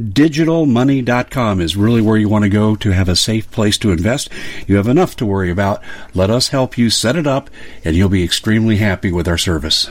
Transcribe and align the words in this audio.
MyDigitalMoney.com 0.00 1.60
is 1.60 1.76
really 1.76 2.00
where 2.00 2.16
you 2.16 2.26
want 2.26 2.44
to 2.44 2.48
go 2.48 2.74
to 2.76 2.90
have 2.92 3.10
a 3.10 3.16
safe 3.16 3.50
place 3.50 3.76
to 3.76 3.92
invest. 3.92 4.30
You 4.66 4.76
have 4.76 4.88
enough 4.88 5.16
to 5.16 5.26
worry 5.26 5.50
about. 5.50 5.82
Let 6.14 6.30
us 6.30 6.48
help 6.48 6.78
you 6.78 6.88
set 6.88 7.14
it 7.14 7.26
up, 7.26 7.50
and 7.84 7.94
you'll 7.94 8.08
be 8.08 8.24
extremely 8.24 8.78
happy 8.78 9.12
with 9.12 9.28
our 9.28 9.36
service. 9.36 9.90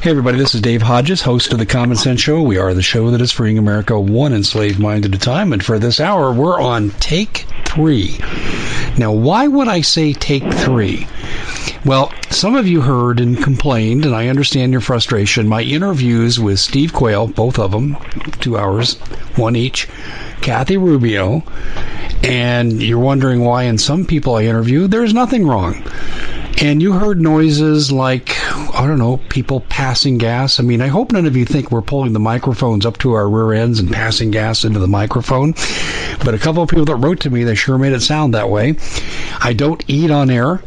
Hey, 0.00 0.08
everybody, 0.08 0.38
this 0.38 0.54
is 0.54 0.62
Dave 0.62 0.80
Hodges, 0.80 1.20
host 1.20 1.52
of 1.52 1.58
The 1.58 1.66
Common 1.66 1.98
Sense 1.98 2.22
Show. 2.22 2.40
We 2.40 2.56
are 2.56 2.72
the 2.72 2.80
show 2.80 3.10
that 3.10 3.20
is 3.20 3.30
freeing 3.30 3.58
America 3.58 4.00
one 4.00 4.32
enslaved 4.32 4.80
mind 4.80 5.04
at 5.04 5.14
a 5.14 5.18
time. 5.18 5.52
And 5.52 5.62
for 5.62 5.78
this 5.78 6.00
hour, 6.00 6.32
we're 6.32 6.58
on 6.58 6.88
take 6.92 7.44
three. 7.66 8.16
Now, 8.96 9.12
why 9.12 9.48
would 9.48 9.68
I 9.68 9.82
say 9.82 10.14
take 10.14 10.50
three? 10.54 11.06
Well, 11.82 12.12
some 12.28 12.56
of 12.56 12.66
you 12.66 12.82
heard 12.82 13.20
and 13.20 13.42
complained, 13.42 14.04
and 14.04 14.14
I 14.14 14.28
understand 14.28 14.72
your 14.72 14.82
frustration. 14.82 15.48
My 15.48 15.62
interviews 15.62 16.38
with 16.38 16.60
Steve 16.60 16.92
Quayle, 16.92 17.28
both 17.28 17.58
of 17.58 17.70
them, 17.70 17.96
two 18.40 18.58
hours, 18.58 18.98
one 19.36 19.56
each, 19.56 19.88
Kathy 20.42 20.76
Rubio, 20.76 21.42
and 22.22 22.82
you're 22.82 22.98
wondering 22.98 23.40
why 23.40 23.62
in 23.62 23.78
some 23.78 24.04
people 24.04 24.34
I 24.34 24.44
interview, 24.44 24.88
there's 24.88 25.14
nothing 25.14 25.46
wrong. 25.46 25.82
And 26.60 26.82
you 26.82 26.92
heard 26.92 27.18
noises 27.18 27.90
like, 27.90 28.36
I 28.74 28.86
don't 28.86 28.98
know, 28.98 29.16
people 29.30 29.60
passing 29.60 30.18
gas. 30.18 30.60
I 30.60 30.62
mean, 30.62 30.82
I 30.82 30.88
hope 30.88 31.12
none 31.12 31.24
of 31.24 31.34
you 31.34 31.46
think 31.46 31.70
we're 31.70 31.80
pulling 31.80 32.12
the 32.12 32.20
microphones 32.20 32.84
up 32.84 32.98
to 32.98 33.14
our 33.14 33.26
rear 33.26 33.54
ends 33.54 33.78
and 33.78 33.90
passing 33.90 34.30
gas 34.30 34.64
into 34.66 34.78
the 34.78 34.86
microphone. 34.86 35.54
But 36.22 36.34
a 36.34 36.38
couple 36.38 36.62
of 36.62 36.68
people 36.68 36.84
that 36.84 36.96
wrote 36.96 37.20
to 37.20 37.30
me, 37.30 37.44
they 37.44 37.54
sure 37.54 37.78
made 37.78 37.94
it 37.94 38.02
sound 38.02 38.34
that 38.34 38.50
way. 38.50 38.76
I 39.40 39.54
don't 39.54 39.82
eat 39.88 40.10
on 40.10 40.28
air. 40.28 40.62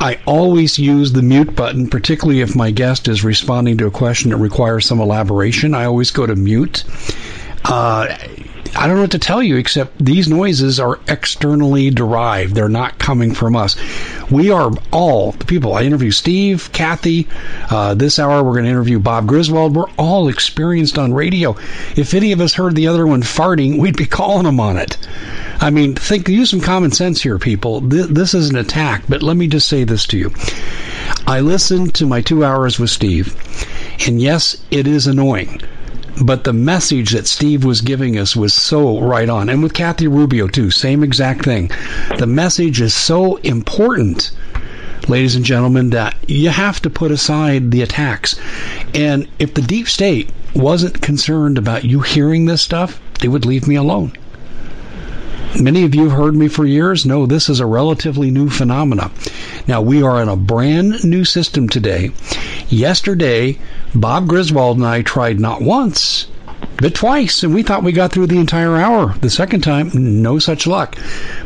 I 0.00 0.18
always 0.26 0.78
use 0.78 1.12
the 1.12 1.22
mute 1.22 1.54
button, 1.56 1.88
particularly 1.88 2.40
if 2.40 2.54
my 2.54 2.70
guest 2.70 3.08
is 3.08 3.24
responding 3.24 3.78
to 3.78 3.86
a 3.86 3.90
question 3.90 4.30
that 4.30 4.36
requires 4.36 4.86
some 4.86 5.00
elaboration. 5.00 5.74
I 5.74 5.84
always 5.84 6.10
go 6.10 6.26
to 6.26 6.34
mute. 6.34 6.84
Uh, 7.64 8.14
I 8.76 8.86
don't 8.86 8.96
know 8.96 9.02
what 9.02 9.12
to 9.12 9.20
tell 9.20 9.42
you 9.42 9.56
except 9.56 10.04
these 10.04 10.28
noises 10.28 10.80
are 10.80 10.98
externally 11.06 11.90
derived. 11.90 12.54
They're 12.54 12.68
not 12.68 12.98
coming 12.98 13.32
from 13.32 13.54
us. 13.54 13.76
We 14.30 14.50
are 14.50 14.72
all 14.90 15.32
the 15.32 15.44
people. 15.44 15.74
I 15.74 15.82
interview 15.82 16.10
Steve, 16.10 16.70
Kathy. 16.72 17.28
Uh, 17.70 17.94
this 17.94 18.18
hour 18.18 18.42
we're 18.42 18.54
going 18.54 18.64
to 18.64 18.70
interview 18.70 18.98
Bob 18.98 19.28
Griswold. 19.28 19.76
We're 19.76 19.90
all 19.96 20.28
experienced 20.28 20.98
on 20.98 21.14
radio. 21.14 21.56
If 21.96 22.14
any 22.14 22.32
of 22.32 22.40
us 22.40 22.54
heard 22.54 22.74
the 22.74 22.88
other 22.88 23.06
one 23.06 23.22
farting, 23.22 23.78
we'd 23.78 23.96
be 23.96 24.06
calling 24.06 24.44
them 24.44 24.58
on 24.58 24.76
it. 24.76 24.98
I 25.60 25.70
mean, 25.70 25.94
think, 25.94 26.28
use 26.28 26.50
some 26.50 26.60
common 26.60 26.90
sense 26.90 27.22
here, 27.22 27.38
people. 27.38 27.80
This, 27.80 28.08
this 28.08 28.34
is 28.34 28.50
an 28.50 28.56
attack, 28.56 29.04
but 29.08 29.22
let 29.22 29.36
me 29.36 29.46
just 29.46 29.68
say 29.68 29.84
this 29.84 30.04
to 30.06 30.18
you. 30.18 30.32
I 31.26 31.40
listened 31.40 31.94
to 31.94 32.06
my 32.06 32.20
two 32.20 32.44
hours 32.44 32.78
with 32.80 32.90
Steve, 32.90 33.36
and 34.06 34.20
yes, 34.20 34.56
it 34.70 34.86
is 34.88 35.06
annoying 35.06 35.60
but 36.22 36.44
the 36.44 36.52
message 36.52 37.10
that 37.10 37.26
Steve 37.26 37.64
was 37.64 37.80
giving 37.80 38.18
us 38.18 38.36
was 38.36 38.54
so 38.54 39.00
right 39.00 39.28
on. 39.28 39.48
And 39.48 39.62
with 39.62 39.74
Kathy 39.74 40.06
Rubio, 40.06 40.48
too, 40.48 40.70
same 40.70 41.02
exact 41.02 41.44
thing. 41.44 41.70
The 42.18 42.26
message 42.26 42.80
is 42.80 42.94
so 42.94 43.36
important, 43.36 44.30
ladies 45.08 45.34
and 45.34 45.44
gentlemen, 45.44 45.90
that 45.90 46.16
you 46.28 46.50
have 46.50 46.80
to 46.82 46.90
put 46.90 47.10
aside 47.10 47.70
the 47.70 47.82
attacks. 47.82 48.38
And 48.94 49.28
if 49.38 49.54
the 49.54 49.62
deep 49.62 49.88
state 49.88 50.30
wasn't 50.54 51.02
concerned 51.02 51.58
about 51.58 51.84
you 51.84 52.00
hearing 52.00 52.44
this 52.44 52.62
stuff, 52.62 53.00
they 53.20 53.28
would 53.28 53.44
leave 53.44 53.66
me 53.66 53.74
alone. 53.74 54.12
Many 55.60 55.84
of 55.84 55.94
you 55.94 56.08
have 56.08 56.18
heard 56.18 56.34
me 56.34 56.48
for 56.48 56.66
years. 56.66 57.06
No, 57.06 57.26
this 57.26 57.48
is 57.48 57.60
a 57.60 57.66
relatively 57.66 58.30
new 58.30 58.50
phenomena. 58.50 59.10
Now, 59.68 59.82
we 59.82 60.02
are 60.02 60.20
in 60.20 60.28
a 60.28 60.36
brand 60.36 61.04
new 61.04 61.24
system 61.24 61.68
today. 61.68 62.10
Yesterday, 62.68 63.58
Bob 63.94 64.26
Griswold 64.26 64.78
and 64.78 64.86
I 64.86 65.02
tried 65.02 65.38
not 65.38 65.62
once, 65.62 66.26
but 66.78 66.94
twice, 66.94 67.44
and 67.44 67.54
we 67.54 67.62
thought 67.62 67.84
we 67.84 67.92
got 67.92 68.10
through 68.10 68.26
the 68.26 68.38
entire 68.38 68.76
hour. 68.76 69.14
The 69.20 69.30
second 69.30 69.60
time, 69.60 69.90
no 69.94 70.40
such 70.40 70.66
luck. 70.66 70.98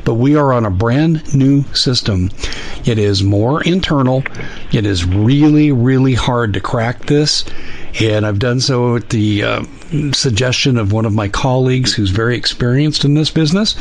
But 0.04 0.14
we 0.14 0.36
are 0.36 0.54
on 0.54 0.64
a 0.64 0.70
brand 0.70 1.34
new 1.34 1.64
system. 1.74 2.30
It 2.86 2.98
is 2.98 3.22
more 3.22 3.62
internal. 3.62 4.24
It 4.72 4.86
is 4.86 5.04
really, 5.04 5.70
really 5.70 6.14
hard 6.14 6.54
to 6.54 6.60
crack 6.60 7.04
this. 7.04 7.44
And 8.00 8.24
I've 8.24 8.38
done 8.38 8.60
so 8.60 8.96
at 8.96 9.10
the 9.10 9.42
uh, 9.42 9.64
suggestion 10.12 10.76
of 10.76 10.92
one 10.92 11.06
of 11.06 11.14
my 11.14 11.28
colleagues 11.28 11.94
who's 11.94 12.10
very 12.10 12.36
experienced 12.36 13.04
in 13.04 13.14
this 13.14 13.30
business. 13.30 13.74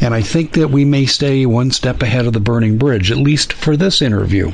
And 0.00 0.14
I 0.14 0.22
think 0.22 0.52
that 0.52 0.70
we 0.70 0.84
may 0.84 1.06
stay 1.06 1.46
one 1.46 1.70
step 1.70 2.02
ahead 2.02 2.26
of 2.26 2.32
the 2.32 2.40
burning 2.40 2.78
bridge, 2.78 3.10
at 3.10 3.16
least 3.16 3.52
for 3.52 3.76
this 3.76 4.02
interview. 4.02 4.52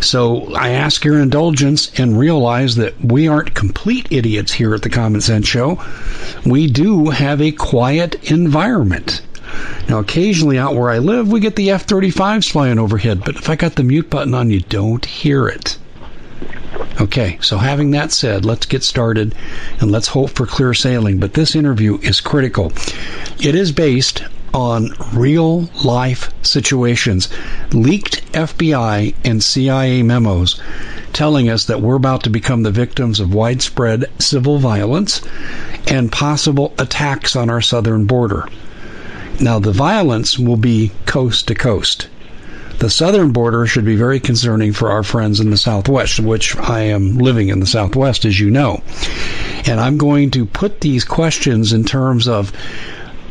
So 0.00 0.54
I 0.54 0.70
ask 0.70 1.04
your 1.04 1.20
indulgence 1.20 1.90
and 1.98 2.18
realize 2.18 2.76
that 2.76 2.94
we 3.02 3.28
aren't 3.28 3.54
complete 3.54 4.08
idiots 4.10 4.52
here 4.52 4.74
at 4.74 4.82
the 4.82 4.90
Common 4.90 5.20
Sense 5.20 5.46
Show. 5.46 5.82
We 6.44 6.68
do 6.68 7.10
have 7.10 7.40
a 7.40 7.52
quiet 7.52 8.30
environment. 8.30 9.22
Now, 9.88 9.98
occasionally 10.00 10.58
out 10.58 10.74
where 10.74 10.90
I 10.90 10.98
live, 10.98 11.32
we 11.32 11.40
get 11.40 11.56
the 11.56 11.70
F 11.70 11.86
35s 11.86 12.50
flying 12.50 12.78
overhead, 12.78 13.22
but 13.24 13.36
if 13.36 13.48
I 13.48 13.56
got 13.56 13.76
the 13.76 13.82
mute 13.82 14.10
button 14.10 14.34
on, 14.34 14.50
you 14.50 14.60
don't 14.60 15.04
hear 15.04 15.48
it. 15.48 15.78
Okay, 17.00 17.38
so 17.40 17.58
having 17.58 17.92
that 17.92 18.10
said, 18.10 18.44
let's 18.44 18.66
get 18.66 18.82
started 18.82 19.34
and 19.80 19.90
let's 19.92 20.08
hope 20.08 20.30
for 20.30 20.46
clear 20.46 20.74
sailing. 20.74 21.18
But 21.18 21.34
this 21.34 21.54
interview 21.54 21.98
is 22.02 22.20
critical. 22.20 22.72
It 23.40 23.54
is 23.54 23.70
based 23.70 24.24
on 24.52 24.90
real 25.14 25.68
life 25.84 26.32
situations, 26.42 27.28
leaked 27.72 28.32
FBI 28.32 29.14
and 29.24 29.42
CIA 29.42 30.02
memos 30.02 30.60
telling 31.12 31.48
us 31.48 31.66
that 31.66 31.80
we're 31.80 31.94
about 31.94 32.24
to 32.24 32.30
become 32.30 32.62
the 32.62 32.70
victims 32.70 33.20
of 33.20 33.34
widespread 33.34 34.04
civil 34.18 34.58
violence 34.58 35.20
and 35.86 36.10
possible 36.10 36.74
attacks 36.78 37.36
on 37.36 37.50
our 37.50 37.60
southern 37.60 38.04
border. 38.04 38.48
Now, 39.40 39.58
the 39.58 39.72
violence 39.72 40.38
will 40.38 40.56
be 40.56 40.90
coast 41.06 41.46
to 41.48 41.54
coast. 41.54 42.08
The 42.78 42.90
southern 42.90 43.32
border 43.32 43.66
should 43.66 43.84
be 43.84 43.96
very 43.96 44.20
concerning 44.20 44.72
for 44.72 44.90
our 44.90 45.02
friends 45.02 45.40
in 45.40 45.50
the 45.50 45.56
southwest, 45.56 46.20
which 46.20 46.56
I 46.56 46.82
am 46.82 47.18
living 47.18 47.48
in 47.48 47.58
the 47.58 47.66
southwest, 47.66 48.24
as 48.24 48.38
you 48.38 48.50
know. 48.50 48.82
And 49.66 49.80
I'm 49.80 49.98
going 49.98 50.30
to 50.32 50.46
put 50.46 50.80
these 50.80 51.04
questions 51.04 51.72
in 51.72 51.84
terms 51.84 52.28
of 52.28 52.52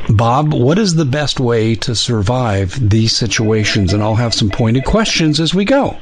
Bob, 0.09 0.53
what 0.53 0.79
is 0.79 0.95
the 0.95 1.05
best 1.05 1.39
way 1.39 1.75
to 1.75 1.95
survive 1.95 2.89
these 2.89 3.15
situations? 3.15 3.93
And 3.93 4.01
I'll 4.01 4.15
have 4.15 4.33
some 4.33 4.49
pointed 4.49 4.85
questions 4.85 5.39
as 5.39 5.53
we 5.53 5.65
go. 5.65 5.97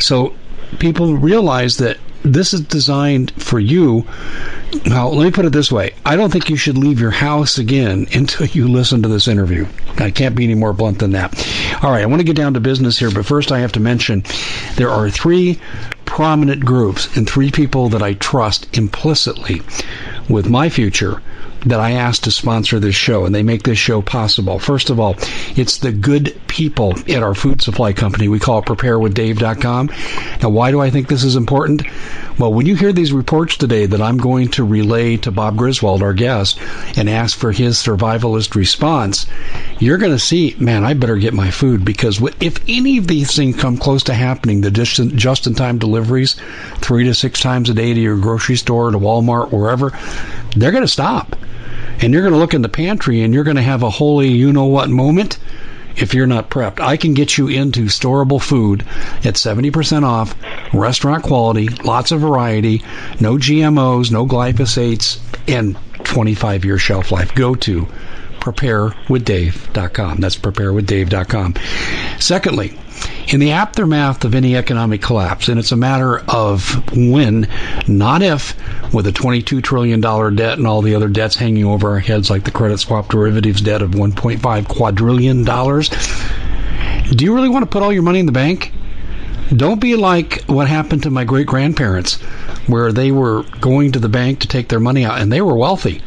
So 0.00 0.34
people 0.78 1.14
realize 1.16 1.76
that 1.78 1.98
this 2.24 2.54
is 2.54 2.60
designed 2.60 3.30
for 3.32 3.58
you. 3.58 4.06
Now, 4.86 5.08
let 5.08 5.24
me 5.24 5.30
put 5.30 5.44
it 5.44 5.52
this 5.52 5.72
way. 5.72 5.94
I 6.04 6.16
don't 6.16 6.30
think 6.30 6.48
you 6.48 6.56
should 6.56 6.78
leave 6.78 7.00
your 7.00 7.10
house 7.10 7.58
again 7.58 8.06
until 8.14 8.46
you 8.46 8.68
listen 8.68 9.02
to 9.02 9.08
this 9.08 9.28
interview. 9.28 9.66
I 9.98 10.10
can't 10.10 10.36
be 10.36 10.44
any 10.44 10.54
more 10.54 10.72
blunt 10.72 10.98
than 10.98 11.12
that. 11.12 11.34
All 11.82 11.90
right, 11.90 12.02
I 12.02 12.06
want 12.06 12.20
to 12.20 12.26
get 12.26 12.36
down 12.36 12.54
to 12.54 12.60
business 12.60 12.98
here, 12.98 13.10
but 13.10 13.26
first 13.26 13.52
I 13.52 13.58
have 13.60 13.72
to 13.72 13.80
mention 13.80 14.24
there 14.76 14.90
are 14.90 15.10
three 15.10 15.60
prominent 16.04 16.64
groups 16.64 17.16
and 17.16 17.28
three 17.28 17.50
people 17.50 17.88
that 17.90 18.02
I 18.02 18.14
trust 18.14 18.76
implicitly 18.76 19.62
with 20.28 20.48
my 20.48 20.68
future 20.68 21.22
that 21.66 21.80
I 21.80 21.92
asked 21.92 22.24
to 22.24 22.30
sponsor 22.30 22.80
this 22.80 22.94
show, 22.94 23.24
and 23.24 23.34
they 23.34 23.42
make 23.42 23.62
this 23.62 23.78
show 23.78 24.02
possible. 24.02 24.58
First 24.58 24.90
of 24.90 24.98
all, 24.98 25.16
it's 25.56 25.78
the 25.78 25.92
good 25.92 26.40
people 26.48 26.94
at 27.08 27.22
our 27.22 27.34
food 27.34 27.62
supply 27.62 27.92
company. 27.92 28.28
We 28.28 28.40
call 28.40 28.58
it 28.58 28.64
preparewithdave.com. 28.64 29.90
Now, 30.42 30.48
why 30.48 30.70
do 30.70 30.80
I 30.80 30.90
think 30.90 31.08
this 31.08 31.24
is 31.24 31.36
important? 31.36 31.82
Well, 32.38 32.52
when 32.52 32.66
you 32.66 32.74
hear 32.74 32.92
these 32.92 33.12
reports 33.12 33.56
today 33.56 33.86
that 33.86 34.02
I'm 34.02 34.16
going 34.16 34.48
to 34.52 34.64
relay 34.64 35.16
to 35.18 35.30
Bob 35.30 35.56
Griswold, 35.56 36.02
our 36.02 36.14
guest, 36.14 36.58
and 36.96 37.08
ask 37.08 37.38
for 37.38 37.52
his 37.52 37.76
survivalist 37.76 38.54
response, 38.54 39.26
you're 39.78 39.98
going 39.98 40.12
to 40.12 40.18
see, 40.18 40.56
man, 40.58 40.84
I 40.84 40.94
better 40.94 41.16
get 41.16 41.34
my 41.34 41.50
food 41.50 41.84
because 41.84 42.20
if 42.40 42.58
any 42.68 42.98
of 42.98 43.06
these 43.06 43.36
things 43.36 43.60
come 43.60 43.76
close 43.76 44.02
to 44.04 44.14
happening, 44.14 44.62
the 44.62 44.70
just 44.70 45.46
in 45.46 45.54
time 45.54 45.78
deliveries, 45.78 46.36
three 46.78 47.04
to 47.04 47.14
six 47.14 47.40
times 47.40 47.70
a 47.70 47.74
day 47.74 47.94
to 47.94 48.00
your 48.00 48.18
grocery 48.18 48.56
store, 48.56 48.90
to 48.90 48.98
Walmart, 48.98 49.52
wherever, 49.52 49.96
they're 50.56 50.72
going 50.72 50.84
to 50.84 50.88
stop 50.88 51.36
and 52.00 52.12
you're 52.12 52.22
going 52.22 52.32
to 52.32 52.38
look 52.38 52.54
in 52.54 52.62
the 52.62 52.68
pantry 52.68 53.22
and 53.22 53.34
you're 53.34 53.44
going 53.44 53.56
to 53.56 53.62
have 53.62 53.82
a 53.82 53.90
holy 53.90 54.28
you 54.28 54.52
know 54.52 54.66
what 54.66 54.88
moment 54.90 55.38
if 55.96 56.14
you're 56.14 56.26
not 56.26 56.50
prepped. 56.50 56.80
I 56.80 56.96
can 56.96 57.14
get 57.14 57.36
you 57.36 57.48
into 57.48 57.84
storable 57.84 58.40
food 58.40 58.82
at 59.24 59.34
70% 59.34 60.04
off, 60.04 60.34
restaurant 60.72 61.22
quality, 61.22 61.68
lots 61.68 62.12
of 62.12 62.20
variety, 62.20 62.82
no 63.20 63.36
GMOs, 63.36 64.10
no 64.10 64.26
glyphosates, 64.26 65.20
and 65.48 65.76
25 66.04 66.64
year 66.64 66.78
shelf 66.78 67.12
life. 67.12 67.34
Go 67.34 67.54
to 67.56 67.86
preparewithdave.com. 68.40 70.18
That's 70.18 70.36
preparewithdave.com. 70.36 71.54
Secondly, 72.18 72.78
in 73.28 73.40
the 73.40 73.52
aftermath 73.52 74.24
of 74.24 74.34
any 74.34 74.56
economic 74.56 75.02
collapse, 75.02 75.48
and 75.48 75.58
it's 75.58 75.72
a 75.72 75.76
matter 75.76 76.18
of 76.28 76.82
when, 76.96 77.48
not 77.86 78.22
if, 78.22 78.54
with 78.92 79.06
a 79.06 79.12
$22 79.12 79.62
trillion 79.62 80.00
debt 80.00 80.58
and 80.58 80.66
all 80.66 80.82
the 80.82 80.94
other 80.94 81.08
debts 81.08 81.36
hanging 81.36 81.64
over 81.64 81.90
our 81.90 81.98
heads, 81.98 82.30
like 82.30 82.44
the 82.44 82.50
credit 82.50 82.78
swap 82.78 83.08
derivatives 83.08 83.60
debt 83.60 83.82
of 83.82 83.92
$1.5 83.92 84.68
quadrillion 84.68 85.44
dollars. 85.44 85.88
Do 87.10 87.24
you 87.24 87.34
really 87.34 87.48
want 87.48 87.64
to 87.64 87.70
put 87.70 87.82
all 87.82 87.92
your 87.92 88.02
money 88.02 88.20
in 88.20 88.26
the 88.26 88.32
bank? 88.32 88.72
Don't 89.54 89.80
be 89.80 89.96
like 89.96 90.42
what 90.44 90.68
happened 90.68 91.02
to 91.02 91.10
my 91.10 91.24
great 91.24 91.46
grandparents, 91.46 92.20
where 92.66 92.92
they 92.92 93.12
were 93.12 93.42
going 93.60 93.92
to 93.92 93.98
the 93.98 94.08
bank 94.08 94.40
to 94.40 94.48
take 94.48 94.68
their 94.68 94.80
money 94.80 95.04
out, 95.04 95.20
and 95.20 95.30
they 95.30 95.42
were 95.42 95.56
wealthy, 95.56 96.00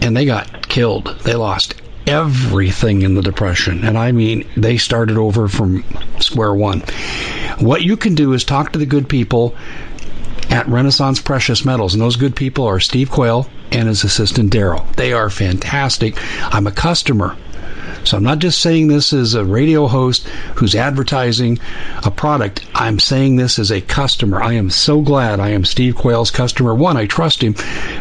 and 0.00 0.16
they 0.16 0.24
got 0.24 0.68
killed. 0.68 1.16
They 1.22 1.34
lost 1.34 1.74
everything 2.06 3.02
in 3.02 3.14
the 3.14 3.22
Depression. 3.22 3.84
And 3.84 3.96
I 3.96 4.12
mean, 4.12 4.48
they 4.56 4.76
started 4.76 5.16
over 5.16 5.48
from 5.48 5.84
square 6.20 6.54
one. 6.54 6.80
What 7.58 7.82
you 7.82 7.96
can 7.96 8.14
do 8.14 8.32
is 8.32 8.44
talk 8.44 8.72
to 8.72 8.78
the 8.78 8.86
good 8.86 9.08
people 9.08 9.54
at 10.50 10.68
Renaissance 10.68 11.20
Precious 11.20 11.64
Metals. 11.64 11.94
And 11.94 12.02
those 12.02 12.16
good 12.16 12.36
people 12.36 12.66
are 12.66 12.80
Steve 12.80 13.10
Quayle 13.10 13.48
and 13.70 13.88
his 13.88 14.04
assistant 14.04 14.52
Daryl. 14.52 14.90
They 14.96 15.12
are 15.12 15.30
fantastic. 15.30 16.16
I'm 16.54 16.66
a 16.66 16.72
customer 16.72 17.36
so 18.04 18.16
I'm 18.16 18.22
not 18.22 18.38
just 18.38 18.60
saying 18.60 18.88
this 18.88 19.12
as 19.12 19.34
a 19.34 19.44
radio 19.44 19.86
host 19.86 20.26
who's 20.56 20.74
advertising 20.74 21.58
a 22.04 22.10
product. 22.10 22.64
I'm 22.74 22.98
saying 22.98 23.36
this 23.36 23.58
as 23.58 23.70
a 23.70 23.80
customer. 23.80 24.42
I 24.42 24.54
am 24.54 24.70
so 24.70 25.00
glad 25.00 25.40
I 25.40 25.50
am 25.50 25.64
Steve 25.64 25.94
Quayle's 25.94 26.30
customer. 26.30 26.74
One, 26.74 26.96
I 26.96 27.06
trust 27.06 27.42
him. 27.42 27.54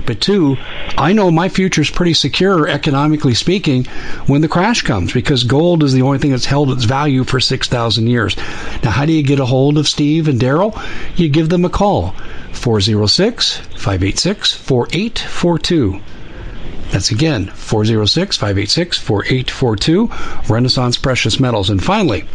But 0.05 0.21
two, 0.21 0.57
I 0.97 1.13
know 1.13 1.29
my 1.31 1.49
future 1.49 1.81
is 1.81 1.89
pretty 1.89 2.13
secure, 2.13 2.67
economically 2.67 3.35
speaking, 3.35 3.85
when 4.25 4.41
the 4.41 4.47
crash 4.47 4.81
comes 4.81 5.13
because 5.13 5.43
gold 5.43 5.83
is 5.83 5.93
the 5.93 6.01
only 6.01 6.17
thing 6.17 6.31
that's 6.31 6.45
held 6.45 6.71
its 6.71 6.85
value 6.85 7.23
for 7.23 7.39
6,000 7.39 8.07
years. 8.07 8.35
Now, 8.83 8.91
how 8.91 9.05
do 9.05 9.13
you 9.13 9.23
get 9.23 9.39
a 9.39 9.45
hold 9.45 9.77
of 9.77 9.87
Steve 9.87 10.27
and 10.27 10.39
Daryl? 10.39 10.79
You 11.17 11.29
give 11.29 11.49
them 11.49 11.65
a 11.65 11.69
call. 11.69 12.15
406 12.53 13.57
586 13.57 14.53
4842. 14.53 16.01
That's 16.91 17.11
again 17.11 17.47
406 17.47 18.35
586 18.35 18.97
4842, 18.97 20.53
Renaissance 20.53 20.97
Precious 20.97 21.39
Metals. 21.39 21.69
And 21.69 21.81
finally, 21.81 22.25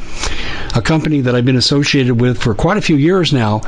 a 0.74 0.80
company 0.80 1.20
that 1.20 1.34
I've 1.34 1.44
been 1.44 1.56
associated 1.56 2.20
with 2.20 2.42
for 2.42 2.54
quite 2.54 2.78
a 2.78 2.82
few 2.82 2.96
years 2.96 3.34
now, 3.34 3.60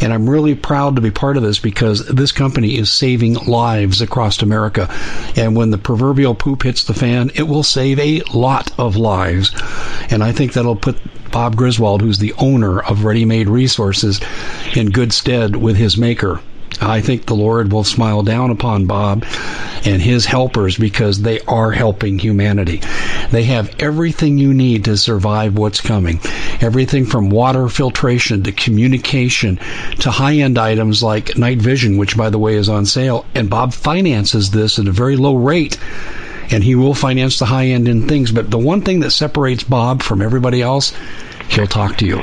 and 0.00 0.12
I'm 0.12 0.30
really 0.30 0.54
proud 0.54 0.96
to 0.96 1.02
be 1.02 1.10
part 1.10 1.36
of 1.36 1.42
this 1.42 1.58
because 1.58 2.06
this 2.06 2.30
company 2.30 2.76
is 2.76 2.92
saving 2.92 3.34
lives 3.34 4.00
across 4.00 4.40
America. 4.40 4.88
And 5.36 5.56
when 5.56 5.70
the 5.70 5.78
proverbial 5.78 6.36
poop 6.36 6.62
hits 6.62 6.84
the 6.84 6.94
fan, 6.94 7.32
it 7.34 7.42
will 7.42 7.64
save 7.64 7.98
a 7.98 8.22
lot 8.32 8.70
of 8.78 8.96
lives. 8.96 9.50
And 10.10 10.22
I 10.22 10.30
think 10.30 10.52
that'll 10.52 10.76
put 10.76 10.96
Bob 11.32 11.56
Griswold, 11.56 12.02
who's 12.02 12.18
the 12.18 12.34
owner 12.34 12.80
of 12.80 13.04
Ready 13.04 13.24
Made 13.24 13.48
Resources, 13.48 14.20
in 14.76 14.90
good 14.90 15.12
stead 15.12 15.56
with 15.56 15.76
his 15.76 15.96
maker. 15.96 16.40
I 16.80 17.00
think 17.00 17.26
the 17.26 17.34
Lord 17.34 17.72
will 17.72 17.84
smile 17.84 18.22
down 18.22 18.50
upon 18.50 18.86
Bob 18.86 19.24
and 19.84 20.02
his 20.02 20.26
helpers 20.26 20.76
because 20.76 21.22
they 21.22 21.40
are 21.40 21.70
helping 21.70 22.18
humanity. 22.18 22.80
They 23.30 23.44
have 23.44 23.74
everything 23.78 24.38
you 24.38 24.52
need 24.52 24.84
to 24.84 24.96
survive 24.96 25.56
what's 25.56 25.80
coming. 25.80 26.20
Everything 26.60 27.06
from 27.06 27.30
water 27.30 27.68
filtration 27.68 28.42
to 28.44 28.52
communication 28.52 29.58
to 30.00 30.10
high 30.10 30.36
end 30.36 30.58
items 30.58 31.02
like 31.02 31.38
night 31.38 31.58
vision, 31.58 31.96
which 31.96 32.16
by 32.16 32.30
the 32.30 32.38
way 32.38 32.54
is 32.54 32.68
on 32.68 32.86
sale. 32.86 33.24
And 33.34 33.50
Bob 33.50 33.72
finances 33.72 34.50
this 34.50 34.78
at 34.78 34.88
a 34.88 34.92
very 34.92 35.16
low 35.16 35.36
rate 35.36 35.78
and 36.50 36.62
he 36.62 36.74
will 36.74 36.94
finance 36.94 37.38
the 37.38 37.46
high 37.46 37.66
end 37.66 37.88
in 37.88 38.08
things. 38.08 38.32
But 38.32 38.50
the 38.50 38.58
one 38.58 38.82
thing 38.82 39.00
that 39.00 39.10
separates 39.10 39.64
Bob 39.64 40.02
from 40.02 40.22
everybody 40.22 40.62
else, 40.62 40.92
he'll 41.48 41.66
talk 41.66 41.96
to 41.98 42.06
you. 42.06 42.22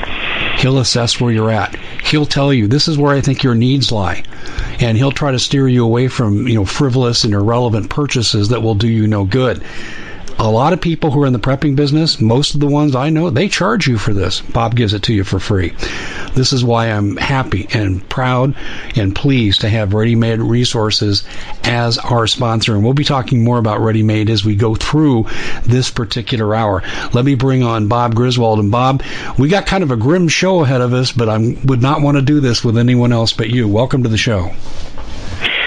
He'll 0.56 0.78
assess 0.78 1.20
where 1.20 1.32
you're 1.32 1.50
at. 1.50 1.76
He'll 2.04 2.26
tell 2.26 2.52
you 2.52 2.68
this 2.68 2.86
is 2.86 2.96
where 2.96 3.14
I 3.14 3.20
think 3.20 3.42
your 3.42 3.54
needs 3.56 3.90
lie, 3.90 4.22
and 4.78 4.96
he'll 4.96 5.10
try 5.10 5.32
to 5.32 5.38
steer 5.38 5.66
you 5.66 5.84
away 5.84 6.08
from 6.08 6.46
you 6.46 6.54
know 6.54 6.64
frivolous 6.64 7.24
and 7.24 7.34
irrelevant 7.34 7.90
purchases 7.90 8.48
that 8.50 8.62
will 8.62 8.74
do 8.74 8.88
you 8.88 9.06
no 9.06 9.24
good 9.24 9.62
a 10.38 10.50
lot 10.50 10.72
of 10.72 10.80
people 10.80 11.10
who 11.10 11.22
are 11.22 11.26
in 11.26 11.32
the 11.32 11.38
prepping 11.38 11.76
business, 11.76 12.20
most 12.20 12.54
of 12.54 12.60
the 12.60 12.66
ones 12.66 12.94
I 12.94 13.10
know, 13.10 13.30
they 13.30 13.48
charge 13.48 13.86
you 13.86 13.98
for 13.98 14.12
this. 14.12 14.40
Bob 14.40 14.74
gives 14.74 14.92
it 14.92 15.02
to 15.04 15.14
you 15.14 15.24
for 15.24 15.38
free. 15.38 15.74
This 16.34 16.52
is 16.52 16.64
why 16.64 16.86
I'm 16.86 17.16
happy 17.16 17.68
and 17.72 18.06
proud 18.08 18.54
and 18.96 19.14
pleased 19.14 19.60
to 19.60 19.68
have 19.68 19.94
Ready 19.94 20.16
Made 20.16 20.40
Resources 20.40 21.24
as 21.62 21.98
our 21.98 22.26
sponsor. 22.26 22.74
And 22.74 22.84
we'll 22.84 22.94
be 22.94 23.04
talking 23.04 23.44
more 23.44 23.58
about 23.58 23.80
Ready 23.80 24.02
Made 24.02 24.28
as 24.28 24.44
we 24.44 24.56
go 24.56 24.74
through 24.74 25.26
this 25.64 25.90
particular 25.90 26.54
hour. 26.54 26.82
Let 27.12 27.24
me 27.24 27.36
bring 27.36 27.62
on 27.62 27.88
Bob 27.88 28.14
Griswold. 28.14 28.58
And 28.58 28.70
Bob, 28.70 29.02
we 29.38 29.48
got 29.48 29.66
kind 29.66 29.84
of 29.84 29.92
a 29.92 29.96
grim 29.96 30.28
show 30.28 30.62
ahead 30.62 30.80
of 30.80 30.92
us, 30.92 31.12
but 31.12 31.28
I 31.28 31.38
would 31.64 31.82
not 31.82 32.02
want 32.02 32.16
to 32.16 32.22
do 32.22 32.40
this 32.40 32.64
with 32.64 32.76
anyone 32.76 33.12
else 33.12 33.32
but 33.32 33.50
you. 33.50 33.68
Welcome 33.68 34.02
to 34.02 34.08
the 34.08 34.18
show. 34.18 34.50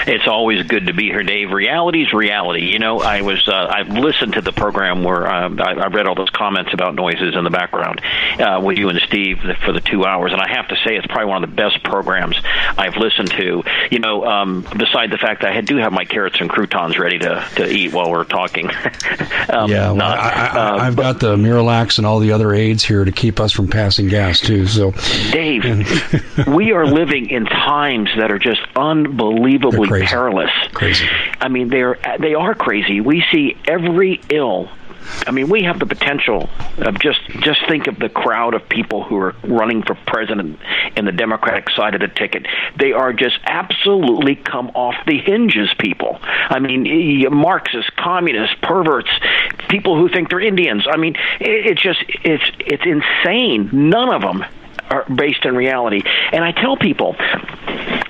It's 0.07 0.27
always 0.27 0.65
good 0.65 0.87
to 0.87 0.93
be 0.93 1.05
here, 1.05 1.23
Dave. 1.23 1.51
Reality's 1.51 2.13
reality. 2.13 2.71
You 2.71 2.79
know, 2.79 2.99
I 2.99 3.21
was 3.21 3.45
uh, 3.47 3.51
I 3.51 3.81
listened 3.81 4.33
to 4.33 4.41
the 4.41 4.53
program 4.53 5.03
where 5.03 5.27
uh, 5.27 5.49
I, 5.59 5.73
I 5.73 5.87
read 5.87 6.07
all 6.07 6.15
those 6.15 6.29
comments 6.29 6.73
about 6.73 6.95
noises 6.95 7.35
in 7.35 7.43
the 7.43 7.49
background 7.49 8.01
uh, 8.39 8.61
with 8.63 8.77
you 8.77 8.87
and 8.87 8.99
Steve 9.01 9.39
for 9.65 9.73
the 9.73 9.81
two 9.81 10.05
hours, 10.05 10.31
and 10.31 10.41
I 10.41 10.49
have 10.49 10.69
to 10.69 10.75
say 10.85 10.95
it's 10.95 11.07
probably 11.07 11.25
one 11.25 11.43
of 11.43 11.49
the 11.49 11.55
best 11.55 11.83
programs 11.83 12.39
I've 12.77 12.95
listened 12.95 13.31
to. 13.31 13.63
You 13.91 13.99
know, 13.99 14.25
um, 14.25 14.61
beside 14.61 15.11
the 15.11 15.17
fact 15.17 15.41
that 15.41 15.51
I 15.51 15.59
do 15.59 15.75
have 15.75 15.91
my 15.91 16.05
carrots 16.05 16.39
and 16.39 16.49
croutons 16.49 16.97
ready 16.97 17.19
to, 17.19 17.45
to 17.57 17.69
eat 17.69 17.91
while 17.91 18.09
we're 18.09 18.23
talking. 18.23 18.69
um, 19.49 19.69
yeah, 19.69 19.87
well, 19.87 19.95
not, 19.95 20.17
I, 20.17 20.85
have 20.85 20.97
uh, 20.97 21.01
got 21.01 21.19
the 21.19 21.35
Miralax 21.35 21.97
and 21.97 22.07
all 22.07 22.19
the 22.19 22.31
other 22.31 22.53
aids 22.53 22.81
here 22.81 23.03
to 23.03 23.11
keep 23.11 23.41
us 23.41 23.51
from 23.51 23.67
passing 23.67 24.07
gas 24.07 24.39
too. 24.39 24.67
So, 24.67 24.91
Dave, 25.31 25.63
we 26.47 26.71
are 26.71 26.85
living 26.85 27.29
in 27.29 27.45
times 27.45 28.09
that 28.17 28.31
are 28.31 28.39
just 28.39 28.61
unbelievably 28.73 29.96
crazy. 29.99 30.07
perilous. 30.07 30.51
Crazy. 30.73 31.07
I 31.39 31.47
mean, 31.47 31.69
they're 31.69 31.99
they 32.19 32.33
are 32.33 32.53
crazy. 32.53 33.01
We 33.01 33.23
see 33.31 33.57
every 33.67 34.21
ill 34.29 34.69
I 35.25 35.31
mean, 35.31 35.49
we 35.49 35.63
have 35.63 35.79
the 35.79 35.85
potential 35.85 36.49
of 36.77 36.99
just 36.99 37.19
just 37.41 37.59
think 37.67 37.87
of 37.87 37.99
the 37.99 38.09
crowd 38.09 38.53
of 38.53 38.67
people 38.67 39.03
who 39.03 39.17
are 39.17 39.35
running 39.43 39.83
for 39.83 39.95
president 40.05 40.59
in 40.95 41.05
the 41.05 41.11
Democratic 41.11 41.69
side 41.71 41.95
of 41.95 42.01
the 42.01 42.07
ticket. 42.07 42.45
They 42.77 42.91
are 42.91 43.13
just 43.13 43.37
absolutely 43.43 44.35
come 44.35 44.69
off 44.73 44.95
the 45.05 45.17
hinges. 45.17 45.69
People. 45.79 46.19
I 46.21 46.59
mean, 46.59 47.25
Marxists, 47.33 47.89
communists, 47.97 48.55
perverts, 48.61 49.09
people 49.69 49.97
who 49.97 50.09
think 50.09 50.29
they're 50.29 50.41
Indians. 50.41 50.85
I 50.89 50.97
mean, 50.97 51.15
it's 51.39 51.81
just 51.81 52.03
it's 52.23 52.51
it's 52.59 52.83
insane. 52.85 53.69
None 53.89 54.13
of 54.13 54.21
them 54.21 54.45
are 54.89 55.05
based 55.13 55.45
in 55.45 55.55
reality. 55.55 56.03
And 56.31 56.43
I 56.43 56.51
tell 56.51 56.77
people, 56.77 57.15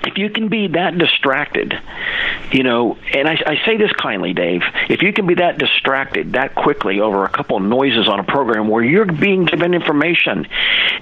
if 0.08 0.16
you 0.16 0.30
can 0.30 0.48
be 0.48 0.68
that 0.68 0.96
distracted, 0.96 1.74
you 2.50 2.62
know, 2.62 2.96
and 3.12 3.28
I, 3.28 3.38
I 3.46 3.56
say 3.66 3.76
this 3.76 3.92
kindly, 3.92 4.32
Dave, 4.32 4.62
if 4.88 5.02
you 5.02 5.12
can 5.12 5.26
be 5.26 5.34
that 5.34 5.58
distracted 5.58 6.32
that 6.32 6.54
quickly 6.54 7.00
over 7.00 7.24
a 7.24 7.28
couple 7.28 7.56
of 7.56 7.62
noises 7.62 8.08
on 8.08 8.18
a 8.18 8.24
program 8.24 8.68
where 8.68 8.82
you're 8.82 9.04
being 9.04 9.44
given 9.44 9.74
information, 9.74 10.46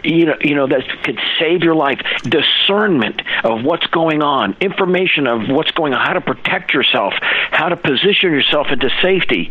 you 0.02 0.26
know, 0.26 0.37
you 0.40 0.54
know 0.54 0.66
that 0.66 0.83
could 1.04 1.18
save 1.38 1.62
your 1.62 1.75
life, 1.75 2.00
discernment 2.23 3.23
of 3.45 3.64
what's 3.64 3.87
going 3.87 4.23
on, 4.23 4.56
information 4.61 5.26
of 5.26 5.49
what's 5.49 5.71
going 5.71 5.95
on, 5.95 6.04
how 6.04 6.14
to 6.14 6.21
protect 6.21 6.75
yourself, 6.75 7.14
how 7.50 7.68
to 7.68 7.76
position 7.76 8.33
yourself 8.33 8.68
into 8.71 8.90
safety 9.02 9.50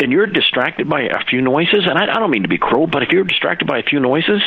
and 0.00 0.12
you're 0.12 0.26
distracted 0.26 0.88
by 0.88 1.02
a 1.02 1.24
few 1.24 1.40
noises, 1.40 1.84
and 1.86 1.98
I, 1.98 2.04
I 2.04 2.18
don't 2.18 2.30
mean 2.30 2.42
to 2.42 2.48
be 2.48 2.58
cruel, 2.58 2.86
but 2.86 3.02
if 3.02 3.10
you're 3.10 3.24
distracted 3.24 3.66
by 3.66 3.78
a 3.78 3.82
few 3.82 4.00
noises, 4.00 4.42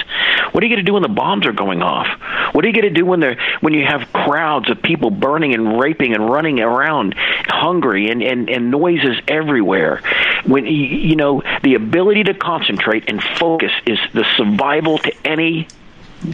what 0.51 0.63
are 0.63 0.67
you 0.67 0.75
going 0.75 0.85
to 0.85 0.89
do 0.89 0.93
when 0.93 1.03
the 1.03 1.09
bombs 1.09 1.45
are 1.45 1.53
going 1.53 1.81
off? 1.81 2.07
What 2.53 2.63
are 2.63 2.67
you 2.67 2.73
going 2.73 2.93
to 2.93 2.99
do 2.99 3.05
when 3.05 3.19
they 3.19 3.37
when 3.61 3.73
you 3.73 3.85
have 3.85 4.11
crowds 4.13 4.69
of 4.69 4.81
people 4.81 5.11
burning 5.11 5.53
and 5.53 5.79
raping 5.79 6.13
and 6.13 6.29
running 6.29 6.59
around, 6.59 7.15
hungry 7.15 8.09
and 8.09 8.21
and, 8.21 8.49
and 8.49 8.71
noises 8.71 9.17
everywhere? 9.27 10.01
When 10.45 10.65
you 10.65 11.15
know 11.15 11.41
the 11.63 11.75
ability 11.75 12.23
to 12.25 12.33
concentrate 12.33 13.09
and 13.09 13.21
focus 13.21 13.71
is 13.85 13.99
the 14.13 14.25
survival 14.37 14.97
to 14.99 15.13
any 15.25 15.67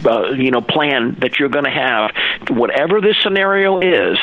uh, 0.04 0.30
you 0.30 0.50
know 0.50 0.60
plan 0.60 1.16
that 1.20 1.38
you're 1.38 1.48
going 1.48 1.64
to 1.64 1.70
have, 1.70 2.12
whatever 2.50 3.00
this 3.00 3.16
scenario 3.22 3.80
is. 3.80 4.18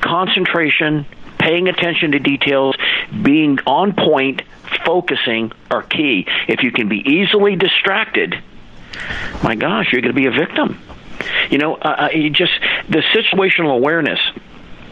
Concentration, 0.00 1.06
paying 1.38 1.68
attention 1.68 2.12
to 2.12 2.18
details, 2.18 2.76
being 3.22 3.58
on 3.66 3.94
point, 3.94 4.42
focusing 4.84 5.52
are 5.70 5.82
key. 5.82 6.26
If 6.48 6.62
you 6.62 6.72
can 6.72 6.88
be 6.88 6.98
easily 6.98 7.56
distracted, 7.56 8.42
my 9.42 9.54
gosh, 9.54 9.92
you're 9.92 10.00
going 10.00 10.14
to 10.14 10.20
be 10.20 10.26
a 10.26 10.30
victim. 10.30 10.80
You 11.50 11.58
know, 11.58 11.74
uh, 11.74 12.08
uh 12.12 12.16
you 12.16 12.30
just 12.30 12.52
the 12.88 13.02
situational 13.14 13.74
awareness 13.76 14.18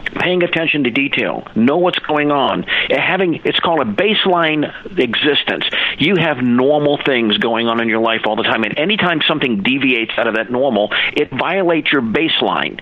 paying 0.04 0.42
attention 0.42 0.84
to 0.84 0.90
detail, 0.90 1.46
know 1.54 1.78
what's 1.78 1.98
going 1.98 2.30
on, 2.30 2.64
having 2.90 3.40
it's 3.44 3.60
called 3.60 3.80
a 3.80 3.90
baseline 3.90 4.72
existence. 4.98 5.64
You 5.98 6.16
have 6.16 6.38
normal 6.38 6.98
things 7.04 7.38
going 7.38 7.68
on 7.68 7.80
in 7.80 7.88
your 7.88 8.00
life 8.00 8.22
all 8.26 8.36
the 8.36 8.42
time, 8.42 8.64
and 8.64 8.78
anytime 8.78 9.20
something 9.26 9.62
deviates 9.62 10.12
out 10.16 10.26
of 10.26 10.36
that 10.36 10.50
normal, 10.50 10.92
it 11.12 11.30
violates 11.30 11.92
your 11.92 12.02
baseline. 12.02 12.80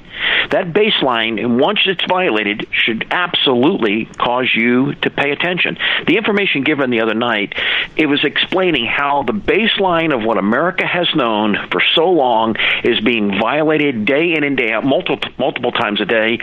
That 0.50 0.72
baseline, 0.72 1.58
once 1.58 1.80
it's 1.86 2.04
violated, 2.08 2.66
should 2.72 3.06
absolutely 3.10 4.06
cause 4.06 4.50
you 4.54 4.94
to 4.96 5.10
pay 5.10 5.30
attention. 5.30 5.78
The 6.06 6.16
information 6.16 6.64
given 6.64 6.90
the 6.90 7.00
other 7.00 7.14
night, 7.14 7.54
it 7.96 8.06
was 8.06 8.24
explaining 8.24 8.86
how 8.86 9.22
the 9.22 9.32
baseline 9.32 10.14
of 10.14 10.24
what 10.24 10.38
America 10.38 10.86
has 10.86 11.08
known 11.14 11.56
for 11.70 11.80
so 11.94 12.10
long 12.10 12.56
is 12.84 13.00
being 13.00 13.38
violated 13.40 14.04
day 14.04 14.34
in 14.34 14.44
and 14.44 14.56
day 14.56 14.72
out, 14.72 14.84
multiple 14.84 15.18
multiple 15.38 15.72
times 15.72 16.00
a 16.00 16.04
day, 16.04 16.38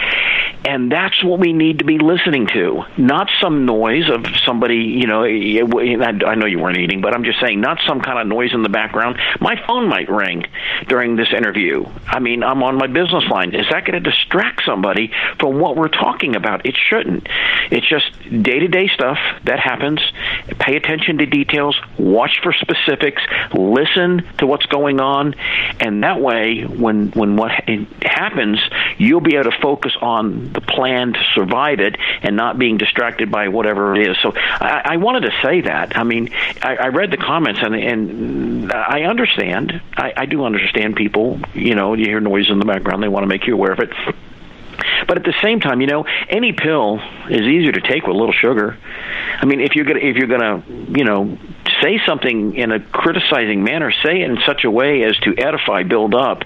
and 0.67 0.91
that's 0.91 1.23
what 1.23 1.39
we 1.39 1.53
need 1.53 1.79
to 1.79 1.85
be 1.85 1.97
listening 1.97 2.45
to, 2.47 2.83
not 2.97 3.29
some 3.39 3.65
noise 3.65 4.09
of 4.09 4.25
somebody, 4.45 4.79
you 4.79 5.07
know, 5.07 5.23
I 5.23 6.35
know 6.35 6.45
you 6.45 6.59
weren't 6.59 6.77
eating, 6.77 6.99
but 6.99 7.13
I'm 7.13 7.23
just 7.23 7.39
saying, 7.39 7.61
not 7.61 7.79
some 7.87 8.01
kind 8.01 8.19
of 8.19 8.27
noise 8.27 8.53
in 8.53 8.63
the 8.63 8.69
background. 8.69 9.17
My 9.39 9.55
phone 9.65 9.87
might 9.87 10.09
ring 10.09 10.45
during 10.89 11.15
this 11.15 11.29
interview. 11.31 11.85
I 12.05 12.19
mean, 12.19 12.43
I'm 12.43 12.61
on 12.63 12.75
my 12.75 12.87
business 12.87 13.23
line. 13.29 13.55
Is 13.55 13.65
that 13.71 13.85
going 13.85 14.03
to 14.03 14.09
distract 14.09 14.63
somebody 14.65 15.13
from 15.39 15.57
what 15.57 15.77
we're 15.77 15.87
talking 15.87 16.35
about? 16.35 16.65
It 16.65 16.75
shouldn't. 16.75 17.29
It's 17.71 17.87
just 17.87 18.11
day 18.43 18.59
to 18.59 18.67
day 18.67 18.89
stuff 18.89 19.19
that 19.45 19.61
happens. 19.61 20.01
Pay 20.59 20.75
attention 20.75 21.19
to 21.19 21.25
details, 21.25 21.79
watch 21.97 22.41
for 22.43 22.51
specifics, 22.51 23.21
listen 23.53 24.27
to 24.39 24.45
what's 24.45 24.65
going 24.65 24.99
on, 24.99 25.33
and 25.79 26.03
that 26.03 26.19
way, 26.19 26.63
when, 26.63 27.11
when 27.11 27.37
what 27.37 27.51
happens, 28.01 28.59
you'll 28.97 29.21
be 29.21 29.35
able 29.35 29.49
to 29.49 29.57
focus 29.61 29.95
on 30.01 30.56
the 30.57 30.61
plan 30.61 31.13
to 31.13 31.19
survive 31.35 31.79
it 31.79 31.97
and 32.23 32.35
not 32.35 32.57
being 32.57 32.77
distracted 32.77 33.31
by 33.31 33.47
whatever 33.47 33.95
it 33.95 34.09
is. 34.09 34.17
So 34.23 34.33
I, 34.35 34.81
I 34.85 34.97
wanted 34.97 35.21
to 35.21 35.31
say 35.43 35.61
that. 35.61 35.95
I 35.95 36.03
mean, 36.03 36.33
I, 36.63 36.75
I 36.77 36.87
read 36.87 37.11
the 37.11 37.17
comments 37.17 37.59
and, 37.61 37.75
and 37.75 38.73
I 38.73 39.03
understand. 39.03 39.79
I, 39.95 40.13
I 40.17 40.25
do 40.25 40.43
understand 40.45 40.95
people. 40.95 41.39
You 41.53 41.75
know, 41.75 41.93
you 41.93 42.05
hear 42.05 42.19
noise 42.19 42.49
in 42.49 42.57
the 42.57 42.65
background, 42.65 43.03
they 43.03 43.07
want 43.07 43.23
to 43.23 43.27
make 43.27 43.45
you 43.45 43.53
aware 43.53 43.71
of 43.71 43.79
it. 43.79 43.91
But 45.07 45.17
at 45.17 45.23
the 45.23 45.33
same 45.41 45.59
time, 45.59 45.81
you 45.81 45.87
know, 45.87 46.05
any 46.29 46.53
pill 46.53 46.99
is 47.29 47.41
easier 47.41 47.71
to 47.71 47.81
take 47.81 48.05
with 48.05 48.15
a 48.15 48.19
little 48.19 48.33
sugar. 48.33 48.77
I 49.39 49.45
mean, 49.45 49.61
if 49.61 49.75
you're 49.75 49.85
gonna 49.85 49.99
if 49.99 50.15
you're 50.15 50.27
gonna 50.27 50.63
you 50.67 51.03
know 51.03 51.37
say 51.81 51.99
something 52.05 52.55
in 52.55 52.71
a 52.71 52.79
criticizing 52.79 53.63
manner, 53.63 53.91
say 54.03 54.21
it 54.21 54.29
in 54.29 54.37
such 54.45 54.63
a 54.63 54.71
way 54.71 55.03
as 55.03 55.17
to 55.19 55.35
edify, 55.37 55.83
build 55.83 56.15
up, 56.15 56.43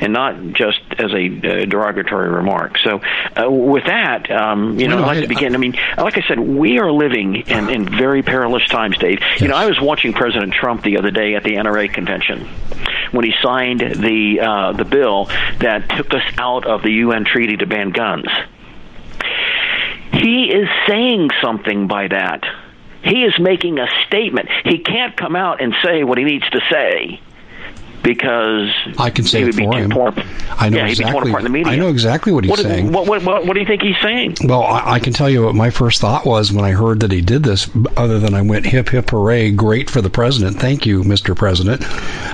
and 0.00 0.12
not 0.12 0.52
just 0.52 0.80
as 0.98 1.12
a 1.12 1.26
uh, 1.26 1.64
derogatory 1.64 2.28
remark. 2.28 2.76
So, 2.84 3.00
uh, 3.36 3.50
with 3.50 3.84
that, 3.86 4.30
um, 4.30 4.78
you 4.78 4.88
know, 4.88 4.98
I'd 4.98 5.06
like 5.06 5.18
I, 5.18 5.20
to 5.22 5.28
begin. 5.28 5.52
I, 5.52 5.54
I, 5.54 5.58
mean, 5.58 5.72
like 5.96 6.18
I 6.18 6.22
said, 6.28 6.38
we 6.38 6.78
are 6.78 6.92
living 6.92 7.36
in, 7.46 7.70
in 7.70 7.88
very 7.88 8.22
perilous 8.22 8.66
times, 8.68 8.98
Dave. 8.98 9.20
Yes. 9.20 9.40
You 9.40 9.48
know, 9.48 9.56
I 9.56 9.66
was 9.66 9.80
watching 9.80 10.12
President 10.12 10.52
Trump 10.52 10.82
the 10.82 10.98
other 10.98 11.10
day 11.10 11.34
at 11.34 11.44
the 11.44 11.54
NRA 11.54 11.92
convention 11.92 12.48
when 13.12 13.24
he 13.24 13.32
signed 13.42 13.80
the 13.80 14.40
uh, 14.40 14.72
the 14.72 14.84
bill 14.84 15.26
that 15.60 15.88
took 15.96 16.12
us 16.12 16.22
out 16.38 16.66
of 16.66 16.82
the 16.82 16.92
UN 17.04 17.24
treaty 17.24 17.56
to 17.56 17.66
ban 17.66 17.90
guns. 17.90 18.28
He 20.12 20.46
is 20.46 20.68
saying 20.86 21.30
something 21.42 21.86
by 21.86 22.08
that. 22.08 22.44
He 23.02 23.24
is 23.24 23.38
making 23.38 23.78
a 23.78 23.86
statement. 24.06 24.48
He 24.64 24.78
can't 24.78 25.16
come 25.16 25.36
out 25.36 25.60
and 25.62 25.74
say 25.84 26.02
what 26.02 26.18
he 26.18 26.24
needs 26.24 26.48
to 26.50 26.60
say 26.70 27.20
because 28.02 28.70
I 28.98 29.10
can 29.10 29.24
say 29.24 29.42
it 29.42 29.54
for 29.54 29.76
him. 29.76 29.90
Torn, 29.90 30.14
I 30.50 30.68
know 30.68 30.78
yeah, 30.78 30.88
exactly. 30.88 31.32
I 31.64 31.76
know 31.76 31.88
exactly 31.88 32.32
what 32.32 32.44
he's 32.44 32.50
what, 32.50 32.60
saying. 32.60 32.92
What, 32.92 33.06
what, 33.06 33.22
what, 33.24 33.54
do 33.54 33.60
you 33.60 33.66
think 33.66 33.82
he's 33.82 33.98
saying? 34.00 34.36
Well, 34.44 34.62
I, 34.62 34.94
I, 34.94 34.98
can 34.98 35.12
tell 35.12 35.28
you 35.28 35.44
what 35.44 35.54
my 35.54 35.70
first 35.70 36.00
thought 36.00 36.24
was 36.24 36.52
when 36.52 36.64
I 36.64 36.70
heard 36.70 37.00
that 37.00 37.12
he 37.12 37.20
did 37.20 37.42
this. 37.42 37.68
Other 37.96 38.18
than 38.18 38.34
I 38.34 38.42
went 38.42 38.66
hip 38.66 38.88
hip 38.88 39.10
hooray, 39.10 39.50
great 39.50 39.90
for 39.90 40.00
the 40.00 40.10
president. 40.10 40.58
Thank 40.58 40.86
you, 40.86 41.02
Mr. 41.02 41.36
President. 41.36 41.80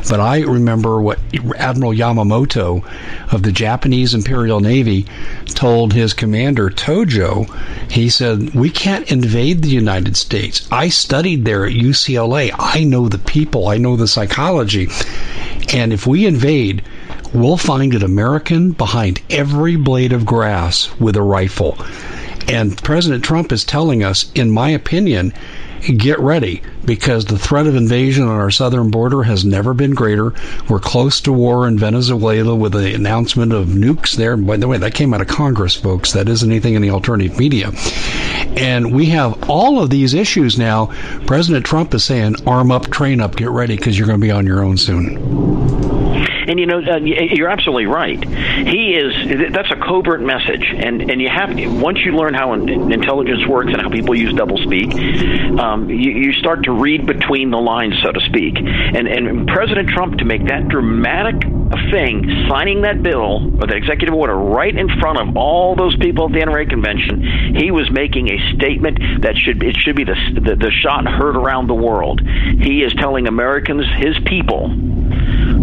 But 0.08 0.20
I 0.20 0.40
remember 0.40 1.00
what 1.00 1.18
Admiral 1.56 1.92
Yamamoto 1.92 2.84
of 3.32 3.42
the 3.42 3.52
Japanese 3.52 4.14
Imperial 4.14 4.60
Navy 4.60 5.06
told 5.46 5.92
his 5.92 6.14
commander 6.14 6.70
Tojo. 6.70 7.50
He 7.90 8.08
said, 8.08 8.54
"We 8.54 8.70
can't 8.70 9.10
invade 9.10 9.62
the 9.62 9.68
United 9.68 10.16
States. 10.16 10.66
I 10.70 10.88
studied 10.88 11.44
there 11.44 11.66
at 11.66 11.72
UCLA. 11.72 12.50
I 12.58 12.84
know 12.84 13.08
the 13.08 13.18
people. 13.18 13.68
I 13.68 13.78
know 13.78 13.96
the 13.96 14.08
psychology." 14.08 14.88
And 15.72 15.92
if 15.92 16.06
we 16.06 16.26
invade, 16.26 16.82
we'll 17.32 17.56
find 17.56 17.94
an 17.94 18.02
American 18.02 18.72
behind 18.72 19.22
every 19.30 19.76
blade 19.76 20.12
of 20.12 20.26
grass 20.26 20.90
with 20.98 21.16
a 21.16 21.22
rifle. 21.22 21.76
And 22.48 22.76
President 22.82 23.24
Trump 23.24 23.52
is 23.52 23.64
telling 23.64 24.02
us, 24.02 24.30
in 24.34 24.50
my 24.50 24.70
opinion, 24.70 25.32
get 25.92 26.18
ready 26.18 26.62
because 26.84 27.24
the 27.24 27.38
threat 27.38 27.66
of 27.66 27.74
invasion 27.74 28.24
on 28.24 28.36
our 28.36 28.50
southern 28.50 28.90
border 28.90 29.22
has 29.22 29.44
never 29.44 29.74
been 29.74 29.94
greater. 29.94 30.32
We're 30.68 30.80
close 30.80 31.20
to 31.22 31.32
war 31.32 31.66
in 31.66 31.78
Venezuela 31.78 32.54
with 32.54 32.72
the 32.72 32.94
announcement 32.94 33.52
of 33.52 33.68
nukes 33.68 34.16
there. 34.16 34.36
By 34.36 34.56
the 34.56 34.68
way, 34.68 34.78
that 34.78 34.94
came 34.94 35.14
out 35.14 35.20
of 35.20 35.28
Congress, 35.28 35.74
folks. 35.74 36.12
That 36.12 36.28
isn't 36.28 36.50
anything 36.50 36.74
in 36.74 36.82
the 36.82 36.90
alternative 36.90 37.38
media. 37.38 37.72
And 38.56 38.94
we 38.94 39.06
have 39.06 39.50
all 39.50 39.82
of 39.82 39.90
these 39.90 40.14
issues 40.14 40.58
now. 40.58 40.86
President 41.26 41.66
Trump 41.66 41.92
is 41.94 42.04
saying, 42.04 42.36
arm 42.46 42.70
up, 42.70 42.90
train 42.90 43.20
up, 43.20 43.36
get 43.36 43.50
ready 43.50 43.76
because 43.76 43.98
you're 43.98 44.06
going 44.06 44.20
to 44.20 44.24
be 44.24 44.30
on 44.30 44.46
your 44.46 44.62
own 44.62 44.76
soon. 44.76 45.73
And 46.46 46.58
you 46.58 46.66
know, 46.66 46.78
uh, 46.78 46.98
you're 46.98 47.48
absolutely 47.48 47.86
right. 47.86 48.22
He 48.22 48.94
is. 48.94 49.52
That's 49.52 49.70
a 49.70 49.76
covert 49.76 50.20
message, 50.20 50.64
and 50.76 51.10
and 51.10 51.20
you 51.20 51.28
have 51.28 51.50
once 51.80 51.98
you 52.04 52.12
learn 52.12 52.34
how 52.34 52.52
intelligence 52.52 53.46
works 53.46 53.72
and 53.72 53.80
how 53.80 53.90
people 53.90 54.14
use 54.14 54.32
doublespeak, 54.32 55.58
um, 55.58 55.88
you, 55.88 56.10
you 56.10 56.32
start 56.32 56.64
to 56.64 56.72
read 56.72 57.06
between 57.06 57.50
the 57.50 57.58
lines, 57.58 57.94
so 58.02 58.12
to 58.12 58.20
speak. 58.20 58.56
And 58.58 59.08
and 59.08 59.48
President 59.48 59.88
Trump 59.88 60.18
to 60.18 60.24
make 60.24 60.46
that 60.48 60.68
dramatic 60.68 61.42
thing, 61.90 62.46
signing 62.48 62.82
that 62.82 63.02
bill 63.02 63.50
or 63.60 63.66
the 63.66 63.76
executive 63.76 64.14
order 64.14 64.34
right 64.34 64.76
in 64.76 64.88
front 65.00 65.18
of 65.18 65.36
all 65.36 65.74
those 65.74 65.96
people 65.96 66.26
at 66.26 66.32
the 66.32 66.40
NRA 66.40 66.68
convention, 66.68 67.54
he 67.56 67.70
was 67.70 67.90
making 67.90 68.30
a 68.30 68.54
statement 68.54 68.98
that 69.22 69.36
should 69.36 69.62
it 69.62 69.76
should 69.76 69.96
be 69.96 70.04
the 70.04 70.16
the, 70.34 70.56
the 70.56 70.70
shot 70.70 71.06
heard 71.06 71.36
around 71.36 71.66
the 71.66 71.74
world. 71.74 72.20
He 72.20 72.82
is 72.82 72.92
telling 72.94 73.26
Americans, 73.26 73.84
his 73.98 74.16
people, 74.26 74.70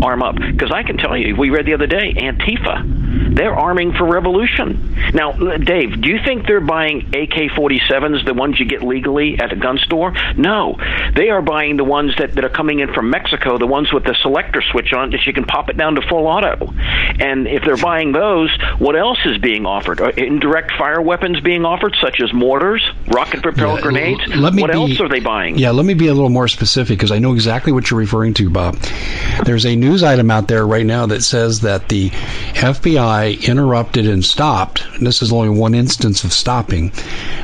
arm 0.03 0.23
up. 0.23 0.35
Because 0.35 0.70
I 0.73 0.83
can 0.83 0.97
tell 0.97 1.15
you, 1.17 1.35
we 1.35 1.49
read 1.49 1.65
the 1.65 1.73
other 1.73 1.87
day, 1.87 2.13
Antifa 2.13 3.35
They're 3.35 3.55
arming 3.55 3.93
for 3.93 4.05
revolution. 4.05 4.95
Now, 5.13 5.31
Dave, 5.31 6.01
do 6.01 6.09
you 6.09 6.19
think 6.23 6.47
they're 6.47 6.61
buying 6.61 7.07
AK 7.13 7.51
47s, 7.55 8.25
the 8.25 8.33
ones 8.33 8.59
you 8.59 8.65
get 8.65 8.83
legally 8.83 9.39
at 9.39 9.51
a 9.51 9.55
gun 9.55 9.77
store? 9.77 10.13
No. 10.35 10.77
They 11.15 11.29
are 11.29 11.41
buying 11.41 11.77
the 11.77 11.83
ones 11.83 12.13
that, 12.17 12.33
that 12.35 12.43
are 12.43 12.49
coming 12.49 12.79
in 12.79 12.93
from 12.93 13.09
Mexico, 13.09 13.57
the 13.57 13.67
ones 13.67 13.91
with 13.91 14.03
the 14.03 14.15
selector 14.21 14.61
switch 14.61 14.93
on 14.93 15.11
that 15.11 15.25
you 15.25 15.33
can 15.33 15.45
pop 15.45 15.69
it 15.69 15.77
down 15.77 15.95
to 15.95 16.01
full 16.01 16.27
auto. 16.27 16.73
And 17.19 17.47
if 17.47 17.63
they're 17.63 17.77
buying 17.77 18.11
those, 18.11 18.49
what 18.79 18.95
else 18.95 19.19
is 19.25 19.37
being 19.37 19.65
offered? 19.65 20.01
Are 20.01 20.09
indirect 20.11 20.71
fire 20.77 21.01
weapons 21.01 21.39
being 21.41 21.65
offered, 21.65 21.95
such 22.01 22.21
as 22.21 22.33
mortars, 22.33 22.83
rocket 23.07 23.41
propelled 23.41 23.79
yeah, 23.79 23.83
grenades? 23.83 24.27
Let 24.35 24.53
me 24.53 24.61
what 24.61 24.71
be, 24.71 24.77
else 24.77 24.99
are 24.99 25.09
they 25.09 25.19
buying? 25.19 25.57
Yeah, 25.57 25.71
let 25.71 25.85
me 25.85 25.93
be 25.93 26.07
a 26.07 26.13
little 26.13 26.29
more 26.29 26.47
specific 26.47 26.97
because 26.97 27.11
I 27.11 27.19
know 27.19 27.33
exactly 27.33 27.71
what 27.71 27.89
you're 27.89 27.99
referring 27.99 28.33
to, 28.35 28.49
Bob. 28.49 28.75
There's 29.45 29.65
a 29.65 29.75
news 29.75 30.03
item 30.03 30.31
out 30.31 30.47
there 30.47 30.60
right 30.65 30.85
now 30.85 31.05
that 31.07 31.23
says 31.23 31.61
that 31.61 31.89
the 31.89 32.09
FBI 32.09 33.47
interrupted 33.47 34.07
and 34.07 34.23
stopped, 34.23 34.85
and 34.95 35.05
this 35.05 35.21
is 35.21 35.31
only 35.31 35.49
one 35.49 35.73
instance 35.73 36.23
of 36.23 36.33
stopping, 36.33 36.91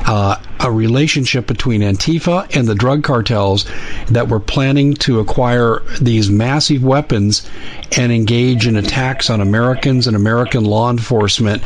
uh, 0.06 0.36
a 0.60 0.70
relationship 0.70 1.46
between 1.46 1.82
Antifa 1.82 2.54
and 2.56 2.66
the 2.66 2.74
drug 2.74 3.04
cartels 3.04 3.66
that 4.08 4.28
were 4.28 4.40
planning 4.40 4.94
to 4.94 5.20
acquire 5.20 5.82
these 6.00 6.30
massive 6.30 6.82
weapons 6.82 7.48
and 7.96 8.12
engage 8.12 8.66
in 8.66 8.76
attacks 8.76 9.30
on 9.30 9.40
Americans 9.40 10.06
and 10.06 10.16
American 10.16 10.64
law 10.64 10.90
enforcement 10.90 11.62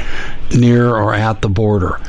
near 0.55 0.95
or 0.95 1.15
at 1.15 1.41
the 1.43 1.49
border. 1.49 2.01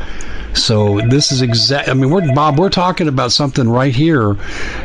So 0.54 1.02
this 1.02 1.32
is 1.32 1.42
exact. 1.42 1.90
I 1.90 1.94
mean, 1.94 2.10
we're 2.10 2.34
Bob. 2.34 2.60
We're 2.60 2.70
talking 2.70 3.08
about 3.08 3.32
something 3.32 3.68
right 3.68 3.94
here 3.94 4.36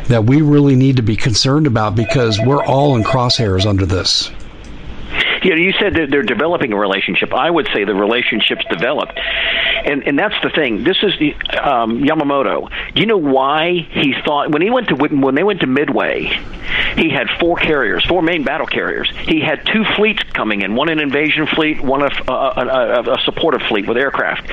that 0.07 0.25
we 0.25 0.41
really 0.41 0.75
need 0.75 0.95
to 0.97 1.03
be 1.03 1.15
concerned 1.15 1.67
about 1.67 1.95
because 1.95 2.39
we're 2.43 2.63
all 2.63 2.95
in 2.95 3.03
crosshairs 3.03 3.65
under 3.65 3.85
this. 3.85 4.31
You 5.43 5.51
know, 5.51 5.61
you 5.61 5.73
said 5.79 5.93
that 5.95 6.09
they're 6.09 6.23
developing 6.23 6.73
a 6.73 6.77
relationship. 6.77 7.33
I 7.33 7.49
would 7.49 7.67
say 7.73 7.85
the 7.85 7.95
relationship's 7.95 8.65
developed, 8.69 9.17
and 9.17 10.03
and 10.07 10.17
that's 10.17 10.35
the 10.43 10.49
thing. 10.49 10.83
This 10.83 10.97
is 11.03 11.13
um, 11.61 12.03
Yamamoto. 12.03 12.69
Do 12.93 13.01
you 13.01 13.07
know 13.07 13.17
why 13.17 13.87
he 13.91 14.13
thought 14.25 14.51
when 14.51 14.61
he 14.61 14.69
went 14.69 14.89
to 14.89 14.95
when 14.95 15.35
they 15.35 15.43
went 15.43 15.61
to 15.61 15.67
Midway, 15.67 16.25
he 16.95 17.09
had 17.09 17.27
four 17.39 17.57
carriers, 17.57 18.05
four 18.05 18.21
main 18.21 18.43
battle 18.43 18.67
carriers. 18.67 19.09
He 19.25 19.39
had 19.39 19.65
two 19.65 19.83
fleets 19.95 20.21
coming 20.33 20.61
in, 20.61 20.75
one 20.75 20.89
an 20.89 20.99
invasion 20.99 21.47
fleet, 21.47 21.81
one 21.81 22.01
a, 22.01 22.09
a, 22.27 22.33
a, 22.33 23.13
a 23.13 23.17
supportive 23.23 23.61
fleet 23.67 23.87
with 23.87 23.97
aircraft. 23.97 24.49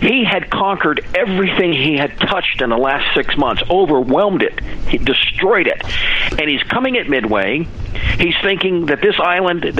He 0.00 0.24
had 0.24 0.50
conquered 0.50 1.04
everything 1.14 1.72
he 1.72 1.96
had 1.96 2.18
touched 2.18 2.62
in 2.62 2.70
the 2.70 2.78
last 2.78 3.14
six 3.14 3.36
months, 3.36 3.62
overwhelmed 3.68 4.42
it, 4.42 4.60
he 4.88 4.98
destroyed 4.98 5.66
it, 5.66 5.82
and 6.38 6.48
he's 6.48 6.62
coming 6.64 6.96
at 6.96 7.08
Midway. 7.08 7.66
He's 8.18 8.34
thinking 8.42 8.86
that 8.86 9.00
this 9.00 9.16
island 9.18 9.79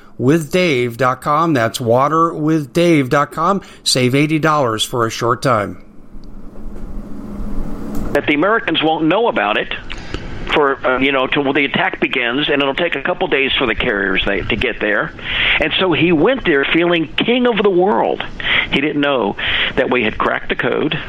waterwithdave.com. 0.19 1.53
That's 1.53 1.79
waterwithdave.com. 1.79 3.61
Save 3.83 4.13
$80 4.13 4.87
for 4.87 5.05
a 5.05 5.09
short 5.09 5.41
time. 5.41 5.85
That 8.13 8.25
the 8.27 8.33
Americans 8.33 8.83
won't 8.83 9.05
know 9.05 9.27
about 9.27 9.57
it 9.57 9.73
for 10.53 10.85
uh, 10.85 10.99
you 10.99 11.11
know 11.13 11.27
till 11.27 11.53
the 11.53 11.65
attack 11.65 11.99
begins, 12.01 12.49
and 12.49 12.61
it'll 12.61 12.75
take 12.75 12.95
a 12.95 13.01
couple 13.01 13.27
days 13.27 13.51
for 13.57 13.65
the 13.65 13.75
carriers 13.75 14.23
they, 14.25 14.41
to 14.41 14.55
get 14.55 14.79
there. 14.81 15.13
And 15.61 15.71
so 15.79 15.93
he 15.93 16.11
went 16.11 16.43
there 16.43 16.65
feeling 16.65 17.07
king 17.13 17.47
of 17.47 17.63
the 17.63 17.69
world. 17.69 18.21
He 18.71 18.81
didn't 18.81 19.01
know 19.01 19.37
that 19.75 19.89
we 19.89 20.03
had 20.03 20.17
cracked 20.17 20.49
the 20.49 20.55
code. 20.55 20.99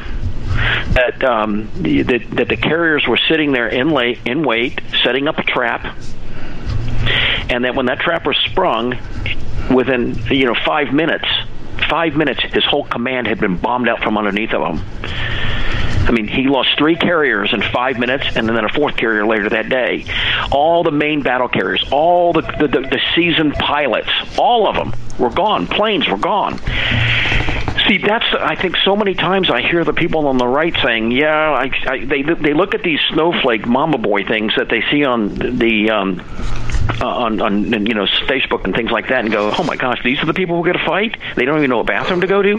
That 0.93 1.25
um, 1.25 1.71
the, 1.81 2.03
that 2.03 2.49
the 2.49 2.57
carriers 2.57 3.07
were 3.09 3.19
sitting 3.29 3.53
there 3.53 3.69
in 3.69 3.91
late 3.91 4.19
in 4.27 4.45
wait, 4.45 4.81
setting 5.03 5.27
up 5.27 5.39
a 5.39 5.43
trap 5.43 5.97
and 7.49 7.65
that 7.65 7.75
when 7.75 7.87
that 7.87 8.01
trap 8.01 8.27
was 8.27 8.37
sprung, 8.51 8.99
within 9.73 10.15
you 10.31 10.47
know 10.47 10.55
five 10.65 10.93
minutes, 10.93 11.27
five 11.89 12.15
minutes, 12.15 12.41
his 12.43 12.65
whole 12.65 12.85
command 12.85 13.27
had 13.27 13.41
been 13.41 13.57
bombed 13.57 13.89
out 13.89 14.03
from 14.03 14.17
underneath 14.19 14.53
of 14.53 14.63
him. 14.63 14.85
I 16.05 16.11
mean, 16.11 16.27
he 16.27 16.49
lost 16.49 16.71
three 16.77 16.97
carriers 16.97 17.53
in 17.53 17.63
five 17.63 17.99
minutes, 17.99 18.25
and 18.35 18.49
then 18.49 18.65
a 18.65 18.69
fourth 18.69 18.97
carrier 18.97 19.25
later 19.25 19.49
that 19.51 19.69
day. 19.69 20.05
All 20.51 20.83
the 20.83 20.91
main 20.91 21.23
battle 21.23 21.49
carriers, 21.49 21.85
all 21.93 22.33
the 22.33 22.43
the, 22.43 22.69
the, 22.69 22.81
the 22.81 23.01
seasoned 23.15 23.55
pilots, 23.55 24.11
all 24.37 24.69
of 24.69 24.75
them 24.75 24.93
were 25.19 25.31
gone. 25.31 25.67
Planes 25.67 26.09
were 26.09 26.19
gone. 26.19 26.59
See, 27.87 27.99
that's 27.99 28.27
I 28.39 28.57
think 28.57 28.77
so 28.85 28.97
many 28.97 29.15
times 29.15 29.51
I 29.51 29.61
hear 29.63 29.85
the 29.85 29.93
people 29.93 30.27
on 30.27 30.39
the 30.39 30.47
right 30.47 30.75
saying, 30.83 31.13
"Yeah, 31.13 31.53
I, 31.53 31.71
I, 31.87 32.05
they 32.05 32.23
they 32.23 32.53
look 32.53 32.75
at 32.75 32.83
these 32.83 33.01
snowflake 33.13 33.67
mama 33.67 33.99
boy 33.99 34.25
things 34.25 34.53
that 34.57 34.69
they 34.69 34.83
see 34.91 35.05
on 35.05 35.35
the 35.35 35.91
um, 35.91 36.23
uh, 37.01 37.07
on 37.07 37.41
on 37.41 37.87
you 37.87 37.95
know 37.95 38.07
Facebook 38.27 38.65
and 38.65 38.75
things 38.75 38.91
like 38.91 39.09
that, 39.09 39.21
and 39.21 39.31
go, 39.31 39.53
"Oh 39.57 39.65
my 39.65 39.77
gosh, 39.77 40.03
these 40.03 40.19
are 40.21 40.27
the 40.27 40.35
people 40.35 40.57
who 40.57 40.65
get 40.65 40.77
a 40.77 40.85
fight. 40.85 41.17
They 41.37 41.45
don't 41.45 41.59
even 41.59 41.71
know 41.71 41.81
a 41.81 41.85
bathroom 41.85 42.21
to 42.21 42.27
go 42.27 42.43
to. 42.43 42.59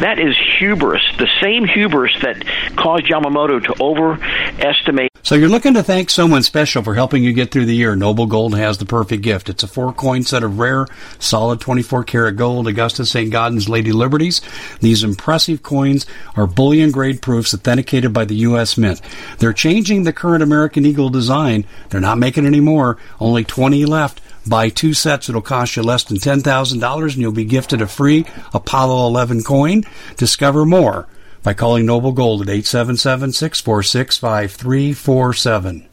That 0.00 0.18
is 0.18 0.36
hubris, 0.58 1.02
the 1.18 1.28
same 1.40 1.64
hubris 1.64 2.12
that 2.22 2.44
caused 2.76 3.04
Yamamoto 3.04 3.62
to 3.64 3.82
overestimate. 3.82 5.10
So 5.22 5.34
you're 5.34 5.48
looking 5.48 5.74
to 5.74 5.82
thank 5.82 6.10
someone 6.10 6.42
special 6.42 6.82
for 6.82 6.94
helping 6.94 7.22
you 7.22 7.32
get 7.32 7.52
through 7.52 7.66
the 7.66 7.76
year. 7.76 7.94
Noble 7.94 8.26
Gold 8.26 8.54
has 8.56 8.78
the 8.78 8.86
perfect 8.86 9.22
gift. 9.22 9.48
It's 9.48 9.62
a 9.62 9.68
four 9.68 9.92
coin 9.92 10.22
set 10.24 10.42
of 10.42 10.58
rare, 10.58 10.86
solid 11.18 11.60
24 11.60 12.04
karat 12.04 12.36
gold 12.36 12.66
Augustus 12.66 13.10
St. 13.10 13.32
Gaudens 13.32 13.68
Lady 13.68 13.92
Liberties. 13.92 14.40
These 14.80 15.04
impressive 15.04 15.62
coins 15.62 16.06
are 16.36 16.46
bullion 16.46 16.90
grade 16.90 17.22
proofs 17.22 17.54
authenticated 17.54 18.12
by 18.12 18.24
the 18.24 18.36
U.S. 18.36 18.76
Mint. 18.76 19.00
They're 19.38 19.52
changing 19.52 20.02
the 20.02 20.12
current 20.12 20.42
American 20.42 20.84
Eagle 20.84 21.10
design. 21.10 21.64
They're 21.90 22.00
not 22.00 22.18
making 22.18 22.46
any 22.46 22.60
more. 22.60 22.96
Only 23.20 23.44
20 23.44 23.59
left. 23.68 24.20
Buy 24.46 24.70
two 24.70 24.94
sets, 24.94 25.28
it'll 25.28 25.42
cost 25.42 25.76
you 25.76 25.82
less 25.82 26.04
than 26.04 26.16
$10,000 26.16 27.02
and 27.02 27.16
you'll 27.16 27.32
be 27.32 27.44
gifted 27.44 27.82
a 27.82 27.86
free 27.86 28.24
Apollo 28.54 29.06
11 29.08 29.42
coin. 29.42 29.84
Discover 30.16 30.64
more 30.64 31.06
by 31.42 31.54
calling 31.54 31.86
Noble 31.86 32.12
Gold 32.12 32.42
at 32.42 32.48
877 32.48 33.32
646 33.32 34.18
5347 34.18 35.86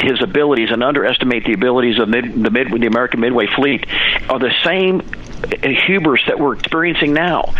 his 0.00 0.22
abilities 0.22 0.70
and 0.70 0.82
underestimate 0.82 1.44
the 1.44 1.52
abilities 1.52 1.98
of 1.98 2.08
mid, 2.08 2.24
the 2.42 2.50
mid, 2.50 2.72
the 2.72 2.86
American 2.86 3.20
Midway 3.20 3.46
fleet 3.46 3.86
are 4.30 4.38
the 4.38 4.50
same 4.64 5.00
hubris 5.86 6.22
that 6.26 6.38
we're 6.38 6.54
experiencing 6.54 7.12
now. 7.12 7.54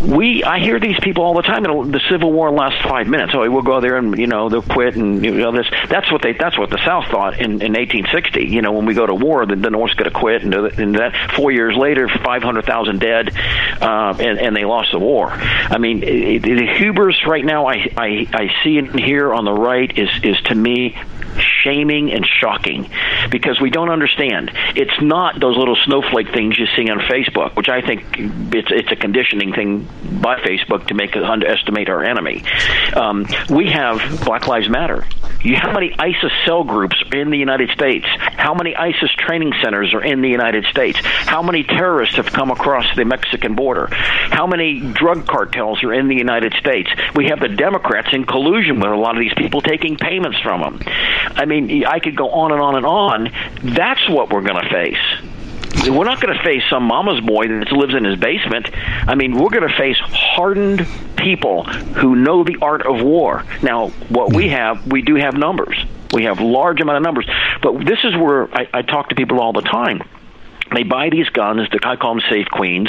We, 0.00 0.44
I 0.44 0.58
hear 0.58 0.78
these 0.78 0.98
people 1.00 1.24
all 1.24 1.34
the 1.34 1.42
time. 1.42 1.62
The 1.62 2.00
Civil 2.10 2.32
War 2.32 2.50
lasts 2.50 2.82
five 2.88 3.06
minutes. 3.06 3.32
Oh, 3.34 3.48
we'll 3.50 3.62
go 3.62 3.80
there 3.80 3.96
and 3.96 4.16
you 4.18 4.26
know 4.26 4.48
they'll 4.48 4.62
quit 4.62 4.96
and 4.96 5.24
you 5.24 5.32
know 5.32 5.52
this. 5.52 5.66
That's 5.88 6.10
what 6.10 6.22
they. 6.22 6.32
That's 6.32 6.58
what 6.58 6.70
the 6.70 6.80
South 6.84 7.06
thought 7.10 7.34
in, 7.34 7.62
in 7.62 7.72
1860. 7.72 8.44
You 8.44 8.62
know, 8.62 8.72
when 8.72 8.86
we 8.86 8.94
go 8.94 9.06
to 9.06 9.14
war, 9.14 9.46
the, 9.46 9.56
the 9.56 9.70
North's 9.70 9.94
going 9.94 10.10
to 10.10 10.18
quit, 10.18 10.42
and, 10.42 10.54
and 10.54 10.94
that 10.96 11.32
four 11.36 11.50
years 11.50 11.76
later, 11.76 12.08
500,000 12.08 13.00
dead, 13.00 13.36
uh, 13.80 14.14
and, 14.18 14.38
and 14.38 14.56
they 14.56 14.64
lost 14.64 14.92
the 14.92 14.98
war. 14.98 15.30
I 15.30 15.78
mean, 15.78 16.02
it, 16.02 16.08
it, 16.08 16.42
the 16.42 16.74
hubris 16.78 17.26
right 17.26 17.44
now 17.44 17.66
I, 17.66 17.92
I 17.96 18.28
I 18.32 18.50
see 18.62 18.80
hear 18.82 19.32
on 19.32 19.44
the 19.44 19.52
right 19.52 19.96
is 19.98 20.08
is 20.22 20.40
to 20.44 20.54
me 20.54 20.96
shaming 21.38 22.12
and 22.12 22.26
shocking 22.26 22.90
because 23.30 23.60
we 23.60 23.70
don't 23.70 23.90
understand. 23.90 24.50
It's 24.74 25.00
not 25.00 25.38
those 25.40 25.56
little 25.56 25.76
snowflake 25.84 26.32
things 26.32 26.58
you 26.58 26.66
see 26.76 26.88
on 26.90 27.00
Facebook, 27.00 27.25
which 27.34 27.68
I 27.68 27.80
think 27.80 28.04
it's 28.54 28.68
it's 28.70 28.92
a 28.92 28.96
conditioning 28.96 29.52
thing 29.52 29.88
by 30.20 30.38
Facebook 30.40 30.88
to 30.88 30.94
make 30.94 31.16
underestimate 31.16 31.88
our 31.88 32.04
enemy. 32.04 32.44
Um, 32.94 33.26
we 33.50 33.70
have 33.70 34.24
Black 34.24 34.46
Lives 34.46 34.68
Matter. 34.68 35.04
You, 35.42 35.56
how 35.56 35.72
many 35.72 35.94
ISIS 35.98 36.32
cell 36.44 36.64
groups 36.64 36.96
are 37.12 37.20
in 37.20 37.30
the 37.30 37.38
United 37.38 37.70
States? 37.70 38.06
How 38.18 38.54
many 38.54 38.74
ISIS 38.74 39.10
training 39.16 39.52
centers 39.62 39.94
are 39.94 40.02
in 40.02 40.22
the 40.22 40.28
United 40.28 40.64
States? 40.66 40.98
How 41.02 41.42
many 41.42 41.62
terrorists 41.62 42.16
have 42.16 42.32
come 42.32 42.50
across 42.50 42.84
the 42.96 43.04
Mexican 43.04 43.54
border? 43.54 43.88
How 43.90 44.46
many 44.46 44.80
drug 44.80 45.26
cartels 45.26 45.84
are 45.84 45.92
in 45.92 46.08
the 46.08 46.16
United 46.16 46.54
States? 46.54 46.90
We 47.14 47.26
have 47.26 47.40
the 47.40 47.48
Democrats 47.48 48.08
in 48.12 48.24
collusion 48.24 48.80
with 48.80 48.90
a 48.90 48.96
lot 48.96 49.16
of 49.16 49.20
these 49.20 49.34
people 49.34 49.60
taking 49.60 49.96
payments 49.96 50.40
from 50.40 50.60
them. 50.62 50.80
I 50.86 51.44
mean, 51.44 51.84
I 51.84 52.00
could 52.00 52.16
go 52.16 52.30
on 52.30 52.52
and 52.52 52.60
on 52.60 52.76
and 52.76 52.86
on. 52.86 53.30
That's 53.62 54.08
what 54.08 54.30
we're 54.32 54.42
going 54.42 54.62
to 54.62 54.70
face. 54.70 55.25
We're 55.84 56.04
not 56.04 56.20
going 56.20 56.36
to 56.36 56.42
face 56.42 56.62
some 56.68 56.84
mama's 56.84 57.20
boy 57.20 57.48
that 57.48 57.72
lives 57.72 57.94
in 57.94 58.04
his 58.04 58.18
basement. 58.18 58.70
I 58.74 59.14
mean, 59.14 59.32
we're 59.36 59.50
going 59.50 59.68
to 59.68 59.76
face 59.76 59.96
hardened 60.00 60.86
people 61.16 61.64
who 61.64 62.16
know 62.16 62.44
the 62.44 62.58
art 62.60 62.86
of 62.86 63.02
war. 63.02 63.44
Now, 63.62 63.88
what 64.08 64.32
we 64.32 64.48
have, 64.48 64.86
we 64.86 65.02
do 65.02 65.14
have 65.16 65.34
numbers. 65.34 65.76
We 66.12 66.24
have 66.24 66.40
large 66.40 66.80
amount 66.80 66.98
of 66.98 67.02
numbers. 67.02 67.28
But 67.62 67.84
this 67.84 67.98
is 68.04 68.16
where 68.16 68.52
I, 68.54 68.68
I 68.72 68.82
talk 68.82 69.10
to 69.10 69.14
people 69.14 69.40
all 69.40 69.52
the 69.52 69.62
time 69.62 70.02
they 70.72 70.82
buy 70.82 71.10
these 71.10 71.28
guns. 71.28 71.68
I 71.82 71.96
call 71.96 72.14
them 72.14 72.22
safe 72.28 72.48
queens. 72.48 72.88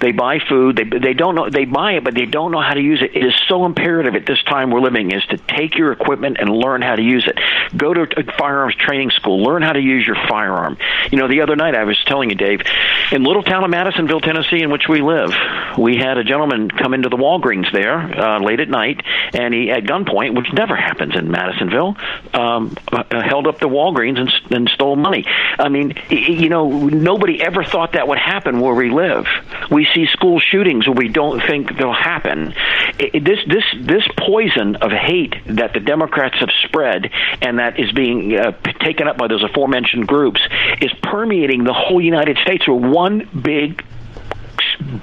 They 0.00 0.12
buy 0.12 0.38
food. 0.38 0.76
They 0.76 0.84
they 0.98 1.14
don't 1.14 1.34
know. 1.34 1.50
They 1.50 1.64
buy 1.64 1.92
it, 1.92 2.04
but 2.04 2.14
they 2.14 2.26
don't 2.26 2.52
know 2.52 2.60
how 2.60 2.74
to 2.74 2.80
use 2.80 3.02
it. 3.02 3.14
It 3.14 3.24
is 3.24 3.34
so 3.48 3.64
imperative 3.64 4.14
at 4.14 4.26
this 4.26 4.42
time 4.44 4.70
we're 4.70 4.80
living 4.80 5.12
is 5.12 5.24
to 5.26 5.36
take 5.36 5.76
your 5.76 5.92
equipment 5.92 6.38
and 6.40 6.48
learn 6.50 6.82
how 6.82 6.96
to 6.96 7.02
use 7.02 7.26
it. 7.26 7.38
Go 7.76 7.92
to 7.92 8.02
a 8.02 8.32
firearms 8.38 8.74
training 8.76 9.10
school. 9.10 9.42
Learn 9.42 9.62
how 9.62 9.72
to 9.72 9.80
use 9.80 10.06
your 10.06 10.16
firearm. 10.28 10.78
You 11.10 11.18
know, 11.18 11.28
the 11.28 11.42
other 11.42 11.56
night 11.56 11.74
I 11.74 11.84
was 11.84 12.02
telling 12.06 12.30
you, 12.30 12.36
Dave, 12.36 12.62
in 13.10 13.24
little 13.24 13.42
town 13.42 13.64
of 13.64 13.70
Madisonville, 13.70 14.20
Tennessee, 14.20 14.62
in 14.62 14.70
which 14.70 14.88
we 14.88 15.02
live, 15.02 15.32
we 15.78 15.96
had 15.96 16.18
a 16.18 16.24
gentleman 16.24 16.70
come 16.70 16.94
into 16.94 17.08
the 17.08 17.16
Walgreens 17.16 17.70
there 17.72 17.98
uh, 17.98 18.40
late 18.40 18.60
at 18.60 18.68
night, 18.68 19.02
and 19.34 19.52
he 19.52 19.70
at 19.70 19.84
gunpoint, 19.84 20.34
which 20.34 20.52
never 20.52 20.76
happens 20.76 21.14
in 21.14 21.30
Madisonville, 21.30 21.96
um, 22.34 22.74
uh, 22.90 23.22
held 23.22 23.46
up 23.46 23.58
the 23.58 23.68
Walgreens 23.68 24.18
and, 24.18 24.30
and 24.50 24.68
stole 24.70 24.96
money. 24.96 25.24
I 25.58 25.68
mean, 25.68 25.94
you 26.08 26.48
know 26.48 26.66
nobody 27.02 27.42
ever 27.42 27.64
thought 27.64 27.92
that 27.92 28.08
would 28.08 28.18
happen 28.18 28.60
where 28.60 28.74
we 28.74 28.90
live. 28.90 29.26
We 29.70 29.86
see 29.94 30.06
school 30.06 30.40
shootings 30.40 30.86
where 30.86 30.94
we 30.94 31.08
don't 31.08 31.40
think 31.40 31.76
they'll 31.76 31.92
happen. 31.92 32.54
It, 32.98 33.24
this 33.24 33.38
this 33.46 33.64
this 33.80 34.08
poison 34.16 34.76
of 34.76 34.90
hate 34.90 35.34
that 35.46 35.72
the 35.72 35.80
Democrats 35.80 36.36
have 36.38 36.50
spread 36.64 37.10
and 37.40 37.58
that 37.58 37.78
is 37.78 37.92
being 37.92 38.36
uh, 38.36 38.52
taken 38.80 39.08
up 39.08 39.18
by 39.18 39.26
those 39.28 39.42
aforementioned 39.42 40.06
groups 40.06 40.40
is 40.80 40.92
permeating 41.02 41.64
the 41.64 41.72
whole 41.72 42.00
United 42.00 42.38
States. 42.38 42.66
We're 42.66 42.74
one 42.74 43.28
big 43.42 43.84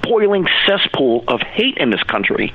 boiling 0.02 0.46
cesspool 0.66 1.24
of 1.28 1.40
hate 1.40 1.78
in 1.78 1.90
this 1.90 2.02
country. 2.04 2.52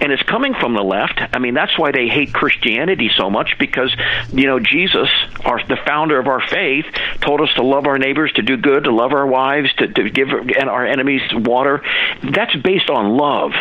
And 0.00 0.12
it's 0.12 0.22
coming 0.22 0.54
from 0.54 0.74
the 0.74 0.82
left. 0.82 1.20
I 1.32 1.38
mean, 1.38 1.54
that's 1.54 1.76
why 1.78 1.92
they 1.92 2.08
hate 2.08 2.32
Christianity 2.32 3.10
so 3.16 3.30
much 3.30 3.56
because, 3.58 3.94
you 4.32 4.46
know, 4.46 4.60
Jesus, 4.60 5.08
our, 5.44 5.64
the 5.66 5.78
founder 5.86 6.18
of 6.18 6.26
our 6.28 6.40
faith, 6.46 6.86
told 7.20 7.40
us 7.40 7.52
to 7.56 7.62
love 7.62 7.86
our 7.86 7.98
neighbors, 7.98 8.32
to 8.34 8.42
do 8.42 8.56
good, 8.56 8.84
to 8.84 8.92
love 8.92 9.12
our 9.12 9.26
wives, 9.26 9.72
to, 9.74 9.88
to 9.88 10.10
give 10.10 10.28
and 10.30 10.68
our 10.68 10.86
enemies 10.86 11.22
water. 11.32 11.82
That's 12.22 12.54
based 12.56 12.90
on 12.90 13.16
love, 13.16 13.52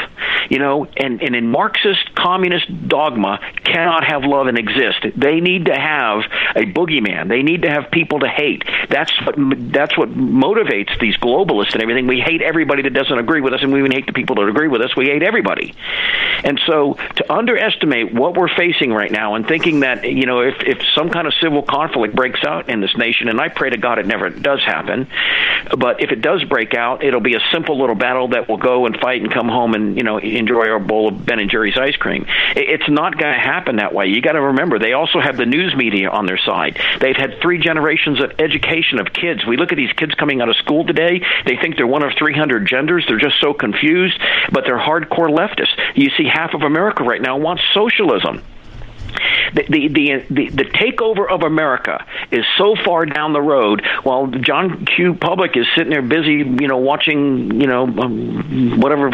you 0.49 0.59
know, 0.59 0.85
and, 0.97 1.21
and 1.21 1.35
in 1.35 1.47
Marxist 1.49 2.13
communist 2.15 2.87
dogma 2.87 3.39
cannot 3.63 4.03
have 4.03 4.23
love 4.23 4.47
and 4.47 4.57
exist. 4.57 5.05
They 5.15 5.39
need 5.39 5.65
to 5.65 5.75
have 5.75 6.23
a 6.55 6.65
boogeyman. 6.65 7.29
They 7.29 7.43
need 7.43 7.63
to 7.63 7.69
have 7.69 7.91
people 7.91 8.19
to 8.19 8.27
hate. 8.27 8.63
That's 8.89 9.11
what, 9.25 9.35
that's 9.71 9.97
what 9.97 10.09
motivates 10.09 10.99
these 10.99 11.17
globalists 11.17 11.73
and 11.73 11.81
everything. 11.81 12.07
We 12.07 12.19
hate 12.19 12.41
everybody 12.41 12.83
that 12.83 12.93
doesn't 12.97 13.17
agree 13.17 13.41
with 13.41 13.53
us, 13.53 13.61
and 13.61 13.71
we 13.71 13.79
even 13.79 13.91
hate 13.91 14.07
the 14.07 14.13
people 14.13 14.35
that 14.37 14.47
agree 14.47 14.67
with 14.67 14.81
us. 14.81 14.95
We 14.95 15.05
hate 15.05 15.23
everybody. 15.23 15.75
And 16.43 16.59
so 16.65 16.93
to 16.93 17.31
underestimate 17.31 18.13
what 18.13 18.35
we're 18.35 18.53
facing 18.55 18.91
right 18.91 19.11
now 19.11 19.35
and 19.35 19.47
thinking 19.47 19.81
that, 19.81 20.03
you 20.03 20.25
know, 20.25 20.41
if, 20.41 20.55
if 20.61 20.79
some 20.95 21.09
kind 21.09 21.27
of 21.27 21.33
civil 21.41 21.61
conflict 21.61 22.15
breaks 22.15 22.43
out 22.43 22.69
in 22.69 22.81
this 22.81 22.95
nation, 22.97 23.29
and 23.29 23.39
I 23.39 23.49
pray 23.49 23.69
to 23.69 23.77
God 23.77 23.99
it 23.99 24.07
never 24.07 24.29
does 24.29 24.63
happen, 24.63 25.07
but 25.77 26.01
if 26.01 26.11
it 26.11 26.21
does 26.21 26.43
break 26.45 26.73
out, 26.73 27.03
it'll 27.03 27.21
be 27.21 27.35
a 27.35 27.41
simple 27.51 27.79
little 27.79 27.95
battle 27.95 28.29
that 28.29 28.47
we'll 28.47 28.57
go 28.57 28.85
and 28.85 28.97
fight 28.99 29.21
and 29.21 29.31
come 29.31 29.47
home 29.47 29.73
and, 29.73 29.97
you 29.97 30.03
know, 30.03 30.17
enjoy 30.17 30.67
our 30.67 30.79
bowl 30.79 31.09
of 31.09 31.25
Ben 31.25 31.39
and 31.39 31.49
Jerry's 31.49 31.77
ice 31.77 31.95
cream. 31.95 32.25
It's 32.55 32.89
not 32.89 33.17
going 33.17 33.33
to 33.33 33.39
happen 33.39 33.77
that 33.77 33.93
way. 33.93 34.07
You 34.07 34.21
got 34.21 34.33
to 34.33 34.41
remember, 34.41 34.79
they 34.79 34.93
also 34.93 35.19
have 35.19 35.37
the 35.37 35.45
news 35.45 35.75
media 35.75 36.09
on 36.09 36.25
their 36.25 36.37
side. 36.37 36.79
They've 36.99 37.15
had 37.15 37.39
three 37.41 37.59
generations 37.59 38.21
of 38.21 38.31
education 38.39 38.99
of 38.99 39.13
kids. 39.13 39.45
We 39.45 39.57
look 39.57 39.71
at 39.71 39.77
these 39.77 39.93
kids 39.93 40.13
coming 40.15 40.41
out 40.41 40.49
of 40.49 40.55
school 40.57 40.85
today, 40.85 41.21
they 41.45 41.57
think 41.57 41.77
they're 41.77 41.87
one 41.87 42.03
of 42.03 42.13
300 42.17 42.65
They're 43.07 43.19
just 43.19 43.39
so 43.41 43.53
confused, 43.53 44.19
but 44.51 44.63
they're 44.65 44.79
hardcore 44.79 45.29
leftists. 45.29 45.75
You 45.95 46.09
see, 46.17 46.25
half 46.25 46.53
of 46.53 46.61
America 46.61 47.03
right 47.03 47.21
now 47.21 47.37
wants 47.37 47.63
socialism. 47.73 48.41
The, 49.53 49.63
the, 49.69 49.87
the, 50.29 50.49
the, 50.49 50.65
takeover 50.65 51.29
of 51.29 51.43
America 51.43 52.05
is 52.31 52.45
so 52.57 52.75
far 52.75 53.05
down 53.05 53.33
the 53.33 53.41
road 53.41 53.83
while 54.03 54.27
John 54.27 54.85
Q. 54.85 55.15
Public 55.15 55.55
is 55.55 55.65
sitting 55.75 55.89
there 55.89 56.01
busy, 56.01 56.43
you 56.61 56.67
know, 56.67 56.77
watching, 56.77 57.59
you 57.59 57.67
know, 57.67 57.83
um, 57.83 58.79
whatever 58.79 59.07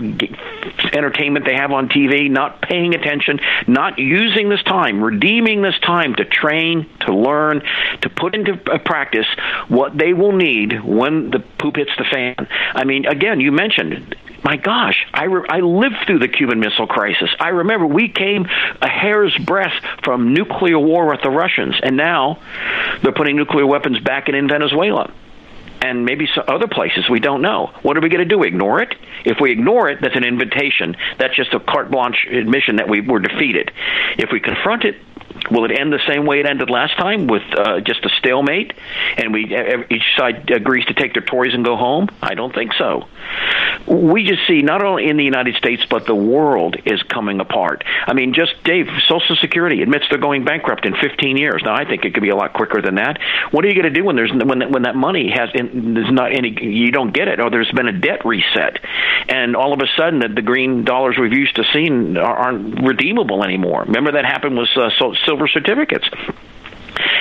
entertainment 0.91 1.45
they 1.45 1.55
have 1.55 1.71
on 1.71 1.89
TV, 1.89 2.29
not 2.29 2.61
paying 2.61 2.95
attention, 2.95 3.39
not 3.67 3.99
using 3.99 4.49
this 4.49 4.63
time, 4.63 5.03
redeeming 5.03 5.61
this 5.61 5.77
time 5.79 6.15
to 6.15 6.25
train, 6.25 6.89
to 7.01 7.13
learn, 7.13 7.61
to 8.01 8.09
put 8.09 8.35
into 8.35 8.57
practice 8.79 9.27
what 9.67 9.97
they 9.97 10.13
will 10.13 10.33
need 10.33 10.83
when 10.83 11.29
the 11.31 11.39
poop 11.39 11.75
hits 11.75 11.91
the 11.97 12.05
fan. 12.05 12.35
I 12.73 12.83
mean, 12.83 13.05
again, 13.05 13.39
you 13.39 13.51
mentioned 13.51 14.15
my 14.43 14.57
gosh, 14.57 15.05
I, 15.13 15.25
re- 15.25 15.45
I 15.49 15.59
lived 15.59 15.95
through 16.05 16.19
the 16.19 16.27
Cuban 16.27 16.59
Missile 16.59 16.87
Crisis. 16.87 17.29
I 17.39 17.49
remember 17.49 17.85
we 17.85 18.09
came 18.09 18.45
a 18.81 18.89
hair's 18.89 19.35
breadth 19.37 19.73
from 20.03 20.33
nuclear 20.33 20.79
war 20.79 21.07
with 21.07 21.21
the 21.21 21.29
Russians, 21.29 21.75
and 21.81 21.97
now 21.97 22.39
they're 23.01 23.13
putting 23.13 23.35
nuclear 23.35 23.65
weapons 23.65 23.99
back 23.99 24.29
in, 24.29 24.35
in 24.35 24.47
Venezuela 24.47 25.11
and 25.83 26.05
maybe 26.05 26.27
some 26.33 26.45
other 26.47 26.67
places 26.67 27.09
we 27.09 27.19
don't 27.19 27.41
know. 27.41 27.71
What 27.81 27.97
are 27.97 28.01
we 28.01 28.07
going 28.07 28.27
to 28.27 28.35
do? 28.35 28.43
Ignore 28.43 28.81
it? 28.81 28.95
If 29.25 29.39
we 29.41 29.51
ignore 29.51 29.89
it, 29.89 29.99
that's 30.01 30.15
an 30.15 30.23
invitation. 30.23 30.95
That's 31.19 31.35
just 31.35 31.53
a 31.53 31.59
carte 31.59 31.91
blanche 31.91 32.25
admission 32.31 32.77
that 32.77 32.87
we 32.87 33.01
were 33.01 33.19
defeated. 33.19 33.69
If 34.17 34.31
we 34.31 34.39
confront 34.39 34.85
it, 34.85 34.95
Will 35.51 35.65
it 35.65 35.71
end 35.71 35.91
the 35.91 36.01
same 36.07 36.25
way 36.25 36.39
it 36.39 36.45
ended 36.45 36.69
last 36.69 36.95
time 36.97 37.27
with 37.27 37.43
uh, 37.57 37.79
just 37.81 38.05
a 38.05 38.09
stalemate, 38.19 38.73
and 39.17 39.33
we 39.33 39.45
each 39.89 40.15
side 40.17 40.49
agrees 40.51 40.85
to 40.85 40.93
take 40.93 41.13
their 41.13 41.23
toys 41.23 41.53
and 41.53 41.65
go 41.65 41.75
home? 41.75 42.09
I 42.21 42.33
don't 42.35 42.53
think 42.53 42.73
so. 42.73 43.07
we 43.87 44.23
just 44.23 44.45
see 44.47 44.61
not 44.61 44.83
only 44.83 45.09
in 45.09 45.17
the 45.17 45.23
United 45.23 45.55
States 45.55 45.83
but 45.89 46.05
the 46.05 46.15
world 46.15 46.75
is 46.85 47.01
coming 47.03 47.39
apart. 47.39 47.83
I 48.07 48.13
mean, 48.13 48.33
just 48.33 48.63
Dave, 48.63 48.87
Social 49.07 49.35
Security 49.35 49.81
admits 49.81 50.05
they're 50.09 50.19
going 50.19 50.45
bankrupt 50.45 50.85
in 50.85 50.95
15 50.95 51.37
years. 51.37 51.61
Now, 51.63 51.75
I 51.75 51.85
think 51.85 52.05
it 52.05 52.13
could 52.13 52.23
be 52.23 52.29
a 52.29 52.35
lot 52.35 52.53
quicker 52.53 52.81
than 52.81 52.95
that. 52.95 53.19
What 53.51 53.65
are 53.65 53.67
you 53.67 53.73
going 53.73 53.91
to 53.91 53.99
do 53.99 54.05
when 54.05 54.15
there's 54.15 54.31
when 54.31 54.71
when 54.71 54.83
that 54.83 54.95
money 54.95 55.31
has 55.31 55.49
there's 55.53 56.11
not 56.11 56.33
any 56.33 56.55
you 56.61 56.91
don't 56.91 57.13
get 57.13 57.27
it 57.27 57.39
or 57.39 57.49
there's 57.49 57.71
been 57.71 57.87
a 57.87 57.97
debt 57.97 58.25
reset, 58.25 58.79
and 59.29 59.55
all 59.55 59.73
of 59.73 59.79
a 59.79 59.87
sudden 59.97 60.19
the, 60.19 60.27
the 60.29 60.41
green 60.41 60.83
dollars 60.83 61.17
we've 61.19 61.33
used 61.33 61.55
to 61.55 61.63
seeing 61.73 62.17
aren't 62.17 62.81
redeemable 62.81 63.43
anymore. 63.43 63.83
Remember 63.83 64.13
that 64.13 64.25
happened 64.25 64.57
with 64.57 64.69
uh, 64.75 64.89
silver 65.33 65.47
certificates. 65.47 66.07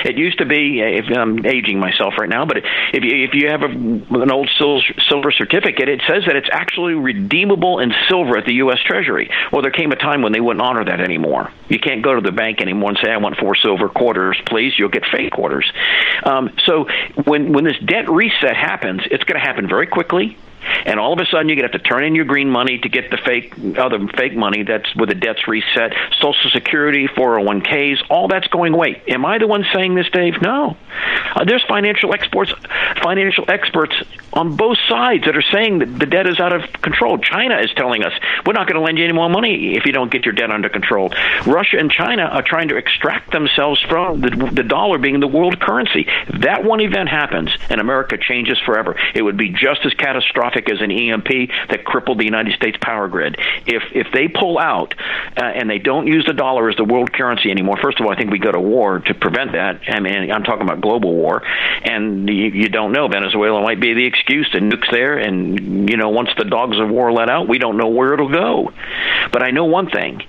It 0.05 0.17
used 0.17 0.37
to 0.39 0.45
be, 0.45 0.81
if 0.81 1.05
I'm 1.17 1.45
aging 1.45 1.79
myself 1.79 2.15
right 2.19 2.29
now, 2.29 2.45
but 2.45 2.57
if 2.57 3.03
you, 3.03 3.23
if 3.23 3.33
you 3.33 3.49
have 3.49 3.61
a, 3.63 4.21
an 4.21 4.31
old 4.31 4.49
silver 4.57 5.31
certificate, 5.31 5.89
it 5.89 6.01
says 6.07 6.23
that 6.27 6.35
it's 6.35 6.49
actually 6.51 6.93
redeemable 6.93 7.79
in 7.79 7.91
silver 8.07 8.37
at 8.37 8.45
the 8.45 8.55
U.S. 8.55 8.79
Treasury. 8.85 9.31
Well, 9.51 9.61
there 9.61 9.71
came 9.71 9.91
a 9.91 9.95
time 9.95 10.21
when 10.21 10.31
they 10.31 10.41
wouldn't 10.41 10.61
honor 10.61 10.85
that 10.85 10.99
anymore. 10.99 11.51
You 11.69 11.79
can't 11.79 12.03
go 12.03 12.13
to 12.13 12.21
the 12.21 12.31
bank 12.31 12.61
anymore 12.61 12.89
and 12.89 12.99
say, 13.01 13.11
"I 13.11 13.17
want 13.17 13.37
four 13.37 13.55
silver 13.55 13.89
quarters, 13.89 14.39
please." 14.45 14.77
You'll 14.77 14.89
get 14.89 15.05
fake 15.11 15.31
quarters. 15.31 15.71
Um, 16.23 16.51
so 16.65 16.87
when 17.23 17.53
when 17.53 17.63
this 17.63 17.79
debt 17.83 18.09
reset 18.09 18.55
happens, 18.55 19.01
it's 19.09 19.23
going 19.23 19.39
to 19.39 19.45
happen 19.45 19.67
very 19.67 19.87
quickly 19.87 20.37
and 20.85 20.99
all 20.99 21.13
of 21.13 21.19
a 21.19 21.25
sudden 21.25 21.49
you're 21.49 21.55
going 21.55 21.69
to 21.69 21.73
have 21.73 21.83
to 21.83 21.89
turn 21.89 22.03
in 22.03 22.15
your 22.15 22.25
green 22.25 22.49
money 22.49 22.77
to 22.79 22.89
get 22.89 23.09
the 23.09 23.17
fake 23.17 23.53
other 23.77 23.99
fake 24.15 24.35
money 24.35 24.63
that's 24.63 24.93
with 24.95 25.09
the 25.09 25.15
debts 25.15 25.47
reset. 25.47 25.93
Social 26.19 26.49
security 26.51 27.07
401ks 27.07 28.03
all 28.09 28.27
that's 28.27 28.47
going 28.47 28.73
away. 28.73 29.01
Am 29.07 29.25
i 29.25 29.37
the 29.37 29.47
one 29.47 29.65
saying 29.73 29.95
this 29.95 30.09
dave? 30.09 30.41
No. 30.41 30.77
Uh, 31.35 31.45
there's 31.45 31.63
financial 31.67 32.13
experts 32.13 32.51
financial 33.01 33.45
experts 33.47 33.95
on 34.31 34.55
both 34.55 34.77
sides 34.87 35.25
that 35.25 35.35
are 35.35 35.43
saying 35.51 35.79
that 35.79 35.99
the 35.99 36.05
debt 36.05 36.27
is 36.27 36.39
out 36.39 36.53
of 36.53 36.61
control. 36.81 37.17
China 37.17 37.59
is 37.59 37.71
telling 37.75 38.03
us 38.03 38.13
we're 38.45 38.53
not 38.53 38.67
going 38.67 38.79
to 38.79 38.81
lend 38.81 38.97
you 38.97 39.03
any 39.03 39.13
more 39.13 39.29
money 39.29 39.75
if 39.75 39.85
you 39.85 39.91
don't 39.91 40.11
get 40.11 40.25
your 40.25 40.33
debt 40.33 40.51
under 40.51 40.69
control. 40.69 41.11
Russia 41.45 41.77
and 41.77 41.91
china 41.91 42.23
are 42.23 42.41
trying 42.41 42.69
to 42.69 42.77
extract 42.77 43.31
themselves 43.31 43.81
from 43.81 44.21
the, 44.21 44.29
the 44.53 44.63
dollar 44.63 44.97
being 44.97 45.19
the 45.19 45.27
world 45.27 45.59
currency. 45.59 46.07
That 46.39 46.63
one 46.63 46.81
event 46.81 47.09
happens 47.09 47.55
and 47.69 47.79
america 47.79 48.17
changes 48.17 48.59
forever. 48.65 48.95
It 49.13 49.21
would 49.21 49.37
be 49.37 49.49
just 49.49 49.85
as 49.85 49.93
catastrophic 49.93 50.52
catastrophic 50.53 50.71
as 50.71 50.81
an 50.81 50.91
EMP 50.91 51.49
that 51.69 51.83
crippled 51.85 52.19
the 52.19 52.25
United 52.25 52.53
States 52.55 52.77
power 52.81 53.07
grid. 53.07 53.37
If 53.65 53.83
if 53.93 54.07
they 54.13 54.27
pull 54.27 54.59
out 54.59 54.93
uh, 55.37 55.43
and 55.43 55.69
they 55.69 55.79
don't 55.79 56.07
use 56.07 56.25
the 56.25 56.33
dollar 56.33 56.69
as 56.69 56.75
the 56.75 56.83
world 56.83 57.13
currency 57.13 57.51
anymore, 57.51 57.77
first 57.81 57.99
of 57.99 58.05
all, 58.05 58.11
I 58.11 58.15
think 58.15 58.31
we 58.31 58.39
go 58.39 58.51
to 58.51 58.59
war 58.59 58.99
to 58.99 59.13
prevent 59.13 59.53
that. 59.53 59.81
I 59.87 59.99
mean, 59.99 60.31
I'm 60.31 60.43
talking 60.43 60.63
about 60.63 60.81
global 60.81 61.13
war, 61.13 61.43
and 61.83 62.27
you, 62.27 62.45
you 62.45 62.69
don't 62.69 62.91
know. 62.91 63.07
Venezuela 63.07 63.61
might 63.61 63.79
be 63.79 63.93
the 63.93 64.05
excuse. 64.05 64.49
to 64.51 64.59
nukes 64.59 64.89
there, 64.91 65.17
and 65.17 65.89
you 65.89 65.97
know, 65.97 66.09
once 66.09 66.29
the 66.37 66.45
dogs 66.45 66.79
of 66.79 66.89
war 66.89 67.11
let 67.11 67.29
out, 67.29 67.47
we 67.47 67.57
don't 67.57 67.77
know 67.77 67.87
where 67.87 68.13
it'll 68.13 68.31
go. 68.31 68.71
But 69.31 69.43
I 69.43 69.51
know 69.51 69.65
one 69.65 69.89
thing: 69.89 70.21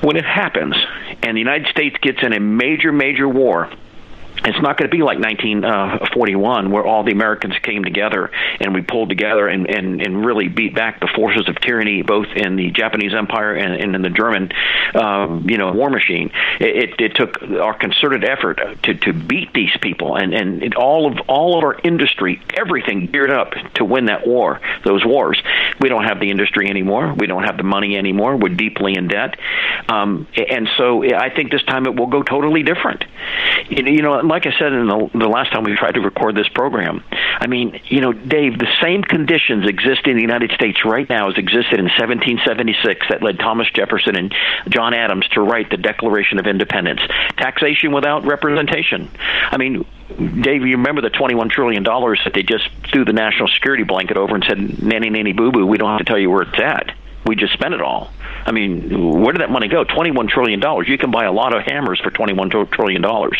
when 0.00 0.16
it 0.16 0.24
happens, 0.24 0.76
and 1.22 1.36
the 1.36 1.40
United 1.40 1.68
States 1.68 1.96
gets 2.00 2.22
in 2.22 2.32
a 2.32 2.40
major, 2.40 2.92
major 2.92 3.28
war 3.28 3.70
it's 4.44 4.60
not 4.60 4.76
going 4.76 4.90
to 4.90 4.96
be 4.96 5.02
like 5.02 5.18
1941 5.18 6.66
uh, 6.66 6.68
where 6.68 6.84
all 6.84 7.02
the 7.02 7.12
Americans 7.12 7.54
came 7.62 7.82
together 7.82 8.30
and 8.60 8.74
we 8.74 8.82
pulled 8.82 9.08
together 9.08 9.48
and, 9.48 9.68
and, 9.68 10.00
and 10.00 10.24
really 10.24 10.48
beat 10.48 10.74
back 10.74 11.00
the 11.00 11.08
forces 11.14 11.48
of 11.48 11.60
tyranny 11.60 12.02
both 12.02 12.28
in 12.36 12.56
the 12.56 12.70
Japanese 12.70 13.14
Empire 13.14 13.54
and, 13.54 13.74
and 13.74 13.94
in 13.94 14.02
the 14.02 14.10
German 14.10 14.50
uh, 14.94 15.40
you 15.44 15.58
know 15.58 15.72
war 15.72 15.90
machine. 15.90 16.30
It, 16.60 17.00
it 17.00 17.14
took 17.14 17.42
our 17.42 17.74
concerted 17.74 18.24
effort 18.24 18.60
to, 18.84 18.94
to 18.94 19.12
beat 19.12 19.52
these 19.54 19.76
people 19.80 20.16
and, 20.16 20.32
and 20.32 20.62
it, 20.62 20.76
all 20.76 21.10
of 21.10 21.18
all 21.28 21.58
of 21.58 21.64
our 21.64 21.78
industry, 21.82 22.40
everything 22.54 23.06
geared 23.06 23.30
up 23.30 23.52
to 23.74 23.84
win 23.84 24.06
that 24.06 24.26
war, 24.26 24.60
those 24.84 25.04
wars. 25.04 25.40
We 25.80 25.88
don't 25.88 26.04
have 26.04 26.20
the 26.20 26.30
industry 26.30 26.68
anymore. 26.68 27.14
We 27.14 27.26
don't 27.26 27.44
have 27.44 27.56
the 27.56 27.62
money 27.64 27.96
anymore. 27.96 28.36
We're 28.36 28.54
deeply 28.54 28.96
in 28.96 29.08
debt, 29.08 29.38
um, 29.88 30.26
and 30.36 30.68
so 30.76 31.04
I 31.04 31.30
think 31.34 31.50
this 31.50 31.62
time 31.64 31.86
it 31.86 31.96
will 31.96 32.06
go 32.06 32.22
totally 32.22 32.62
different. 32.62 33.04
You 33.68 34.02
know 34.02 34.27
like 34.28 34.46
I 34.46 34.52
said 34.58 34.72
in 34.72 34.86
the, 34.86 35.10
the 35.14 35.28
last 35.28 35.52
time 35.52 35.64
we 35.64 35.74
tried 35.76 35.94
to 35.94 36.00
record 36.00 36.34
this 36.34 36.48
program, 36.48 37.02
I 37.10 37.46
mean, 37.46 37.80
you 37.86 38.00
know, 38.00 38.12
Dave, 38.12 38.58
the 38.58 38.68
same 38.82 39.02
conditions 39.02 39.66
exist 39.66 40.06
in 40.06 40.16
the 40.16 40.22
United 40.22 40.52
States 40.52 40.84
right 40.84 41.08
now 41.08 41.30
as 41.30 41.38
existed 41.38 41.78
in 41.78 41.86
1776 41.86 43.06
that 43.10 43.22
led 43.22 43.38
Thomas 43.38 43.68
Jefferson 43.70 44.16
and 44.16 44.34
John 44.68 44.94
Adams 44.94 45.26
to 45.28 45.40
write 45.40 45.70
the 45.70 45.76
Declaration 45.76 46.38
of 46.38 46.46
Independence. 46.46 47.00
Taxation 47.36 47.92
without 47.92 48.24
representation. 48.24 49.10
I 49.50 49.56
mean, 49.56 49.84
Dave, 50.08 50.66
you 50.66 50.76
remember 50.76 51.02
the 51.02 51.10
$21 51.10 51.50
trillion 51.50 51.82
that 51.82 52.32
they 52.34 52.42
just 52.42 52.68
threw 52.90 53.04
the 53.04 53.12
national 53.12 53.48
security 53.48 53.84
blanket 53.84 54.16
over 54.16 54.34
and 54.34 54.44
said, 54.44 54.82
nanny, 54.82 55.10
nanny, 55.10 55.32
boo 55.32 55.52
boo, 55.52 55.66
we 55.66 55.78
don't 55.78 55.90
have 55.90 55.98
to 55.98 56.04
tell 56.04 56.18
you 56.18 56.30
where 56.30 56.42
it's 56.42 56.58
at. 56.58 56.94
We 57.26 57.36
just 57.36 57.52
spent 57.52 57.74
it 57.74 57.82
all. 57.82 58.10
I 58.46 58.52
mean, 58.52 59.20
where 59.22 59.32
did 59.32 59.40
that 59.42 59.50
money 59.50 59.68
go? 59.68 59.84
Twenty-one 59.84 60.28
trillion 60.28 60.60
dollars. 60.60 60.88
You 60.88 60.98
can 60.98 61.10
buy 61.10 61.24
a 61.24 61.32
lot 61.32 61.54
of 61.54 61.62
hammers 61.64 62.00
for 62.00 62.10
twenty-one 62.10 62.50
trillion 62.50 63.02
dollars, 63.02 63.38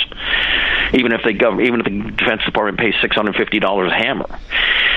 even 0.92 1.12
if 1.12 1.22
the 1.24 1.32
government, 1.32 1.66
even 1.68 1.80
if 1.80 1.84
the 1.86 2.10
Defense 2.16 2.44
Department 2.44 2.78
pays 2.78 2.94
six 3.00 3.14
hundred 3.16 3.36
fifty 3.36 3.58
dollars 3.58 3.90
a 3.90 3.94
hammer. 3.94 4.26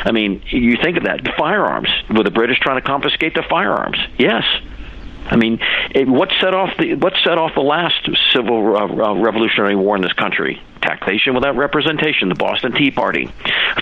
I 0.03 0.11
mean, 0.11 0.41
you 0.47 0.77
think 0.81 0.97
of 0.97 1.03
that. 1.03 1.23
The 1.23 1.33
firearms. 1.37 1.89
Were 2.09 2.23
the 2.23 2.31
British 2.31 2.59
trying 2.59 2.81
to 2.81 2.85
confiscate 2.85 3.35
the 3.35 3.43
firearms? 3.43 3.97
Yes. 4.17 4.43
I 5.31 5.37
mean, 5.37 5.59
it, 5.91 6.07
what 6.07 6.29
set 6.41 6.53
off 6.53 6.77
the 6.77 6.95
what 6.95 7.13
set 7.23 7.37
off 7.37 7.55
the 7.55 7.61
last 7.61 8.07
civil 8.33 8.75
uh, 8.75 8.81
uh, 8.81 9.13
revolutionary 9.15 9.75
war 9.75 9.95
in 9.95 10.01
this 10.01 10.13
country? 10.13 10.61
Taxation 10.81 11.33
without 11.35 11.55
representation. 11.55 12.27
The 12.27 12.35
Boston 12.35 12.73
Tea 12.73 12.91
Party 12.91 13.31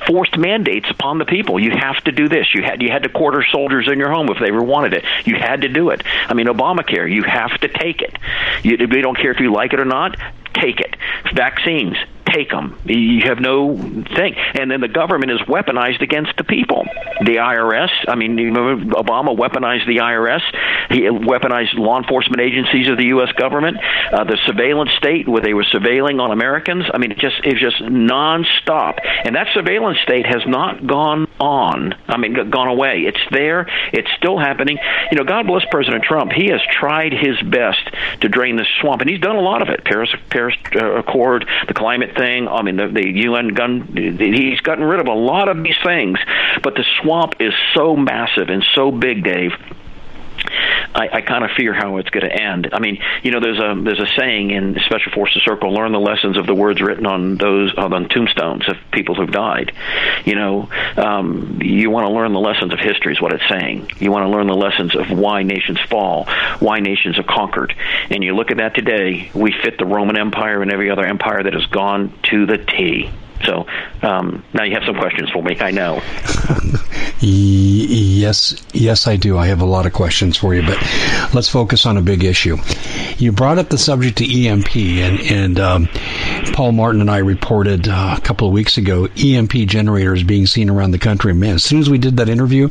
forced 0.05 0.37
mandates 0.37 0.87
upon 0.91 1.17
the 1.17 1.25
people. 1.25 1.59
You 1.59 1.71
have 1.71 1.97
to 2.03 2.11
do 2.11 2.29
this. 2.29 2.53
You 2.53 2.61
had 2.61 2.83
you 2.83 2.89
had 2.91 3.03
to 3.03 3.09
quarter 3.09 3.43
soldiers 3.51 3.89
in 3.91 3.97
your 3.97 4.11
home 4.11 4.29
if 4.29 4.37
they 4.39 4.49
ever 4.49 4.61
wanted 4.61 4.93
it. 4.93 5.05
You 5.25 5.35
had 5.35 5.61
to 5.61 5.69
do 5.69 5.89
it. 5.89 6.03
I 6.05 6.35
mean, 6.35 6.45
Obamacare. 6.45 7.11
You 7.11 7.23
have 7.23 7.57
to 7.61 7.67
take 7.67 8.01
it. 8.01 8.15
You, 8.63 8.77
we 8.87 9.01
don't 9.01 9.17
care 9.17 9.31
if 9.31 9.39
you 9.39 9.51
like 9.51 9.73
it 9.73 9.79
or 9.79 9.85
not. 9.85 10.17
Take 10.53 10.79
it. 10.81 10.95
Vaccines 11.33 11.95
take 12.33 12.49
them. 12.49 12.79
You 12.85 13.21
have 13.25 13.39
no 13.39 13.75
thing. 13.75 14.35
And 14.53 14.69
then 14.69 14.81
the 14.81 14.87
government 14.87 15.31
is 15.31 15.39
weaponized 15.41 16.01
against 16.01 16.35
the 16.37 16.43
people. 16.43 16.85
The 17.21 17.37
IRS, 17.37 17.89
I 18.07 18.15
mean, 18.15 18.37
Obama 18.37 19.35
weaponized 19.35 19.87
the 19.87 19.97
IRS. 19.97 20.41
He 20.89 21.01
weaponized 21.01 21.75
law 21.75 21.97
enforcement 21.97 22.41
agencies 22.41 22.87
of 22.87 22.97
the 22.97 23.05
U.S. 23.05 23.31
government. 23.33 23.77
Uh, 24.11 24.23
the 24.23 24.37
surveillance 24.45 24.91
state, 24.97 25.27
where 25.27 25.41
they 25.41 25.53
were 25.53 25.63
surveilling 25.63 26.21
on 26.21 26.31
Americans. 26.31 26.85
I 26.93 26.97
mean, 26.97 27.11
it 27.11 27.19
just 27.19 27.35
it's 27.43 27.59
just 27.59 27.77
nonstop. 27.81 28.99
And 29.23 29.35
that 29.35 29.47
surveillance 29.53 29.99
state 30.03 30.25
has 30.25 30.43
not 30.45 30.85
gone 30.85 31.27
on. 31.39 31.93
I 32.07 32.17
mean, 32.17 32.49
gone 32.49 32.67
away. 32.67 33.01
It's 33.01 33.21
there. 33.31 33.67
It's 33.93 34.09
still 34.17 34.37
happening. 34.37 34.77
You 35.11 35.17
know, 35.17 35.23
God 35.23 35.47
bless 35.47 35.63
President 35.69 36.03
Trump. 36.03 36.31
He 36.31 36.47
has 36.47 36.61
tried 36.71 37.13
his 37.13 37.39
best 37.41 37.81
to 38.21 38.29
drain 38.29 38.55
the 38.55 38.65
swamp, 38.81 39.01
and 39.01 39.09
he's 39.09 39.19
done 39.19 39.35
a 39.35 39.41
lot 39.41 39.61
of 39.61 39.69
it. 39.69 39.83
Paris 39.83 40.09
Paris 40.29 40.55
uh, 40.75 40.95
Accord, 40.95 41.47
the 41.67 41.73
climate 41.73 42.15
thing. 42.19 42.47
I 42.47 42.61
mean, 42.61 42.75
the, 42.75 42.87
the 42.87 43.07
UN 43.25 43.49
gun. 43.49 43.95
He's 43.95 44.59
gotten 44.59 44.83
rid 44.83 44.99
of 44.99 45.07
a 45.07 45.13
lot 45.13 45.47
of 45.47 45.63
these 45.63 45.77
things, 45.83 46.19
but 46.61 46.75
the 46.75 46.85
swamp 47.01 47.35
is 47.39 47.53
so 47.73 47.95
massive 47.95 48.49
and 48.49 48.63
so 48.75 48.91
big, 48.91 49.23
Dave. 49.23 49.51
I, 50.93 51.09
I 51.13 51.21
kind 51.21 51.43
of 51.43 51.51
fear 51.51 51.73
how 51.73 51.97
it's 51.97 52.09
going 52.09 52.27
to 52.27 52.33
end. 52.33 52.69
I 52.73 52.79
mean, 52.79 53.01
you 53.23 53.31
know, 53.31 53.39
there's 53.39 53.59
a 53.59 53.79
there's 53.81 53.99
a 53.99 54.07
saying 54.17 54.51
in 54.51 54.77
Special 54.85 55.11
Forces 55.11 55.41
Circle: 55.43 55.73
learn 55.73 55.91
the 55.91 55.99
lessons 55.99 56.37
of 56.37 56.47
the 56.47 56.55
words 56.55 56.81
written 56.81 57.05
on 57.05 57.37
those 57.37 57.73
on 57.77 58.09
tombstones 58.09 58.67
of 58.67 58.75
people 58.91 59.15
who've 59.15 59.31
died. 59.31 59.71
You 60.25 60.35
know, 60.35 60.69
um, 60.97 61.59
you 61.61 61.89
want 61.89 62.07
to 62.07 62.13
learn 62.13 62.33
the 62.33 62.39
lessons 62.39 62.73
of 62.73 62.79
history 62.79 63.13
is 63.13 63.21
what 63.21 63.33
it's 63.33 63.47
saying. 63.49 63.91
You 63.99 64.11
want 64.11 64.25
to 64.25 64.29
learn 64.29 64.47
the 64.47 64.55
lessons 64.55 64.95
of 64.95 65.17
why 65.17 65.43
nations 65.43 65.79
fall, 65.89 66.25
why 66.59 66.79
nations 66.79 67.19
are 67.19 67.23
conquered, 67.23 67.73
and 68.09 68.23
you 68.23 68.35
look 68.35 68.51
at 68.51 68.57
that 68.57 68.75
today. 68.75 69.31
We 69.33 69.53
fit 69.63 69.77
the 69.77 69.85
Roman 69.85 70.17
Empire 70.17 70.61
and 70.61 70.71
every 70.71 70.89
other 70.89 71.05
empire 71.05 71.43
that 71.43 71.53
has 71.53 71.65
gone 71.67 72.13
to 72.23 72.45
the 72.45 72.57
T. 72.57 73.11
So 73.45 73.65
um, 74.01 74.43
now 74.53 74.63
you 74.63 74.73
have 74.73 74.83
some 74.85 74.95
questions 74.95 75.29
for 75.31 75.41
me. 75.41 75.57
I 75.59 75.71
know. 75.71 76.01
yes, 77.19 78.55
yes, 78.73 79.07
I 79.07 79.15
do. 79.15 79.37
I 79.37 79.47
have 79.47 79.61
a 79.61 79.65
lot 79.65 79.85
of 79.85 79.93
questions 79.93 80.37
for 80.37 80.53
you, 80.53 80.61
but 80.61 80.77
let's 81.33 81.49
focus 81.49 81.85
on 81.85 81.97
a 81.97 82.01
big 82.01 82.23
issue. 82.23 82.57
You 83.17 83.31
brought 83.31 83.57
up 83.57 83.69
the 83.69 83.77
subject 83.77 84.17
to 84.19 84.45
EMP, 84.47 84.75
and 84.75 85.19
and 85.21 85.59
um, 85.59 85.89
Paul 86.53 86.71
Martin 86.73 87.01
and 87.01 87.09
I 87.09 87.17
reported 87.17 87.87
uh, 87.87 88.15
a 88.17 88.21
couple 88.21 88.47
of 88.47 88.53
weeks 88.53 88.77
ago 88.77 89.07
EMP 89.17 89.53
generators 89.67 90.23
being 90.23 90.45
seen 90.45 90.69
around 90.69 90.91
the 90.91 90.99
country. 90.99 91.33
Man, 91.33 91.55
as 91.55 91.63
soon 91.63 91.79
as 91.79 91.89
we 91.89 91.97
did 91.97 92.17
that 92.17 92.29
interview, 92.29 92.69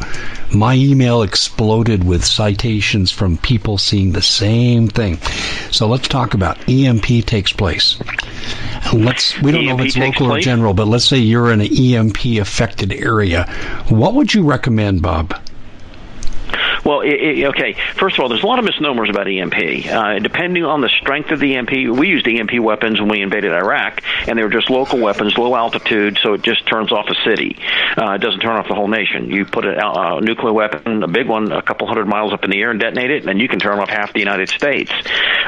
my 0.55 0.75
email 0.75 1.23
exploded 1.23 2.05
with 2.05 2.25
citations 2.25 3.11
from 3.11 3.37
people 3.39 3.79
seeing 3.79 4.13
the 4.13 4.23
same 4.23 4.89
thing. 4.89 5.19
So 5.71 5.87
let's 5.89 6.09
talk 6.09 6.35
about 6.35 6.69
EMP 6.69 7.27
takes 7.27 7.53
place. 7.53 7.99
Let's 8.93 9.41
we 9.41 9.53
don't 9.53 9.63
EMP 9.65 9.77
know 9.77 9.83
if 9.83 9.87
it's 9.87 9.97
local 9.97 10.27
place? 10.29 10.43
or 10.43 10.45
general, 10.45 10.75
but 10.75 10.89
let's 10.89 11.05
say 11.05 11.19
you're 11.19 11.53
in 11.53 11.61
an 11.61 11.69
EMP 11.75 12.25
affected 12.41 12.93
area. 12.93 13.45
What 13.89 14.15
would 14.15 14.33
you 14.33 14.45
recommend, 14.45 15.03
Bob? 15.03 15.35
Well, 16.89 17.03
it, 17.03 17.21
it, 17.21 17.45
okay. 17.49 17.75
First 17.97 18.17
of 18.17 18.23
all, 18.23 18.31
there's 18.31 18.43
a 18.43 18.47
lot 18.47 18.59
of 18.59 18.65
misnomers 18.65 19.11
about 19.11 19.29
EMP. 19.29 19.93
Uh, 19.93 20.21
depending 20.21 20.65
on 20.65 20.81
the 20.81 20.89
strength 20.89 21.31
of 21.31 21.39
the 21.39 21.57
EMP, 21.57 21.71
we 21.71 22.09
used 22.09 22.27
EMP 22.27 22.59
weapons 22.61 22.99
when 22.99 23.11
we 23.11 23.21
invaded 23.21 23.53
Iraq, 23.53 24.03
and 24.27 24.39
they 24.39 24.43
were 24.43 24.49
just 24.49 24.71
local 24.71 24.99
weapons, 24.99 25.37
low 25.37 25.55
altitude, 25.55 26.19
so 26.23 26.33
it 26.33 26.41
just 26.41 26.67
turns 26.67 26.91
off 26.91 27.05
a 27.11 27.15
city. 27.29 27.59
Uh, 27.95 28.13
it 28.13 28.23
doesn't 28.23 28.41
turn 28.41 28.57
off 28.57 28.69
the 28.69 28.75
whole 28.75 28.89
nation. 28.89 29.29
You 29.29 29.45
put 29.45 29.67
a, 29.67 29.77
a 29.79 30.23
nuclear 30.23 30.55
weapon, 30.55 31.03
a 31.03 31.09
big 31.09 31.29
one, 31.29 31.53
a 31.53 31.61
couple 31.61 31.87
hundred 31.87 32.07
miles 32.07 32.33
up 32.33 32.43
in 32.45 32.51
the 32.51 32.59
air 32.59 32.71
and 32.71 32.81
detonate 32.81 33.11
it, 33.11 33.29
and 33.29 33.39
you 33.39 33.49
can 33.49 33.59
turn 33.59 33.79
off 33.79 33.91
half 33.91 34.15
the 34.15 34.21
United 34.21 34.49
States. 34.49 34.91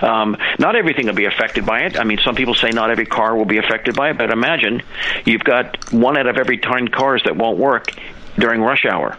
Um, 0.02 0.36
not 0.58 0.76
everything 0.76 1.06
will 1.06 1.14
be 1.14 1.24
affected 1.24 1.64
by 1.64 1.84
it. 1.84 1.98
I 1.98 2.04
mean, 2.04 2.18
some 2.22 2.34
people 2.34 2.52
say 2.52 2.68
not 2.68 2.90
every 2.90 3.06
car 3.06 3.34
will 3.34 3.46
be 3.46 3.56
affected 3.56 3.96
by 3.96 4.10
it, 4.10 4.18
but 4.18 4.30
imagine 4.30 4.82
you've 5.24 5.44
got 5.44 5.90
one 5.90 6.18
out 6.18 6.26
of 6.26 6.36
every 6.36 6.58
10 6.58 6.88
cars 6.88 7.22
that 7.24 7.34
won't 7.34 7.56
work 7.56 7.92
during 8.36 8.60
rush 8.60 8.84
hour. 8.84 9.16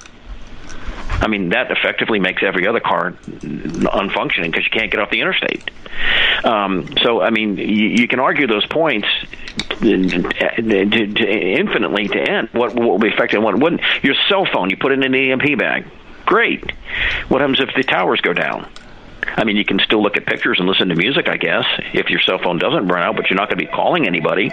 I 1.19 1.27
mean, 1.27 1.49
that 1.49 1.71
effectively 1.71 2.19
makes 2.19 2.41
every 2.43 2.67
other 2.67 2.79
car 2.79 3.11
unfunctioning 3.11 4.51
because 4.51 4.63
you 4.63 4.71
can't 4.71 4.91
get 4.91 4.99
off 4.99 5.09
the 5.09 5.21
interstate. 5.21 5.69
Um, 6.43 6.87
so, 7.01 7.21
I 7.21 7.29
mean, 7.29 7.57
you, 7.57 7.87
you 7.89 8.07
can 8.07 8.19
argue 8.19 8.47
those 8.47 8.65
points 8.65 9.07
to, 9.81 10.07
to, 10.07 11.59
infinitely 11.59 12.07
to 12.07 12.19
end 12.19 12.49
what, 12.53 12.73
what 12.73 12.87
will 12.87 12.99
be 12.99 13.09
affected 13.09 13.35
and 13.37 13.43
what 13.43 13.59
wouldn't. 13.59 13.81
Your 14.03 14.15
cell 14.29 14.45
phone, 14.51 14.69
you 14.69 14.77
put 14.77 14.91
it 14.91 15.03
in 15.03 15.13
an 15.13 15.15
EMP 15.15 15.59
bag. 15.59 15.85
Great. 16.25 16.71
What 17.27 17.41
happens 17.41 17.59
if 17.59 17.69
the 17.75 17.83
towers 17.83 18.21
go 18.21 18.33
down? 18.33 18.69
I 19.25 19.43
mean, 19.43 19.55
you 19.55 19.65
can 19.65 19.79
still 19.79 20.01
look 20.01 20.17
at 20.17 20.25
pictures 20.25 20.59
and 20.59 20.67
listen 20.67 20.89
to 20.89 20.95
music, 20.95 21.27
I 21.27 21.37
guess, 21.37 21.65
if 21.93 22.09
your 22.09 22.19
cell 22.21 22.39
phone 22.43 22.57
doesn't 22.57 22.87
burn 22.87 23.01
out, 23.01 23.15
but 23.15 23.29
you're 23.29 23.37
not 23.37 23.49
going 23.49 23.59
to 23.59 23.65
be 23.65 23.71
calling 23.71 24.07
anybody. 24.07 24.51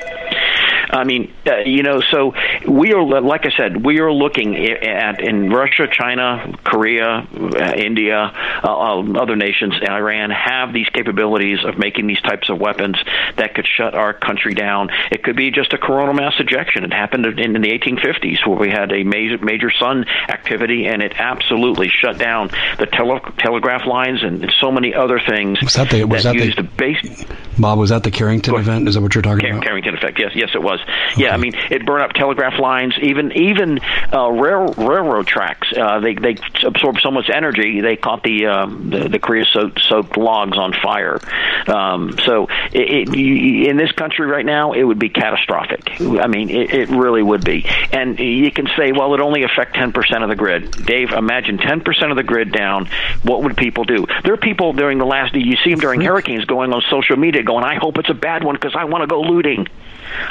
I 0.91 1.05
mean, 1.05 1.35
uh, 1.47 1.59
you 1.67 1.83
know, 1.83 2.01
so 2.01 2.35
we 2.67 2.93
are, 2.95 3.21
like 3.21 3.45
I 3.45 3.51
said, 3.57 3.85
we 3.85 4.01
are 4.01 4.13
looking 4.13 4.57
at 4.57 5.21
in 5.21 5.51
Russia, 5.51 5.87
China, 5.91 6.55
Korea, 6.65 7.27
uh, 7.29 7.73
India, 7.77 8.17
uh, 8.17 8.67
uh, 8.67 9.21
other 9.21 9.37
nations, 9.37 9.75
Iran 9.83 10.31
have 10.31 10.73
these 10.73 10.89
capabilities 10.89 11.59
of 11.65 11.79
making 11.79 12.07
these 12.07 12.21
types 12.21 12.49
of 12.49 12.59
weapons 12.59 12.97
that 13.37 13.55
could 13.55 13.67
shut 13.67 13.95
our 13.95 14.15
country 14.15 14.55
down. 14.55 14.89
It 15.11 15.23
could 15.23 15.37
be 15.37 15.51
just 15.51 15.73
a 15.73 15.79
coronal 15.79 16.15
mass 16.15 16.35
ejection. 16.39 16.85
It 16.85 16.93
happened 16.93 17.27
in, 17.27 17.39
in 17.39 17.61
the 17.61 17.79
1850s 17.79 18.47
where 18.47 18.59
we 18.59 18.71
had 18.71 18.93
a 18.93 19.05
major, 19.05 19.39
major 19.39 19.71
sun 19.71 20.07
activity 20.29 20.87
and 20.87 21.03
it 21.03 21.13
absolutely 21.19 21.89
shut 21.89 22.19
down 22.19 22.49
the 22.79 22.87
tele- 22.87 23.33
telegraph 23.39 23.87
lines 23.87 24.23
and 24.23 24.51
so 24.61 24.71
many 24.71 24.95
other 24.95 25.21
things. 25.21 25.61
Was 25.63 25.75
that 25.75 25.91
the, 25.91 26.05
was 26.05 26.25
that, 26.25 26.37
that 26.37 26.45
used 26.45 26.59
the, 26.59 26.63
base, 26.63 27.25
Bob, 27.59 27.79
was 27.79 27.91
that 27.91 28.03
the 28.03 28.11
Carrington 28.11 28.55
event? 28.55 28.89
Is 28.89 28.95
that 28.95 29.01
what 29.01 29.15
you're 29.15 29.23
talking 29.23 29.51
about? 29.51 29.63
Carrington 29.63 29.95
effect. 29.95 30.19
Yes, 30.19 30.33
yes, 30.35 30.51
it 30.55 30.63
was. 30.63 30.81
Okay. 31.13 31.23
Yeah, 31.23 31.35
I 31.35 31.37
mean, 31.37 31.55
it 31.71 31.85
burned 31.85 32.03
up 32.03 32.13
telegraph 32.13 32.59
lines, 32.59 32.95
even 33.03 33.33
even 33.33 33.81
uh, 34.13 34.31
rail, 34.31 34.73
railroad 34.75 35.27
tracks. 35.27 35.69
Uh, 35.77 36.01
they 36.01 36.15
they 36.15 36.37
absorbed 36.65 37.01
so 37.03 37.11
much 37.11 37.31
energy, 37.31 37.81
they 37.81 37.97
caught 37.97 38.23
the 38.23 38.47
um, 38.47 38.91
the, 38.91 39.09
the 39.09 39.19
creosote 39.19 39.79
soaked 39.81 40.17
logs 40.17 40.57
on 40.57 40.73
fire. 40.73 41.21
Um, 41.67 42.17
so, 42.25 42.49
it, 42.73 43.09
it, 43.09 43.69
in 43.69 43.77
this 43.77 43.93
country 43.93 44.27
right 44.27 44.47
now, 44.47 44.73
it 44.73 44.83
would 44.83 44.99
be 44.99 45.09
catastrophic. 45.09 46.01
I 46.01 46.27
mean, 46.27 46.51
it, 46.51 46.73
it 46.73 46.89
really 46.89 47.23
would 47.23 47.45
be. 47.45 47.67
And 47.93 48.19
you 48.19 48.51
can 48.51 48.69
say, 48.77 48.93
well, 48.93 49.15
it 49.15 49.21
only 49.21 49.43
affect 49.43 49.75
ten 49.75 49.93
percent 49.93 50.23
of 50.23 50.29
the 50.29 50.37
grid. 50.37 50.71
Dave, 50.87 51.11
imagine 51.11 51.59
ten 51.59 51.81
percent 51.81 52.11
of 52.11 52.17
the 52.17 52.23
grid 52.23 52.53
down. 52.53 52.89
What 53.23 53.43
would 53.43 53.57
people 53.57 53.85
do? 53.85 54.07
There 54.23 54.33
are 54.33 54.39
people 54.39 54.73
during 54.73 54.99
the 54.99 55.07
last. 55.07 55.35
You 55.35 55.57
see 55.65 55.71
them 55.71 55.81
during 55.81 56.01
hurricanes 56.01 56.45
going 56.45 56.73
on 56.73 56.83
social 56.91 57.17
media, 57.17 57.43
going, 57.49 57.65
"I 57.65 57.75
hope 57.75 57.99
it's 57.99 58.11
a 58.11 58.15
bad 58.15 58.45
one 58.45 58.55
because 58.55 58.77
I 58.77 58.85
want 58.85 59.03
to 59.03 59.07
go 59.07 59.21
looting." 59.21 59.67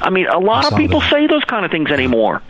I 0.01 0.09
mean, 0.09 0.27
a 0.27 0.39
lot 0.39 0.71
of 0.71 0.77
people 0.77 1.01
that. 1.01 1.11
say 1.11 1.27
those 1.27 1.43
kind 1.43 1.65
of 1.65 1.71
things 1.71 1.91
anymore. 1.91 2.41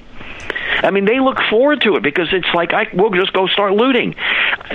I 0.84 0.92
mean, 0.92 1.06
they 1.06 1.20
look 1.20 1.40
forward 1.50 1.82
to 1.82 1.96
it 1.96 2.04
because 2.04 2.28
it's 2.32 2.54
like 2.54 2.74
I 2.74 2.88
we'll 2.94 3.12
just 3.12 3.34
go 3.34 3.48
start 3.48 3.74
looting. 3.74 4.16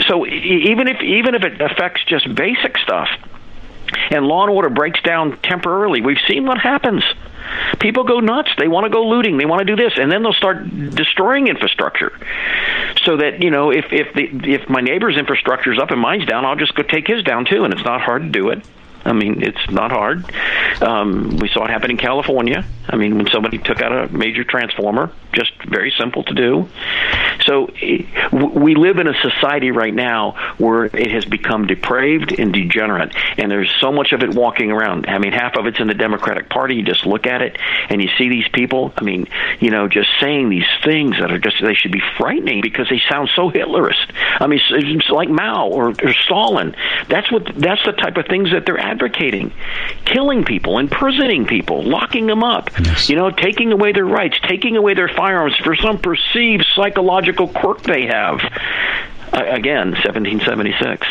So 0.09 0.26
even 0.26 0.88
if 0.88 1.00
even 1.02 1.35
if 1.35 1.44
it 1.44 1.61
affects 1.61 2.05
just 2.05 2.35
basic 2.35 2.78
stuff, 2.78 3.09
and 4.11 4.26
law 4.26 4.42
and 4.42 4.50
order 4.50 4.70
breaks 4.70 5.00
down 5.02 5.38
temporarily, 5.42 6.00
we've 6.00 6.20
seen 6.26 6.46
what 6.46 6.59
happens. 6.59 7.05
People 7.81 8.05
go 8.05 8.20
nuts. 8.20 8.50
They 8.57 8.68
want 8.68 8.85
to 8.85 8.90
go 8.90 9.07
looting. 9.07 9.37
They 9.37 9.44
want 9.44 9.61
to 9.61 9.64
do 9.64 9.76
this, 9.76 9.94
and 9.96 10.11
then 10.11 10.22
they'll 10.22 10.33
start 10.33 10.68
destroying 10.90 11.48
infrastructure. 11.48 12.12
So 13.05 13.16
that 13.16 13.42
you 13.42 13.50
know, 13.50 13.70
if 13.70 13.87
if 13.92 14.14
the 14.14 14.52
if 14.52 14.68
my 14.68 14.81
neighbor's 14.81 15.16
infrastructure 15.16 15.72
is 15.72 15.78
up 15.78 15.90
and 15.90 16.00
mine's 16.00 16.24
down, 16.26 16.44
I'll 16.44 16.57
just 16.57 16.74
go 16.74 16.83
take 16.83 17.07
his 17.07 17.22
down 17.22 17.44
too, 17.44 17.64
and 17.64 17.74
it's 17.74 17.85
not 17.85 18.00
hard 18.00 18.22
to 18.22 18.28
do 18.28 18.50
it. 18.50 18.64
I 19.05 19.12
mean, 19.12 19.43
it's 19.43 19.71
not 19.71 19.91
hard. 19.91 20.25
Um, 20.81 21.37
we 21.38 21.49
saw 21.49 21.65
it 21.65 21.71
happen 21.71 21.91
in 21.91 21.97
California. 21.97 22.65
I 22.88 22.97
mean, 22.97 23.17
when 23.17 23.29
somebody 23.29 23.59
took 23.59 23.81
out 23.81 23.93
a 23.93 24.12
major 24.12 24.45
transformer, 24.45 25.12
just 25.33 25.53
very 25.65 25.93
simple 25.99 26.25
to 26.25 26.35
do. 26.35 26.69
So 27.47 27.69
we 28.33 28.75
live 28.75 28.99
in 28.99 29.09
a 29.09 29.15
society 29.21 29.71
right 29.71 29.95
now 29.95 30.55
where 30.59 30.85
it 30.85 31.11
has 31.11 31.25
become 31.25 31.67
depraved 31.67 32.38
and 32.38 32.53
degenerate, 32.53 33.15
and 33.38 33.51
there's 33.51 33.73
so 33.81 33.93
much 33.93 34.12
of 34.12 34.23
it 34.23 34.35
walking 34.35 34.71
around. 34.71 35.07
I 35.07 35.19
mean, 35.19 35.33
half 35.33 35.57
of 35.57 35.67
it's 35.67 35.81
in 35.81 35.88
the 35.88 35.95
Democratic 35.95 36.49
Party. 36.49 36.77
You 36.77 36.83
just 36.83 37.07
look 37.07 37.27
at 37.27 37.43
it 37.43 37.59
and 37.88 38.03
you 38.03 38.09
see 38.19 38.29
these 38.29 38.49
people. 38.53 38.93
I 38.97 39.03
mean, 39.03 39.27
you 39.61 39.71
know, 39.71 39.88
just 39.88 40.09
saying 40.21 40.51
these 40.51 40.67
things 40.85 41.17
that 41.19 41.33
are 41.33 41.38
just 41.38 41.57
they 41.62 41.75
should 41.75 41.93
be 41.93 42.03
frightening 42.19 42.61
because 42.61 42.88
they 42.88 43.01
sound 43.11 43.31
so 43.35 43.51
Hitlerist. 43.51 44.12
I 44.41 44.47
mean, 44.47 44.61
it's 44.71 45.11
like 45.11 45.29
Mao 45.29 45.69
or, 45.69 45.88
or 45.88 46.12
Stalin. 46.12 46.77
That's 47.09 47.31
what 47.33 47.47
that's 47.57 47.85
the 47.85 47.93
type 47.93 48.17
of 48.17 48.27
things 48.27 48.51
that 48.53 48.67
they're 48.67 48.79
advocating 48.92 49.52
killing 50.05 50.44
people, 50.44 50.78
imprisoning 50.78 51.46
people, 51.46 51.83
locking 51.83 52.26
them 52.26 52.44
up, 52.44 52.70
yes. 52.78 53.09
you 53.09 53.16
know, 53.16 53.31
taking 53.31 53.72
away 53.72 53.92
their 53.92 54.05
rights, 54.05 54.37
taking 54.46 54.76
away 54.76 54.94
their 54.94 55.09
firearms 55.09 55.57
for 55.64 55.74
some 55.76 55.98
perceived 55.98 56.66
psychological 56.74 57.48
quirk 57.48 57.83
they 57.83 58.07
have. 58.07 58.40
Uh, 59.33 59.44
again, 59.48 59.92
1776. 59.92 61.07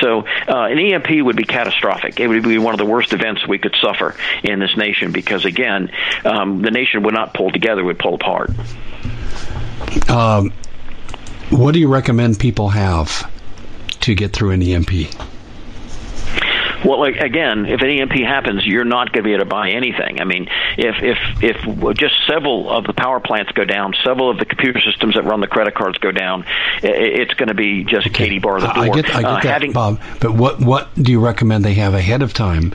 So 0.00 0.20
uh, 0.20 0.66
an 0.66 0.78
EMP 0.78 1.24
would 1.24 1.36
be 1.36 1.44
catastrophic. 1.44 2.18
It 2.18 2.26
would 2.26 2.42
be 2.42 2.58
one 2.58 2.74
of 2.74 2.78
the 2.78 2.86
worst 2.86 3.12
events 3.12 3.46
we 3.46 3.58
could 3.58 3.76
suffer 3.80 4.16
in 4.42 4.58
this 4.58 4.76
nation 4.76 5.12
because, 5.12 5.44
again, 5.44 5.90
um, 6.24 6.62
the 6.62 6.70
nation 6.70 7.02
would 7.02 7.14
not 7.14 7.34
pull 7.34 7.50
together; 7.50 7.84
would 7.84 7.98
pull 7.98 8.14
apart. 8.14 8.50
Um, 10.08 10.52
what 11.50 11.72
do 11.72 11.80
you 11.80 11.88
recommend 11.88 12.38
people 12.38 12.70
have 12.70 13.30
to 14.00 14.14
get 14.14 14.32
through 14.32 14.52
an 14.52 14.62
EMP? 14.62 14.90
Well, 16.84 17.00
like, 17.00 17.16
again, 17.16 17.66
if 17.66 17.80
an 17.80 17.88
EMP 17.88 18.12
happens, 18.12 18.66
you're 18.66 18.84
not 18.84 19.12
going 19.12 19.22
to 19.22 19.28
be 19.28 19.34
able 19.34 19.44
to 19.44 19.48
buy 19.48 19.70
anything. 19.70 20.20
I 20.20 20.24
mean, 20.24 20.48
if 20.76 20.96
if 21.02 21.18
if 21.42 21.96
just 21.96 22.14
several 22.26 22.70
of 22.70 22.84
the 22.84 22.92
power 22.92 23.20
plants 23.20 23.52
go 23.52 23.64
down, 23.64 23.94
several 24.04 24.30
of 24.30 24.38
the 24.38 24.44
computer 24.44 24.80
systems 24.80 25.14
that 25.14 25.24
run 25.24 25.40
the 25.40 25.46
credit 25.46 25.74
cards 25.74 25.98
go 25.98 26.10
down, 26.10 26.44
it's 26.82 27.34
going 27.34 27.48
to 27.48 27.54
be 27.54 27.84
just 27.84 28.06
okay. 28.08 28.24
Katie 28.24 28.38
bar 28.38 28.60
the 28.60 28.66
door. 28.68 28.84
I 28.84 28.88
get, 28.88 29.14
I 29.14 29.22
get 29.22 29.24
uh, 29.24 29.34
that, 29.34 29.44
having, 29.44 29.72
Bob. 29.72 30.00
But 30.20 30.32
what 30.34 30.60
what 30.60 30.94
do 30.94 31.12
you 31.12 31.20
recommend 31.20 31.64
they 31.64 31.74
have 31.74 31.94
ahead 31.94 32.22
of 32.22 32.32
time 32.32 32.74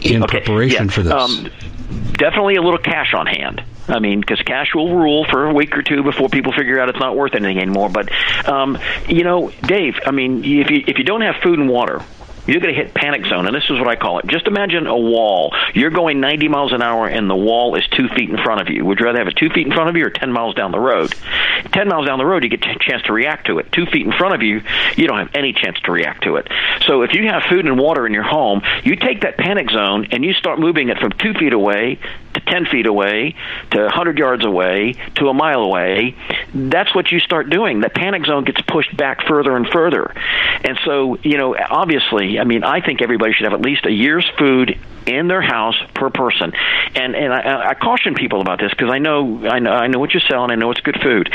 in 0.00 0.22
okay, 0.22 0.38
preparation 0.40 0.86
yeah, 0.86 0.92
for 0.92 1.02
this? 1.02 1.12
Um, 1.12 1.50
definitely 2.12 2.56
a 2.56 2.62
little 2.62 2.78
cash 2.78 3.14
on 3.14 3.26
hand. 3.26 3.62
I 3.86 3.98
mean, 3.98 4.20
because 4.20 4.40
cash 4.40 4.74
will 4.74 4.96
rule 4.96 5.26
for 5.26 5.46
a 5.46 5.52
week 5.52 5.76
or 5.76 5.82
two 5.82 6.02
before 6.02 6.28
people 6.30 6.52
figure 6.52 6.80
out 6.80 6.88
it's 6.88 6.98
not 6.98 7.16
worth 7.16 7.34
anything 7.34 7.58
anymore. 7.58 7.90
But 7.90 8.10
um, 8.48 8.78
you 9.08 9.24
know, 9.24 9.50
Dave, 9.62 9.98
I 10.06 10.10
mean, 10.10 10.44
if 10.44 10.70
you 10.70 10.84
if 10.86 10.98
you 10.98 11.04
don't 11.04 11.20
have 11.20 11.36
food 11.42 11.58
and 11.58 11.68
water, 11.68 12.02
you're 12.46 12.60
going 12.60 12.74
to 12.74 12.80
hit 12.80 12.94
panic 12.94 13.26
zone, 13.26 13.46
and 13.46 13.54
this 13.54 13.64
is 13.70 13.78
what 13.78 13.88
I 13.88 13.96
call 13.96 14.18
it. 14.18 14.26
Just 14.26 14.46
imagine 14.46 14.86
a 14.86 14.96
wall. 14.96 15.54
You're 15.74 15.90
going 15.90 16.20
90 16.20 16.48
miles 16.48 16.72
an 16.72 16.82
hour, 16.82 17.06
and 17.06 17.28
the 17.28 17.36
wall 17.36 17.74
is 17.76 17.86
two 17.88 18.08
feet 18.08 18.30
in 18.30 18.36
front 18.36 18.60
of 18.60 18.68
you. 18.68 18.84
Would 18.84 18.98
you 19.00 19.06
rather 19.06 19.18
have 19.18 19.28
it 19.28 19.36
two 19.36 19.48
feet 19.50 19.66
in 19.66 19.72
front 19.72 19.88
of 19.88 19.96
you 19.96 20.06
or 20.06 20.10
10 20.10 20.32
miles 20.32 20.54
down 20.54 20.72
the 20.72 20.80
road? 20.80 21.14
10 21.72 21.88
miles 21.88 22.06
down 22.06 22.18
the 22.18 22.26
road, 22.26 22.42
you 22.44 22.50
get 22.50 22.64
a 22.66 22.78
chance 22.78 23.02
to 23.04 23.12
react 23.12 23.46
to 23.46 23.58
it. 23.58 23.70
Two 23.72 23.86
feet 23.86 24.06
in 24.06 24.12
front 24.12 24.34
of 24.34 24.42
you, 24.42 24.62
you 24.96 25.06
don't 25.06 25.18
have 25.18 25.30
any 25.34 25.52
chance 25.52 25.78
to 25.80 25.92
react 25.92 26.24
to 26.24 26.36
it. 26.36 26.48
So 26.82 27.02
if 27.02 27.14
you 27.14 27.26
have 27.28 27.42
food 27.44 27.66
and 27.66 27.78
water 27.78 28.06
in 28.06 28.12
your 28.12 28.22
home, 28.22 28.62
you 28.82 28.96
take 28.96 29.22
that 29.22 29.36
panic 29.36 29.70
zone 29.70 30.08
and 30.10 30.24
you 30.24 30.32
start 30.34 30.58
moving 30.58 30.88
it 30.88 30.98
from 30.98 31.12
two 31.12 31.34
feet 31.34 31.52
away 31.52 31.98
10 32.46 32.66
feet 32.66 32.86
away 32.86 33.34
to 33.70 33.80
100 33.82 34.18
yards 34.18 34.44
away 34.44 34.94
to 35.16 35.28
a 35.28 35.34
mile 35.34 35.60
away. 35.60 36.16
That's 36.54 36.94
what 36.94 37.10
you 37.10 37.20
start 37.20 37.50
doing. 37.50 37.80
The 37.80 37.88
panic 37.88 38.26
zone 38.26 38.44
gets 38.44 38.60
pushed 38.62 38.96
back 38.96 39.26
further 39.26 39.56
and 39.56 39.66
further. 39.68 40.12
And 40.64 40.78
so, 40.84 41.16
you 41.22 41.38
know, 41.38 41.56
obviously, 41.56 42.38
I 42.38 42.44
mean, 42.44 42.64
I 42.64 42.80
think 42.80 43.02
everybody 43.02 43.32
should 43.32 43.44
have 43.44 43.54
at 43.54 43.60
least 43.60 43.86
a 43.86 43.92
year's 43.92 44.30
food 44.38 44.78
in 45.06 45.28
their 45.28 45.42
house 45.42 45.76
per 45.94 46.10
person. 46.10 46.52
And 46.94 47.14
and 47.14 47.32
I, 47.32 47.70
I 47.70 47.74
caution 47.74 48.14
people 48.14 48.40
about 48.40 48.58
this 48.58 48.70
because 48.70 48.90
I 48.90 48.98
know 48.98 49.46
I 49.46 49.58
know 49.58 49.72
I 49.72 49.86
know 49.86 49.98
what 49.98 50.14
you 50.14 50.20
sell 50.20 50.44
and 50.44 50.52
I 50.52 50.54
know 50.54 50.70
it's 50.70 50.80
good 50.80 51.00
food. 51.02 51.32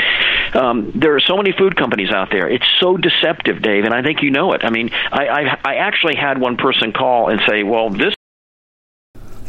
Um, 0.54 0.92
there 0.94 1.14
are 1.14 1.20
so 1.20 1.36
many 1.36 1.52
food 1.52 1.76
companies 1.76 2.10
out 2.10 2.30
there. 2.30 2.48
It's 2.48 2.66
so 2.80 2.96
deceptive, 2.96 3.62
Dave, 3.62 3.84
and 3.84 3.94
I 3.94 4.02
think 4.02 4.22
you 4.22 4.30
know 4.30 4.52
it. 4.52 4.64
I 4.64 4.70
mean, 4.70 4.90
I 5.12 5.28
I, 5.28 5.58
I 5.64 5.74
actually 5.76 6.16
had 6.16 6.38
one 6.38 6.56
person 6.56 6.92
call 6.92 7.28
and 7.28 7.40
say, 7.46 7.62
"Well, 7.62 7.90
this 7.90 8.14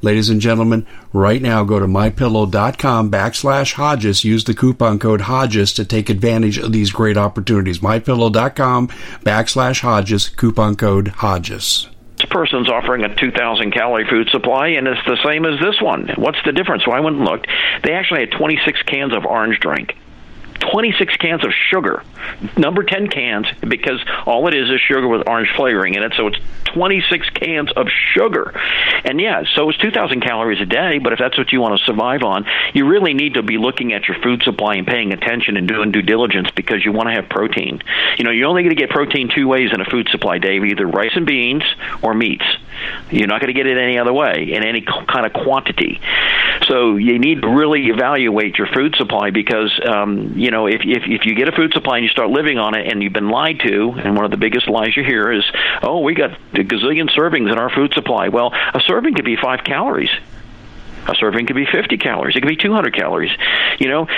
Ladies 0.00 0.30
and 0.30 0.40
gentlemen, 0.40 0.86
right 1.12 1.42
now 1.42 1.64
go 1.64 1.78
to 1.78 1.86
mypillow.com 1.86 3.10
backslash 3.10 3.72
Hodges. 3.74 4.24
Use 4.24 4.44
the 4.44 4.54
coupon 4.54 4.98
code 4.98 5.22
Hodges 5.22 5.72
to 5.74 5.84
take 5.84 6.08
advantage 6.08 6.58
of 6.58 6.72
these 6.72 6.92
great 6.92 7.16
opportunities. 7.16 7.80
Mypillow.com 7.80 8.88
backslash 9.24 9.80
Hodges, 9.80 10.28
coupon 10.28 10.76
code 10.76 11.08
Hodges 11.08 11.88
this 12.18 12.28
person's 12.30 12.68
offering 12.68 13.04
a 13.04 13.14
2,000 13.14 13.70
calorie 13.72 14.06
food 14.08 14.28
supply, 14.30 14.68
and 14.68 14.86
it's 14.88 15.04
the 15.06 15.18
same 15.24 15.44
as 15.44 15.60
this 15.60 15.80
one. 15.80 16.08
What's 16.16 16.38
the 16.44 16.52
difference? 16.52 16.86
Well, 16.86 16.96
I 16.96 17.00
went 17.00 17.16
and 17.16 17.24
looked. 17.24 17.46
They 17.84 17.92
actually 17.92 18.20
had 18.20 18.32
26 18.32 18.82
cans 18.82 19.14
of 19.14 19.24
orange 19.24 19.60
drink. 19.60 19.96
26 20.60 21.16
cans 21.16 21.44
of 21.44 21.52
sugar. 21.52 22.02
Number 22.56 22.82
10 22.82 23.08
cans 23.08 23.46
because 23.60 24.04
all 24.26 24.48
it 24.48 24.54
is 24.54 24.70
is 24.70 24.80
sugar 24.80 25.06
with 25.06 25.28
orange 25.28 25.50
flavoring 25.56 25.94
in 25.94 26.02
it. 26.02 26.12
So 26.16 26.26
it's 26.26 26.38
26 26.66 27.30
cans 27.30 27.72
of 27.72 27.88
sugar. 27.88 28.52
And 29.04 29.20
yeah, 29.20 29.44
so 29.54 29.68
it's 29.68 29.78
2,000 29.78 30.20
calories 30.20 30.60
a 30.60 30.66
day, 30.66 30.98
but 30.98 31.12
if 31.12 31.18
that's 31.18 31.38
what 31.38 31.52
you 31.52 31.60
want 31.60 31.78
to 31.78 31.84
survive 31.84 32.22
on, 32.22 32.46
you 32.74 32.86
really 32.86 33.14
need 33.14 33.34
to 33.34 33.42
be 33.42 33.58
looking 33.58 33.92
at 33.92 34.08
your 34.08 34.18
food 34.22 34.42
supply 34.42 34.76
and 34.76 34.86
paying 34.86 35.12
attention 35.12 35.56
and 35.56 35.66
doing 35.66 35.92
due 35.92 36.02
diligence 36.02 36.50
because 36.54 36.84
you 36.84 36.92
want 36.92 37.08
to 37.08 37.14
have 37.14 37.28
protein. 37.28 37.80
You 38.18 38.24
know, 38.24 38.30
you're 38.30 38.48
only 38.48 38.62
going 38.62 38.74
to 38.74 38.80
get 38.80 38.90
protein 38.90 39.30
two 39.34 39.48
ways 39.48 39.70
in 39.72 39.80
a 39.80 39.84
food 39.84 40.08
supply, 40.10 40.38
Dave 40.38 40.64
either 40.64 40.86
rice 40.86 41.12
and 41.14 41.26
beans 41.26 41.64
or 42.02 42.14
meats. 42.14 42.44
You're 43.10 43.26
not 43.26 43.40
going 43.40 43.52
to 43.52 43.58
get 43.58 43.66
it 43.66 43.78
any 43.78 43.98
other 43.98 44.12
way 44.12 44.52
in 44.52 44.64
any 44.64 44.82
kind 44.82 45.26
of 45.26 45.32
quantity. 45.32 46.00
So 46.66 46.96
you 46.96 47.18
need 47.18 47.42
to 47.42 47.48
really 47.48 47.86
evaluate 47.88 48.58
your 48.58 48.66
food 48.66 48.94
supply 48.96 49.30
because, 49.30 49.78
um, 49.86 50.34
you 50.36 50.50
know, 50.50 50.66
if, 50.66 50.82
if, 50.84 51.04
if 51.06 51.26
you 51.26 51.34
get 51.34 51.48
a 51.48 51.52
food 51.52 51.72
supply 51.72 51.98
and 51.98 52.04
you 52.04 52.10
start 52.10 52.30
living 52.30 52.58
on 52.58 52.74
it 52.74 52.90
and 52.90 53.02
you've 53.02 53.12
been 53.12 53.30
lied 53.30 53.60
to, 53.60 53.92
and 53.92 54.16
one 54.16 54.24
of 54.24 54.30
the 54.30 54.36
biggest 54.36 54.68
lies 54.68 54.96
you 54.96 55.04
hear 55.04 55.32
is, 55.32 55.44
oh, 55.82 56.00
we 56.00 56.14
got 56.14 56.32
a 56.32 56.64
gazillion 56.64 57.08
servings 57.10 57.50
in 57.50 57.58
our 57.58 57.70
food 57.70 57.94
supply. 57.94 58.28
Well, 58.28 58.52
a 58.52 58.80
serving 58.86 59.14
could 59.14 59.24
be 59.24 59.36
five 59.36 59.64
calories. 59.64 60.10
A 61.06 61.14
serving 61.14 61.46
could 61.46 61.56
be 61.56 61.64
50 61.64 61.96
calories. 61.96 62.36
It 62.36 62.40
could 62.40 62.48
be 62.48 62.56
200 62.56 62.94
calories. 62.94 63.32
You 63.78 63.88
know, 63.88 64.08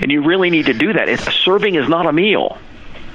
and 0.00 0.10
you 0.12 0.22
really 0.22 0.50
need 0.50 0.66
to 0.66 0.74
do 0.74 0.92
that. 0.92 1.08
a 1.08 1.18
serving 1.18 1.74
is 1.74 1.88
not 1.88 2.06
a 2.06 2.12
meal. 2.12 2.58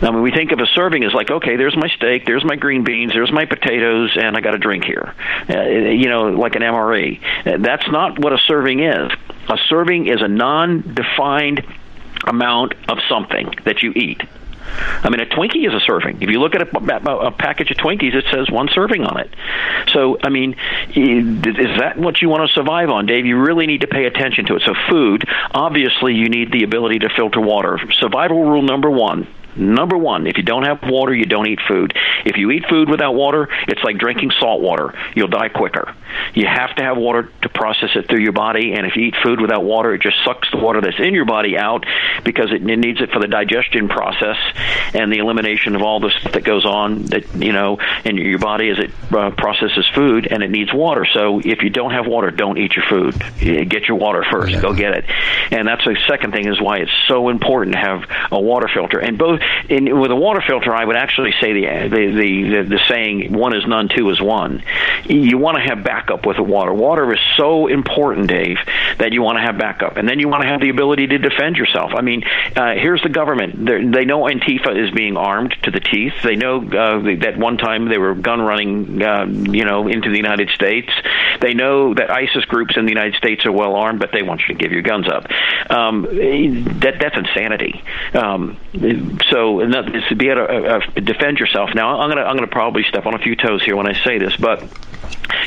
I 0.04 0.12
mean, 0.12 0.22
we 0.22 0.32
think 0.32 0.51
of 0.51 0.60
a 0.60 0.66
serving 0.68 1.04
as 1.04 1.14
like, 1.14 1.32
okay, 1.32 1.56
there's 1.56 1.76
my 1.76 1.88
steak, 1.88 2.26
there's 2.26 2.43
my 2.43 2.56
green 2.56 2.84
beans, 2.84 3.14
there's 3.14 3.32
my 3.32 3.45
potatoes, 3.45 4.18
and 4.20 4.36
I 4.36 4.41
got 4.41 4.54
a 4.54 4.58
drink 4.58 4.84
here. 4.84 5.14
Uh, 5.49 5.62
you 5.64 6.10
know, 6.10 6.26
like 6.30 6.56
an 6.56 6.62
MRE. 6.62 7.22
That's 7.64 7.89
not 7.89 8.20
what 8.20 8.34
a 8.34 8.38
serving 8.47 8.82
is. 8.82 9.12
A 9.47 9.58
serving 9.70 10.08
is 10.08 10.22
a 10.22 10.28
non-defined 10.28 11.66
amount 12.26 12.74
of 12.89 12.99
something 13.08 13.54
that 13.66 13.82
you 13.82 13.93
eat. 13.95 14.22
I 15.04 15.10
mean, 15.10 15.20
a 15.20 15.26
Twinkie 15.26 15.68
is 15.68 15.74
a 15.74 15.80
serving. 15.82 16.22
If 16.22 16.30
you 16.30 16.39
look 16.39 16.56
at 16.56 16.62
a, 16.62 17.12
a, 17.28 17.32
package 17.32 17.70
of 17.72 17.78
Twinkies, 17.78 18.16
it 18.16 18.26
says 18.32 18.49
one 18.49 18.70
serving 18.70 19.04
on 19.04 19.20
it. 19.20 19.30
So, 19.89 20.18
I 20.24 20.30
mean, 20.30 20.56
is 20.95 21.80
that 21.80 21.97
what 21.97 22.22
you 22.22 22.30
want 22.30 22.47
to 22.47 22.54
survive 22.54 22.89
on, 22.89 23.06
Dave? 23.06 23.26
You 23.26 23.39
really 23.39 23.68
need 23.68 23.82
to 23.82 23.88
pay 23.88 24.06
attention 24.06 24.45
to 24.45 24.56
it. 24.56 24.64
So, 24.66 24.74
food, 24.89 25.28
obviously, 25.51 26.16
you 26.16 26.30
need 26.30 26.51
the 26.51 26.64
ability 26.64 26.99
to 26.99 27.10
filter 27.10 27.41
water. 27.41 27.78
Survival 27.91 28.45
rule 28.45 28.62
number 28.62 28.89
one 28.89 29.28
Number 29.56 29.97
one, 29.97 30.28
if 30.28 30.38
you 30.38 30.43
don't 30.43 30.64
have 30.64 30.80
water, 30.84 31.14
you 31.14 31.26
don't 31.26 31.47
eat 31.47 31.60
food. 31.68 31.93
If 32.26 32.38
you 32.38 32.51
eat 32.51 32.66
food 32.70 32.89
without 32.89 33.14
water, 33.14 33.49
it's 33.68 33.84
like 33.84 33.97
drinking 33.97 34.32
salt 34.39 34.62
water. 34.62 34.93
You'll 35.16 35.28
die 35.28 35.49
quicker. 35.49 35.95
You 36.34 36.47
have 36.47 36.76
to 36.76 36.84
have 36.84 36.97
water 36.97 37.32
to 37.41 37.49
process 37.49 37.91
it 37.95 38.08
through 38.08 38.22
your 38.22 38.32
body, 38.32 38.74
and 38.74 38.86
if 38.86 38.95
you 38.95 39.06
eat 39.06 39.16
food 39.24 39.39
without 39.39 39.64
water, 39.64 39.93
it 39.93 40.01
just 40.01 40.18
sucks 40.24 40.49
the 40.51 40.58
water 40.58 40.82
that's 40.82 40.99
in 40.99 41.14
your 41.14 41.26
body 41.26 41.58
out 41.58 41.86
because 42.24 42.51
it, 42.51 42.68
it 42.68 42.78
needs 42.78 43.01
it 43.01 43.12
for 43.12 43.20
the 43.20 43.28
digestion 43.28 43.88
process 43.89 44.38
and 44.93 45.12
the 45.12 45.18
elimination 45.18 45.76
of 45.76 45.82
all 45.82 45.99
this 45.99 46.14
that 46.32 46.43
goes 46.43 46.66
on 46.66 47.04
that 47.06 47.34
you 47.36 47.51
know 47.51 47.80
in 48.06 48.18
your 48.18 48.39
body 48.39 48.70
as 48.70 48.80
it 48.80 48.91
uh, 49.14 49.32
processes 49.32 49.88
food, 49.93 50.28
and 50.30 50.43
it 50.43 50.49
needs 50.49 50.74
water. 50.74 51.06
So 51.14 51.39
if 51.39 51.64
you 51.64 51.70
don't 51.70 51.91
have 51.91 52.08
water, 52.08 52.32
don't 52.32 52.58
eat 52.58 52.76
your 52.76 52.86
food. 52.89 53.20
Get 53.70 53.88
your 53.88 53.97
water 53.97 54.24
first. 54.30 54.54
Yeah. 54.54 54.62
Go 54.62 54.74
get 54.74 54.93
it. 54.93 55.06
And 55.51 55.68
that's 55.68 55.84
the 55.84 55.97
second 56.08 56.32
thing 56.32 56.47
is 56.47 56.62
why 56.62 56.78
it's 56.78 56.91
so 57.08 57.30
important 57.30 57.74
to 57.74 57.80
have 57.80 58.04
a 58.32 58.39
water 58.39 58.70
filter. 58.74 58.99
And 58.99 59.18
both 59.18 59.41
in, 59.70 60.00
with 60.00 60.12
a 60.12 60.16
water 60.16 60.41
filter, 60.46 60.74
I 60.74 60.84
would 60.86 60.96
actually 60.96 61.34
say 61.39 61.54
the, 61.54 61.89
the 61.89 62.12
the 62.12 62.62
the 62.70 62.80
saying 62.88 63.34
"one 63.34 63.56
is 63.56 63.66
none, 63.68 63.89
two 63.89 64.10
is 64.10 64.22
one." 64.22 64.64
You 65.06 65.38
want 65.38 65.58
to 65.58 65.64
have 65.64 65.84
backup 65.84 66.26
with 66.26 66.38
the 66.38 66.44
water. 66.44 66.74
Water 66.74 67.12
is 67.14 67.20
so 67.38 67.68
important, 67.68 68.28
Dave, 68.28 68.58
that 69.00 69.12
you 69.14 69.22
want 69.22 69.38
to 69.38 69.41
have 69.41 69.58
backup, 69.58 69.98
and 69.98 70.08
then 70.08 70.20
you 70.20 70.28
want 70.28 70.44
to 70.44 70.48
have 70.48 70.62
the 70.62 70.70
ability 70.70 71.08
to 71.08 71.18
defend 71.18 71.58
yourself. 71.58 71.91
I 71.94 72.02
mean, 72.02 72.24
uh, 72.56 72.74
here's 72.74 73.02
the 73.02 73.10
government. 73.10 73.66
They're, 73.66 73.89
they 73.89 74.06
know 74.06 74.24
Antifa 74.24 74.76
is 74.76 74.91
being 74.91 75.18
armed 75.18 75.56
to 75.64 75.72
the 75.72 75.80
teeth. 75.80 76.14
They 76.24 76.36
know 76.36 76.58
uh, 76.58 77.16
that 77.22 77.38
one 77.38 77.58
time 77.58 77.89
they 77.89 77.98
were 77.98 78.16
gun 78.16 78.41
running, 78.41 79.02
uh, 79.02 79.26
you 79.26 79.66
know, 79.66 79.88
into 79.88 80.10
the 80.10 80.18
United 80.18 80.50
States. 80.50 80.89
They 81.41 81.54
know 81.54 81.94
that 81.94 82.10
ISIS 82.10 82.46
groups 82.46 82.78
in 82.78 82.86
the 82.86 82.91
United 82.91 83.16
States 83.16 83.46
are 83.46 83.52
well 83.52 83.76
armed, 83.76 84.00
but 84.00 84.12
they 84.12 84.24
want 84.24 84.41
you 84.41 84.48
to 84.48 84.54
give 84.54 84.72
your 84.72 84.82
guns 84.82 85.08
up. 85.08 85.26
Um, 85.70 86.04
that 86.04 86.98
that's 87.00 87.18
insanity. 87.18 87.84
Um, 88.14 88.58
so 89.34 89.60
be 90.16 90.30
able 90.30 90.46
to 90.46 90.54
uh, 90.54 90.78
uh, 90.78 91.00
defend 91.02 91.40
yourself. 91.40 91.72
Now, 91.74 92.00
I'm 92.00 92.10
gonna 92.10 92.22
I'm 92.22 92.36
gonna 92.36 92.48
probably 92.48 92.84
step 92.84 93.06
on 93.08 93.16
a 93.16 93.20
few 93.20 93.36
toes 93.36 93.64
here 93.64 93.76
when 93.76 93.88
I 93.88 94.04
say 94.04 94.20
this, 94.20 94.36
but 94.38 94.64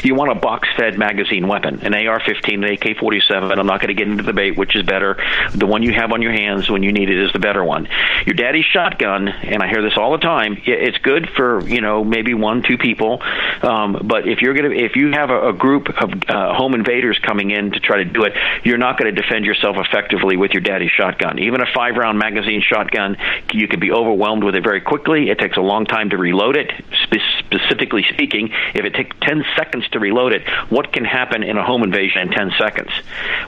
you 0.04 0.14
want 0.14 0.30
a 0.30 0.34
box-fed 0.34 0.98
magazine 0.98 1.48
weapon, 1.48 1.80
an 1.80 1.94
AR-15, 1.94 2.54
an 2.54 2.64
AK-47. 2.64 3.58
I'm 3.58 3.66
not 3.66 3.80
going 3.80 3.88
to 3.88 3.94
get 3.94 4.08
into 4.08 4.22
the 4.22 4.32
debate 4.32 4.56
which 4.56 4.76
is 4.76 4.82
better. 4.82 5.16
The 5.54 5.66
one 5.66 5.82
you 5.82 5.92
have 5.92 6.12
on 6.12 6.22
your 6.22 6.32
hands 6.32 6.70
when 6.70 6.82
you 6.82 6.92
need 6.92 7.10
it 7.10 7.18
is 7.18 7.32
the 7.32 7.38
better 7.38 7.64
one. 7.64 7.88
Your 8.24 8.34
daddy's 8.34 8.64
shotgun, 8.64 9.28
and 9.28 9.62
I 9.62 9.68
hear 9.68 9.82
this 9.82 9.96
all 9.96 10.12
the 10.12 10.18
time. 10.18 10.60
It's 10.64 10.98
good 10.98 11.28
for 11.36 11.66
you 11.66 11.80
know 11.80 12.04
maybe 12.04 12.34
one, 12.34 12.62
two 12.62 12.78
people, 12.78 13.22
um, 13.62 14.02
but 14.04 14.28
if 14.28 14.42
you're 14.42 14.54
gonna 14.54 14.70
if 14.70 14.96
you 14.96 15.12
have 15.12 15.30
a, 15.30 15.48
a 15.48 15.52
group 15.52 15.88
of 15.88 16.10
uh, 16.28 16.54
home 16.54 16.74
invaders 16.74 17.18
coming 17.18 17.50
in 17.50 17.72
to 17.72 17.80
try 17.80 17.98
to 17.98 18.04
do 18.04 18.24
it, 18.24 18.34
you're 18.64 18.78
not 18.78 18.98
going 18.98 19.14
to 19.14 19.20
defend 19.20 19.44
yourself 19.44 19.76
effectively 19.78 20.36
with 20.36 20.52
your 20.52 20.60
daddy's 20.60 20.90
shotgun. 20.90 21.38
Even 21.38 21.60
a 21.60 21.66
five-round 21.74 22.18
magazine 22.18 22.62
shotgun, 22.62 23.16
you 23.52 23.68
can 23.68 23.80
be 23.80 23.90
overwhelmed 23.90 24.44
with 24.44 24.54
it 24.54 24.62
very 24.62 24.80
quickly. 24.80 25.30
It 25.30 25.38
takes 25.38 25.56
a 25.56 25.62
long 25.62 25.86
time 25.86 26.10
to 26.10 26.16
reload 26.16 26.56
it. 26.56 26.70
Spe- 27.04 27.16
specifically 27.38 28.04
speaking, 28.12 28.50
if 28.74 28.84
it 28.84 28.94
takes 28.94 29.16
10 29.22 29.44
seconds 29.56 29.88
to 29.88 29.98
reload 29.98 30.32
it, 30.32 30.48
what 30.68 30.92
can 30.92 31.04
happen 31.04 31.42
in 31.42 31.56
a 31.56 31.64
home 31.64 31.82
invasion 31.82 32.22
in 32.22 32.30
10 32.30 32.52
seconds? 32.58 32.90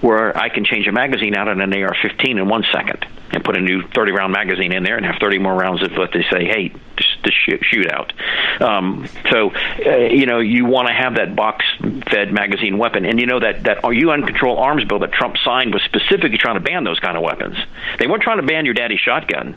Where 0.00 0.36
I 0.36 0.48
can 0.48 0.64
change 0.64 0.86
a 0.86 0.92
magazine 0.92 1.34
out 1.34 1.48
on 1.48 1.60
an 1.60 1.72
AR 1.74 1.96
15 2.00 2.38
in 2.38 2.48
one 2.48 2.64
second 2.72 3.06
and 3.32 3.44
put 3.44 3.56
a 3.56 3.60
new 3.60 3.82
30 3.82 4.12
round 4.12 4.32
magazine 4.32 4.72
in 4.72 4.82
there 4.82 4.96
and 4.96 5.04
have 5.04 5.16
30 5.20 5.38
more 5.38 5.54
rounds 5.54 5.82
of 5.82 5.92
what 5.92 6.12
they 6.12 6.22
say, 6.30 6.44
hey, 6.44 6.72
just, 6.96 7.22
just 7.24 7.36
shoot, 7.44 7.60
shoot 7.64 7.90
out. 7.90 8.12
Um, 8.60 9.06
so, 9.30 9.52
uh, 9.84 9.96
you 9.96 10.26
know, 10.26 10.40
you 10.40 10.64
want 10.64 10.88
to 10.88 10.94
have 10.94 11.16
that 11.16 11.36
box 11.36 11.64
fed 12.10 12.32
magazine 12.32 12.78
weapon. 12.78 13.04
And 13.04 13.20
you 13.20 13.26
know 13.26 13.40
that, 13.40 13.64
that 13.64 13.84
UN 13.84 14.24
control 14.24 14.58
arms 14.58 14.84
bill 14.84 15.00
that 15.00 15.12
Trump 15.12 15.36
signed 15.44 15.72
was 15.72 15.82
specifically 15.82 16.38
trying 16.38 16.54
to 16.54 16.60
ban 16.60 16.84
those 16.84 17.00
kind 17.00 17.16
of 17.16 17.22
weapons. 17.22 17.56
They 17.98 18.06
weren't 18.06 18.22
trying 18.22 18.40
to 18.40 18.46
ban 18.46 18.64
your 18.64 18.74
daddy's 18.74 19.00
shotgun. 19.00 19.56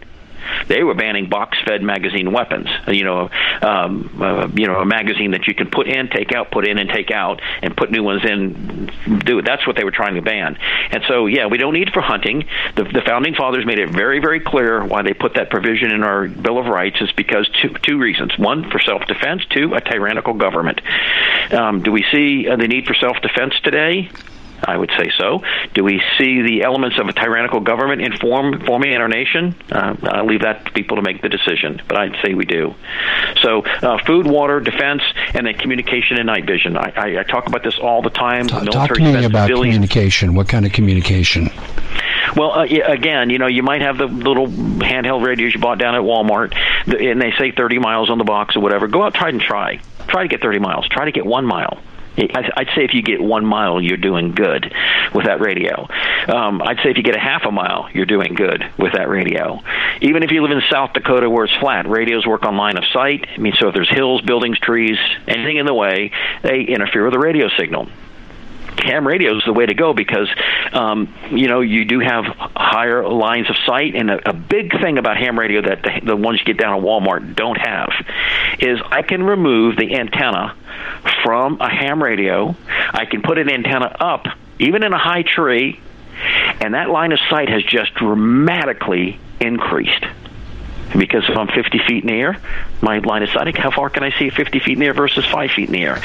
They 0.67 0.83
were 0.83 0.93
banning 0.93 1.29
box-fed 1.29 1.81
magazine 1.81 2.31
weapons. 2.31 2.67
You 2.87 3.03
know, 3.03 3.29
um, 3.61 4.17
uh, 4.21 4.47
you 4.53 4.67
know, 4.67 4.79
a 4.79 4.85
magazine 4.85 5.31
that 5.31 5.47
you 5.47 5.55
can 5.55 5.69
put 5.69 5.87
in, 5.87 6.09
take 6.09 6.33
out, 6.33 6.51
put 6.51 6.67
in, 6.67 6.77
and 6.77 6.89
take 6.89 7.11
out, 7.11 7.41
and 7.61 7.75
put 7.75 7.91
new 7.91 8.03
ones 8.03 8.23
in. 8.25 8.91
Do 9.25 9.39
it. 9.39 9.45
That's 9.45 9.65
what 9.65 9.75
they 9.75 9.83
were 9.83 9.91
trying 9.91 10.15
to 10.15 10.21
ban. 10.21 10.57
And 10.91 11.03
so, 11.07 11.25
yeah, 11.27 11.47
we 11.47 11.57
don't 11.57 11.73
need 11.73 11.87
it 11.87 11.93
for 11.93 12.01
hunting. 12.01 12.47
The, 12.75 12.83
the 12.83 13.01
founding 13.05 13.35
fathers 13.35 13.65
made 13.65 13.79
it 13.79 13.89
very, 13.89 14.19
very 14.19 14.39
clear 14.39 14.83
why 14.83 15.01
they 15.01 15.13
put 15.13 15.35
that 15.35 15.49
provision 15.49 15.91
in 15.91 16.03
our 16.03 16.27
Bill 16.27 16.57
of 16.57 16.65
Rights 16.67 17.01
is 17.01 17.11
because 17.11 17.49
two 17.61 17.69
two 17.81 17.97
reasons: 17.97 18.37
one, 18.37 18.69
for 18.69 18.79
self-defense; 18.79 19.45
two, 19.49 19.73
a 19.73 19.81
tyrannical 19.81 20.33
government. 20.33 20.81
Um, 21.51 21.81
do 21.81 21.91
we 21.91 22.05
see 22.11 22.47
uh, 22.47 22.55
the 22.55 22.67
need 22.67 22.85
for 22.85 22.93
self-defense 22.93 23.59
today? 23.61 24.09
I 24.63 24.77
would 24.77 24.91
say 24.97 25.11
so. 25.17 25.43
Do 25.73 25.83
we 25.83 26.01
see 26.17 26.41
the 26.41 26.63
elements 26.63 26.99
of 26.99 27.07
a 27.07 27.13
tyrannical 27.13 27.59
government 27.59 28.01
in 28.01 28.17
form, 28.17 28.63
forming 28.65 28.93
in 28.93 29.01
our 29.01 29.07
nation? 29.07 29.55
Uh, 29.71 29.95
I'll 30.03 30.25
leave 30.25 30.41
that 30.41 30.65
to 30.65 30.71
people 30.71 30.97
to 30.97 31.03
make 31.03 31.21
the 31.21 31.29
decision, 31.29 31.81
but 31.87 31.97
I'd 31.97 32.15
say 32.23 32.33
we 32.33 32.45
do. 32.45 32.75
So, 33.41 33.61
uh, 33.63 33.97
food, 34.05 34.27
water, 34.27 34.59
defense, 34.59 35.01
and 35.33 35.47
then 35.47 35.55
communication 35.55 36.17
and 36.17 36.27
night 36.27 36.45
vision. 36.45 36.77
I, 36.77 36.93
I, 36.95 37.19
I 37.19 37.23
talk 37.23 37.47
about 37.47 37.63
this 37.63 37.77
all 37.79 38.01
the 38.01 38.09
time. 38.09 38.47
Talk, 38.47 38.65
talk 38.65 38.93
to 38.93 39.01
me 39.01 39.25
about 39.25 39.49
communication. 39.49 40.35
What 40.35 40.47
kind 40.47 40.65
of 40.65 40.71
communication? 40.71 41.49
Well, 42.35 42.51
uh, 42.51 42.63
again, 42.63 43.29
you 43.29 43.39
know, 43.39 43.47
you 43.47 43.63
might 43.63 43.81
have 43.81 43.97
the 43.97 44.05
little 44.05 44.47
handheld 44.47 45.25
radios 45.25 45.53
you 45.53 45.59
bought 45.59 45.79
down 45.79 45.95
at 45.95 46.01
Walmart, 46.01 46.55
and 46.85 47.21
they 47.21 47.31
say 47.37 47.51
30 47.51 47.79
miles 47.79 48.09
on 48.09 48.17
the 48.17 48.23
box 48.23 48.55
or 48.55 48.61
whatever. 48.61 48.87
Go 48.87 49.03
out, 49.03 49.13
try 49.13 49.29
and 49.29 49.41
try. 49.41 49.81
Try 50.07 50.23
to 50.23 50.29
get 50.29 50.41
30 50.41 50.59
miles. 50.59 50.87
Try 50.87 51.05
to 51.05 51.11
get 51.11 51.25
one 51.25 51.45
mile. 51.45 51.79
I'd 52.17 52.69
say 52.75 52.83
if 52.83 52.93
you 52.93 53.01
get 53.01 53.21
one 53.21 53.45
mile, 53.45 53.81
you're 53.81 53.97
doing 53.97 54.33
good 54.33 54.73
with 55.13 55.25
that 55.25 55.39
radio. 55.39 55.87
Um, 56.27 56.61
I'd 56.61 56.77
say 56.83 56.91
if 56.91 56.97
you 56.97 57.03
get 57.03 57.15
a 57.15 57.19
half 57.19 57.45
a 57.45 57.51
mile, 57.51 57.89
you're 57.93 58.05
doing 58.05 58.33
good 58.33 58.63
with 58.77 58.93
that 58.93 59.07
radio. 59.07 59.61
Even 60.01 60.23
if 60.23 60.31
you 60.31 60.41
live 60.41 60.51
in 60.51 60.61
South 60.69 60.93
Dakota 60.93 61.29
where 61.29 61.45
it's 61.45 61.55
flat, 61.55 61.87
radios 61.87 62.25
work 62.27 62.43
on 62.43 62.57
line 62.57 62.77
of 62.77 62.83
sight. 62.91 63.27
I 63.33 63.37
mean, 63.37 63.53
so 63.59 63.69
if 63.69 63.73
there's 63.73 63.89
hills, 63.89 64.21
buildings, 64.21 64.59
trees, 64.59 64.97
anything 65.27 65.57
in 65.57 65.65
the 65.65 65.73
way, 65.73 66.11
they 66.43 66.61
interfere 66.61 67.03
with 67.03 67.13
the 67.13 67.19
radio 67.19 67.47
signal. 67.57 67.87
Ham 68.79 69.05
radio 69.07 69.37
is 69.37 69.43
the 69.45 69.53
way 69.53 69.65
to 69.65 69.73
go 69.73 69.93
because 69.93 70.29
um, 70.73 71.13
you 71.29 71.47
know 71.47 71.61
you 71.61 71.85
do 71.85 71.99
have 71.99 72.25
higher 72.25 73.07
lines 73.07 73.49
of 73.49 73.55
sight, 73.65 73.95
and 73.95 74.09
a, 74.09 74.29
a 74.29 74.33
big 74.33 74.71
thing 74.81 74.97
about 74.97 75.17
ham 75.17 75.37
radio 75.37 75.61
that 75.61 75.83
the, 75.83 76.01
the 76.05 76.15
ones 76.15 76.39
you 76.39 76.45
get 76.45 76.57
down 76.57 76.77
at 76.77 76.83
Walmart 76.83 77.35
don't 77.35 77.57
have 77.57 77.89
is 78.59 78.79
I 78.85 79.01
can 79.01 79.23
remove 79.23 79.77
the 79.77 79.95
antenna 79.95 80.55
from 81.23 81.59
a 81.59 81.69
ham 81.69 82.01
radio. 82.01 82.55
I 82.93 83.05
can 83.05 83.21
put 83.21 83.37
an 83.37 83.49
antenna 83.49 83.95
up, 83.99 84.25
even 84.59 84.83
in 84.83 84.93
a 84.93 84.99
high 84.99 85.23
tree, 85.23 85.79
and 86.59 86.73
that 86.73 86.89
line 86.89 87.11
of 87.11 87.19
sight 87.29 87.49
has 87.49 87.63
just 87.63 87.93
dramatically 87.95 89.19
increased 89.39 90.05
because 90.97 91.23
if 91.27 91.37
I'm 91.37 91.47
50 91.47 91.79
feet 91.87 92.03
in 92.03 92.07
the 92.07 92.19
air, 92.19 92.37
my 92.81 92.99
line 92.99 93.23
of 93.23 93.29
sight, 93.29 93.57
how 93.57 93.71
far 93.71 93.89
can 93.89 94.03
I 94.03 94.17
see 94.17 94.29
50 94.29 94.59
feet 94.59 94.73
in 94.73 94.79
the 94.79 94.85
air 94.87 94.93
versus 94.93 95.25
5 95.25 95.51
feet 95.51 95.67
in 95.67 95.73
the 95.73 95.83
air? 95.83 96.01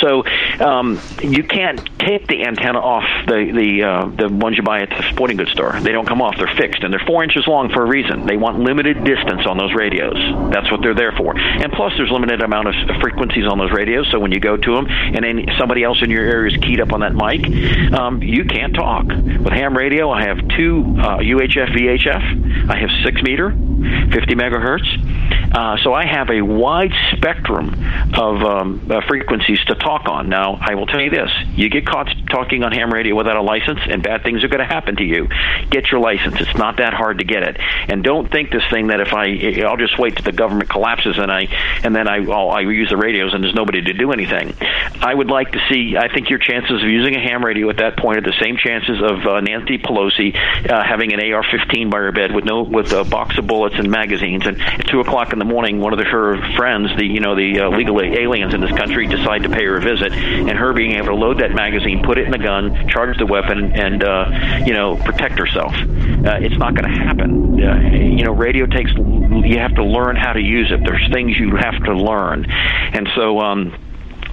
So 0.00 0.24
um, 0.60 1.00
you 1.22 1.44
can't 1.44 1.80
take 1.98 2.26
the 2.26 2.44
antenna 2.44 2.78
off 2.78 3.04
the 3.26 3.52
the 3.52 3.82
uh, 3.82 4.06
the 4.08 4.28
ones 4.28 4.56
you 4.56 4.62
buy 4.62 4.80
at 4.80 4.90
the 4.90 5.02
sporting 5.10 5.36
goods 5.36 5.52
store. 5.52 5.78
They 5.80 5.92
don't 5.92 6.06
come 6.06 6.22
off; 6.22 6.36
they're 6.38 6.54
fixed, 6.56 6.82
and 6.82 6.92
they're 6.92 7.04
four 7.06 7.22
inches 7.22 7.46
long 7.46 7.70
for 7.70 7.82
a 7.82 7.86
reason. 7.86 8.26
They 8.26 8.36
want 8.36 8.58
limited 8.58 9.04
distance 9.04 9.46
on 9.46 9.58
those 9.58 9.74
radios. 9.74 10.16
That's 10.52 10.70
what 10.70 10.82
they're 10.82 10.94
there 10.94 11.12
for. 11.12 11.36
And 11.36 11.72
plus, 11.72 11.92
there's 11.96 12.10
limited 12.10 12.42
amount 12.42 12.68
of 12.68 12.74
frequencies 13.00 13.46
on 13.46 13.58
those 13.58 13.72
radios. 13.72 14.08
So 14.10 14.18
when 14.18 14.32
you 14.32 14.40
go 14.40 14.56
to 14.56 14.74
them, 14.74 14.86
and 14.88 15.24
then 15.24 15.46
somebody 15.58 15.84
else 15.84 16.02
in 16.02 16.10
your 16.10 16.24
area 16.24 16.54
is 16.54 16.62
keyed 16.62 16.80
up 16.80 16.92
on 16.92 17.00
that 17.00 17.14
mic, 17.14 17.44
um, 17.92 18.22
you 18.22 18.44
can't 18.44 18.74
talk. 18.74 19.06
With 19.06 19.52
ham 19.52 19.76
radio, 19.76 20.10
I 20.10 20.24
have 20.24 20.38
two 20.56 20.96
uh, 20.98 21.18
UHF 21.18 21.76
VHF. 21.76 22.70
I 22.70 22.76
have 22.78 22.90
six 23.04 23.22
meter, 23.22 23.50
50 23.50 24.29
megahertz. 24.34 25.20
Uh, 25.52 25.76
so 25.82 25.92
I 25.92 26.06
have 26.06 26.30
a 26.30 26.42
wide 26.42 26.92
spectrum 27.12 27.74
of 28.14 28.42
um, 28.42 28.86
uh, 28.88 29.00
frequencies 29.08 29.58
to 29.66 29.74
talk 29.74 30.06
on. 30.08 30.28
Now, 30.28 30.58
I 30.60 30.74
will 30.74 30.86
tell 30.86 31.00
you 31.00 31.10
this: 31.10 31.30
you 31.54 31.68
get 31.68 31.86
caught 31.86 32.08
talking 32.30 32.62
on 32.62 32.72
ham 32.72 32.92
radio 32.92 33.16
without 33.16 33.36
a 33.36 33.42
license, 33.42 33.80
and 33.88 34.02
bad 34.02 34.22
things 34.22 34.44
are 34.44 34.48
going 34.48 34.60
to 34.60 34.72
happen 34.72 34.96
to 34.96 35.04
you. 35.04 35.28
Get 35.70 35.90
your 35.90 36.00
license; 36.00 36.40
it's 36.40 36.56
not 36.56 36.76
that 36.76 36.94
hard 36.94 37.18
to 37.18 37.24
get 37.24 37.42
it. 37.42 37.56
And 37.88 38.04
don't 38.04 38.30
think 38.30 38.50
this 38.50 38.62
thing 38.70 38.88
that 38.88 39.00
if 39.00 39.12
I, 39.12 39.62
I'll 39.66 39.76
just 39.76 39.98
wait 39.98 40.16
till 40.16 40.24
the 40.24 40.32
government 40.32 40.70
collapses 40.70 41.18
and 41.18 41.32
I, 41.32 41.48
and 41.82 41.94
then 41.96 42.06
I, 42.06 42.18
I'll, 42.30 42.50
I 42.50 42.60
use 42.60 42.90
the 42.90 42.96
radios 42.96 43.34
and 43.34 43.42
there's 43.42 43.54
nobody 43.54 43.82
to 43.82 43.92
do 43.92 44.12
anything. 44.12 44.54
I 45.00 45.12
would 45.12 45.28
like 45.28 45.52
to 45.52 45.60
see. 45.68 45.96
I 45.96 46.12
think 46.12 46.30
your 46.30 46.38
chances 46.38 46.82
of 46.82 46.88
using 46.88 47.16
a 47.16 47.20
ham 47.20 47.44
radio 47.44 47.68
at 47.70 47.78
that 47.78 47.96
point 47.96 48.18
are 48.18 48.22
the 48.22 48.38
same 48.40 48.56
chances 48.56 49.02
of 49.02 49.26
uh, 49.26 49.40
Nancy 49.40 49.78
Pelosi 49.78 50.34
uh, 50.70 50.84
having 50.84 51.12
an 51.12 51.20
AR-15 51.20 51.90
by 51.90 51.98
her 51.98 52.12
bed 52.12 52.32
with 52.34 52.44
no 52.44 52.62
with 52.62 52.92
a 52.92 53.02
box 53.04 53.36
of 53.36 53.46
bullets 53.46 53.74
and 53.76 53.90
magazines. 53.90 54.19
And 54.22 54.60
at 54.60 54.86
two 54.86 55.00
o'clock 55.00 55.32
in 55.32 55.38
the 55.38 55.44
morning, 55.44 55.80
one 55.80 55.92
of 55.92 55.98
the, 55.98 56.04
her 56.04 56.36
friends, 56.56 56.90
the 56.96 57.06
you 57.06 57.20
know 57.20 57.34
the 57.34 57.60
uh, 57.60 57.68
legal 57.70 58.00
aliens 58.00 58.54
in 58.54 58.60
this 58.60 58.72
country, 58.72 59.06
decide 59.06 59.42
to 59.44 59.48
pay 59.48 59.64
her 59.64 59.76
a 59.76 59.80
visit, 59.80 60.12
and 60.12 60.50
her 60.50 60.72
being 60.72 60.92
able 60.92 61.08
to 61.08 61.14
load 61.14 61.40
that 61.40 61.52
magazine, 61.52 62.02
put 62.02 62.18
it 62.18 62.26
in 62.26 62.32
the 62.32 62.38
gun, 62.38 62.88
charge 62.88 63.16
the 63.18 63.26
weapon, 63.26 63.72
and 63.72 64.04
uh, 64.04 64.62
you 64.66 64.74
know 64.74 64.96
protect 64.96 65.38
herself. 65.38 65.72
Uh, 65.74 66.38
it's 66.40 66.56
not 66.58 66.74
going 66.74 66.90
to 66.90 66.98
happen. 66.98 67.62
Uh, 67.62 67.80
you 67.92 68.24
know, 68.24 68.32
radio 68.32 68.66
takes. 68.66 68.92
You 68.92 69.58
have 69.58 69.74
to 69.76 69.84
learn 69.84 70.16
how 70.16 70.32
to 70.32 70.40
use 70.40 70.70
it. 70.70 70.80
There's 70.84 71.10
things 71.12 71.38
you 71.38 71.56
have 71.56 71.82
to 71.84 71.94
learn, 71.94 72.46
and 72.50 73.08
so. 73.14 73.40
um 73.40 73.74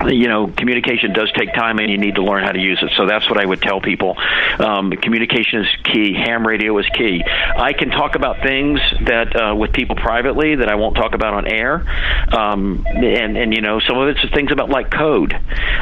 you 0.06 0.28
know, 0.28 0.48
communication 0.48 1.14
does 1.14 1.32
take 1.34 1.54
time, 1.54 1.80
and 1.80 1.89
you 1.89 1.98
need 1.98 2.16
to 2.16 2.24
learn 2.24 2.43
how 2.43 2.52
to 2.52 2.60
use 2.60 2.80
it. 2.82 2.91
So 2.95 3.06
that's 3.06 3.28
what 3.30 3.39
I 3.39 3.45
would 3.45 3.62
tell 3.62 3.82
people. 3.82 4.18
Um, 4.60 4.91
communication 4.91 5.62
is 5.62 5.68
key. 5.84 6.14
Ham 6.14 6.45
radio 6.45 6.78
is 6.78 6.86
key. 6.93 7.24
I 7.26 7.74
can 7.74 7.89
talk 7.89 8.16
about 8.16 8.41
things 8.41 8.80
that 9.06 9.36
uh, 9.36 9.56
with 9.56 9.74
people 9.74 9.95
privately 9.95 10.56
that 10.56 10.70
I 10.70 10.76
won't 10.76 10.95
talk 10.95 11.14
about 11.14 11.34
on 11.34 11.48
air, 11.48 11.84
um, 12.32 12.86
and 12.88 13.38
and 13.38 13.54
you 13.54 13.62
know, 13.62 13.80
some 13.80 13.98
of 13.98 14.08
it's 14.10 14.34
things 14.34 14.52
about 14.52 14.70
like 14.70 14.91
code. 14.91 15.34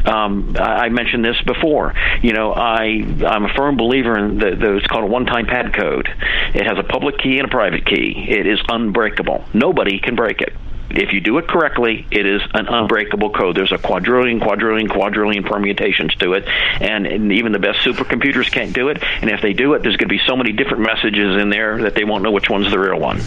Um, 0.06 0.56
I, 0.58 0.86
I 0.86 0.90
mentioned 0.90 1.26
this 1.26 1.40
before. 1.46 1.94
You 2.22 2.34
know, 2.34 2.54
I 2.54 3.06
I'm 3.28 3.46
a 3.46 3.54
firm 3.56 3.78
believer 3.78 4.18
in 4.18 4.38
the, 4.38 4.56
the 4.56 4.78
it's 4.78 4.88
called 4.88 5.04
a 5.04 5.08
one-time 5.08 5.46
pad 5.46 5.74
code. 5.74 6.08
It 6.54 6.66
has 6.66 6.78
a 6.78 6.84
public 6.84 7.18
key 7.18 7.38
and 7.40 7.48
a 7.48 7.52
private 7.52 7.86
key. 7.86 8.26
It 8.30 8.48
is 8.48 8.60
unbreakable. 8.70 9.46
Nobody 9.54 10.00
can 10.00 10.16
break 10.16 10.42
it 10.42 10.54
if 10.90 11.14
you 11.14 11.22
do 11.22 11.38
it 11.38 11.48
correctly, 11.48 12.06
it 12.12 12.26
is 12.26 12.42
an 12.54 12.68
unbreakable 12.68 13.32
code. 13.32 13.56
There's 13.56 13.72
a 13.72 13.78
quadrillion, 13.78 14.40
quadrillion, 14.40 14.88
quadrillion 14.88 15.44
permutations 15.44 16.14
to 16.16 16.34
it, 16.34 16.48
and, 16.48 17.06
even 17.36 17.52
the 17.52 17.60
best 17.60 17.80
supercomputers 17.80 18.52
can't 18.52 18.74
do 18.74 18.90
it. 18.90 19.02
And 19.22 19.30
if 19.30 19.42
they 19.42 19.54
do 19.54 19.74
it, 19.74 19.82
there's 19.82 19.98
going 19.98 20.10
to 20.10 20.16
be 20.16 20.22
so 20.28 20.36
many 20.36 20.52
different 20.52 20.84
messages 20.84 21.42
in 21.42 21.50
there 21.50 21.84
that 21.84 21.96
they 21.96 22.04
won't 22.04 22.24
know 22.24 22.32
which 22.32 22.50
one's 22.50 22.70
the 22.72 22.80
real 22.80 23.00
one. 23.00 23.20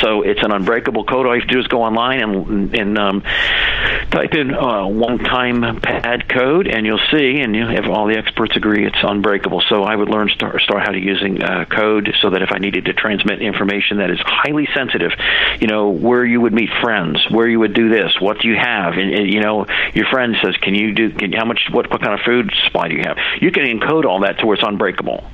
So 0.00 0.22
it's 0.22 0.42
an 0.42 0.50
unbreakable 0.50 1.04
code. 1.04 1.26
All 1.26 1.34
you 1.34 1.40
have 1.40 1.48
to 1.48 1.54
do 1.54 1.60
is 1.60 1.66
go 1.66 1.82
online 1.82 2.20
and, 2.22 2.74
and 2.74 2.98
um, 2.98 3.20
type 4.10 4.34
in 4.34 4.54
uh, 4.54 4.86
one-time 4.86 5.80
pad 5.80 6.28
code, 6.28 6.66
and 6.66 6.86
you'll 6.86 7.06
see, 7.10 7.40
and 7.40 7.54
you 7.54 7.66
have 7.66 7.86
all 7.86 8.06
the 8.06 8.16
experts 8.16 8.56
agree 8.56 8.86
it's 8.86 8.96
unbreakable. 9.02 9.62
So 9.68 9.84
I 9.84 9.94
would 9.94 10.08
learn 10.08 10.30
start, 10.30 10.60
start 10.62 10.82
how 10.84 10.92
to 10.92 10.98
using 10.98 11.42
uh, 11.42 11.66
code 11.66 12.12
so 12.22 12.30
that 12.30 12.42
if 12.42 12.50
I 12.50 12.58
needed 12.58 12.86
to 12.86 12.92
transmit 12.92 13.42
information 13.42 13.98
that 13.98 14.10
is 14.10 14.18
highly 14.20 14.68
sensitive, 14.74 15.12
you 15.60 15.66
know, 15.66 15.90
where 15.90 16.24
you 16.24 16.40
would 16.40 16.52
meet 16.52 16.70
friends 16.80 16.93
friends, 16.94 17.24
where 17.30 17.48
you 17.48 17.58
would 17.58 17.74
do 17.74 17.88
this, 17.88 18.12
what 18.20 18.40
do 18.40 18.48
you 18.48 18.56
have, 18.56 18.94
and, 18.94 19.12
and 19.12 19.32
you 19.32 19.40
know 19.40 19.66
your 19.94 20.06
friend 20.06 20.36
says, 20.42 20.56
can 20.58 20.74
you 20.74 20.92
do, 20.92 21.10
can, 21.10 21.32
how 21.32 21.44
much, 21.44 21.68
what, 21.70 21.90
what 21.90 22.00
kind 22.00 22.14
of 22.14 22.20
food 22.24 22.52
supply 22.64 22.88
do 22.88 22.94
you 22.94 23.02
have? 23.02 23.16
You 23.40 23.50
can 23.50 23.64
encode 23.64 24.04
all 24.04 24.20
that 24.20 24.38
to 24.38 24.46
where 24.46 24.54
it's 24.54 24.64
unbreakable, 24.66 25.24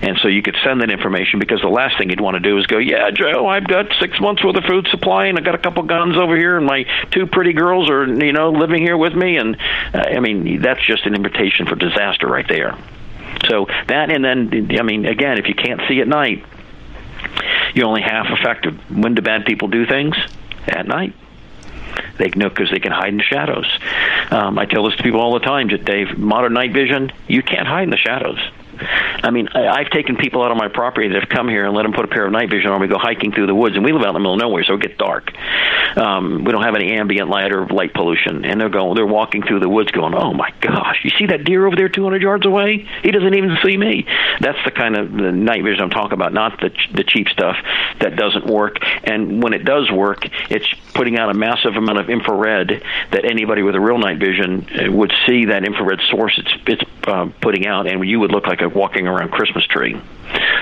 and 0.00 0.18
so 0.22 0.28
you 0.28 0.42
could 0.42 0.56
send 0.64 0.80
that 0.80 0.90
information 0.90 1.38
because 1.38 1.60
the 1.60 1.68
last 1.68 1.98
thing 1.98 2.10
you'd 2.10 2.20
want 2.20 2.36
to 2.36 2.40
do 2.40 2.58
is 2.58 2.66
go, 2.66 2.78
yeah, 2.78 3.10
Joe, 3.10 3.46
I've 3.46 3.66
got 3.66 3.86
six 4.00 4.18
months 4.20 4.42
worth 4.42 4.56
of 4.56 4.64
food 4.64 4.88
supply, 4.90 5.26
and 5.26 5.38
I 5.38 5.42
got 5.42 5.54
a 5.54 5.58
couple 5.58 5.82
guns 5.82 6.16
over 6.16 6.36
here, 6.36 6.56
and 6.56 6.64
my 6.64 6.86
two 7.10 7.26
pretty 7.26 7.52
girls 7.52 7.90
are 7.90 8.06
you 8.06 8.32
know 8.32 8.50
living 8.50 8.82
here 8.82 8.96
with 8.96 9.14
me, 9.14 9.36
and 9.36 9.56
uh, 9.92 9.98
I 9.98 10.20
mean 10.20 10.62
that's 10.62 10.84
just 10.86 11.04
an 11.04 11.14
invitation 11.14 11.66
for 11.66 11.74
disaster 11.74 12.26
right 12.26 12.48
there. 12.48 12.78
So 13.48 13.66
that, 13.88 14.10
and 14.10 14.24
then 14.24 14.70
I 14.78 14.82
mean, 14.82 15.06
again, 15.06 15.38
if 15.38 15.48
you 15.48 15.54
can't 15.54 15.80
see 15.88 16.00
at 16.00 16.08
night, 16.08 16.44
you're 17.74 17.86
only 17.86 18.02
half 18.02 18.26
effective. 18.30 18.74
When 18.90 19.14
do 19.14 19.22
bad 19.22 19.44
people 19.44 19.68
do 19.68 19.86
things? 19.86 20.16
At 20.66 20.86
night. 20.86 21.14
They 22.18 22.28
know 22.30 22.48
because 22.48 22.70
they 22.70 22.78
can 22.78 22.92
hide 22.92 23.08
in 23.08 23.16
the 23.16 23.22
shadows. 23.22 23.66
Um, 24.30 24.58
I 24.58 24.66
tell 24.66 24.84
this 24.84 24.96
to 24.96 25.02
people 25.02 25.20
all 25.20 25.32
the 25.32 25.40
time, 25.40 25.68
Dave. 25.68 26.18
Modern 26.18 26.52
night 26.52 26.72
vision, 26.72 27.12
you 27.26 27.42
can't 27.42 27.66
hide 27.66 27.84
in 27.84 27.90
the 27.90 27.96
shadows. 27.96 28.38
I 28.80 29.30
mean, 29.30 29.48
I, 29.48 29.82
have 29.82 29.90
taken 29.90 30.16
people 30.16 30.42
out 30.42 30.50
of 30.50 30.56
my 30.56 30.68
property 30.68 31.08
that 31.08 31.20
have 31.20 31.28
come 31.28 31.48
here 31.48 31.66
and 31.66 31.74
let 31.74 31.82
them 31.82 31.92
put 31.92 32.04
a 32.04 32.08
pair 32.08 32.26
of 32.26 32.32
night 32.32 32.50
vision 32.50 32.70
on. 32.70 32.80
We 32.80 32.88
go 32.88 32.98
hiking 32.98 33.32
through 33.32 33.46
the 33.46 33.54
woods, 33.54 33.76
and 33.76 33.84
we 33.84 33.92
live 33.92 34.02
out 34.02 34.08
in 34.08 34.14
the 34.14 34.20
middle 34.20 34.34
of 34.34 34.40
nowhere, 34.40 34.64
so 34.64 34.74
it 34.74 34.82
gets 34.82 34.96
dark. 34.96 35.32
Um, 35.96 36.44
we 36.44 36.52
don't 36.52 36.62
have 36.62 36.74
any 36.74 36.92
ambient 36.92 37.28
light 37.28 37.52
or 37.52 37.66
light 37.66 37.92
pollution, 37.94 38.44
and 38.44 38.60
they're 38.60 38.68
going, 38.68 38.94
they're 38.94 39.06
walking 39.06 39.42
through 39.42 39.60
the 39.60 39.68
woods, 39.68 39.90
going, 39.90 40.14
"Oh 40.14 40.32
my 40.32 40.52
gosh, 40.60 41.00
you 41.02 41.10
see 41.18 41.26
that 41.26 41.44
deer 41.44 41.66
over 41.66 41.76
there, 41.76 41.88
200 41.88 42.22
yards 42.22 42.46
away? 42.46 42.86
He 43.02 43.10
doesn't 43.10 43.34
even 43.34 43.56
see 43.62 43.76
me." 43.76 44.06
That's 44.40 44.58
the 44.64 44.70
kind 44.70 44.96
of 44.96 45.12
the 45.12 45.32
night 45.32 45.64
vision 45.64 45.82
I'm 45.82 45.90
talking 45.90 46.14
about, 46.14 46.32
not 46.32 46.60
the 46.60 46.70
the 46.94 47.04
cheap 47.04 47.28
stuff 47.28 47.56
that 48.00 48.16
doesn't 48.16 48.46
work. 48.46 48.78
And 49.04 49.42
when 49.42 49.52
it 49.52 49.64
does 49.64 49.90
work, 49.90 50.26
it's 50.50 50.66
putting 50.94 51.18
out 51.18 51.30
a 51.30 51.34
massive 51.34 51.76
amount 51.76 51.98
of 51.98 52.10
infrared 52.10 52.82
that 53.12 53.24
anybody 53.24 53.62
with 53.62 53.74
a 53.74 53.80
real 53.80 53.98
night 53.98 54.18
vision 54.18 54.66
uh, 54.70 54.90
would 54.90 55.12
see 55.26 55.46
that 55.46 55.64
infrared 55.64 56.00
source 56.10 56.38
it's 56.38 56.54
it's 56.66 56.82
uh, 57.06 57.28
putting 57.40 57.66
out, 57.66 57.86
and 57.86 58.06
you 58.06 58.20
would 58.20 58.30
look 58.30 58.46
like 58.46 58.60
a 58.60 58.68
walking 58.68 59.06
around 59.06 59.30
Christmas 59.30 59.64
tree. 59.66 60.00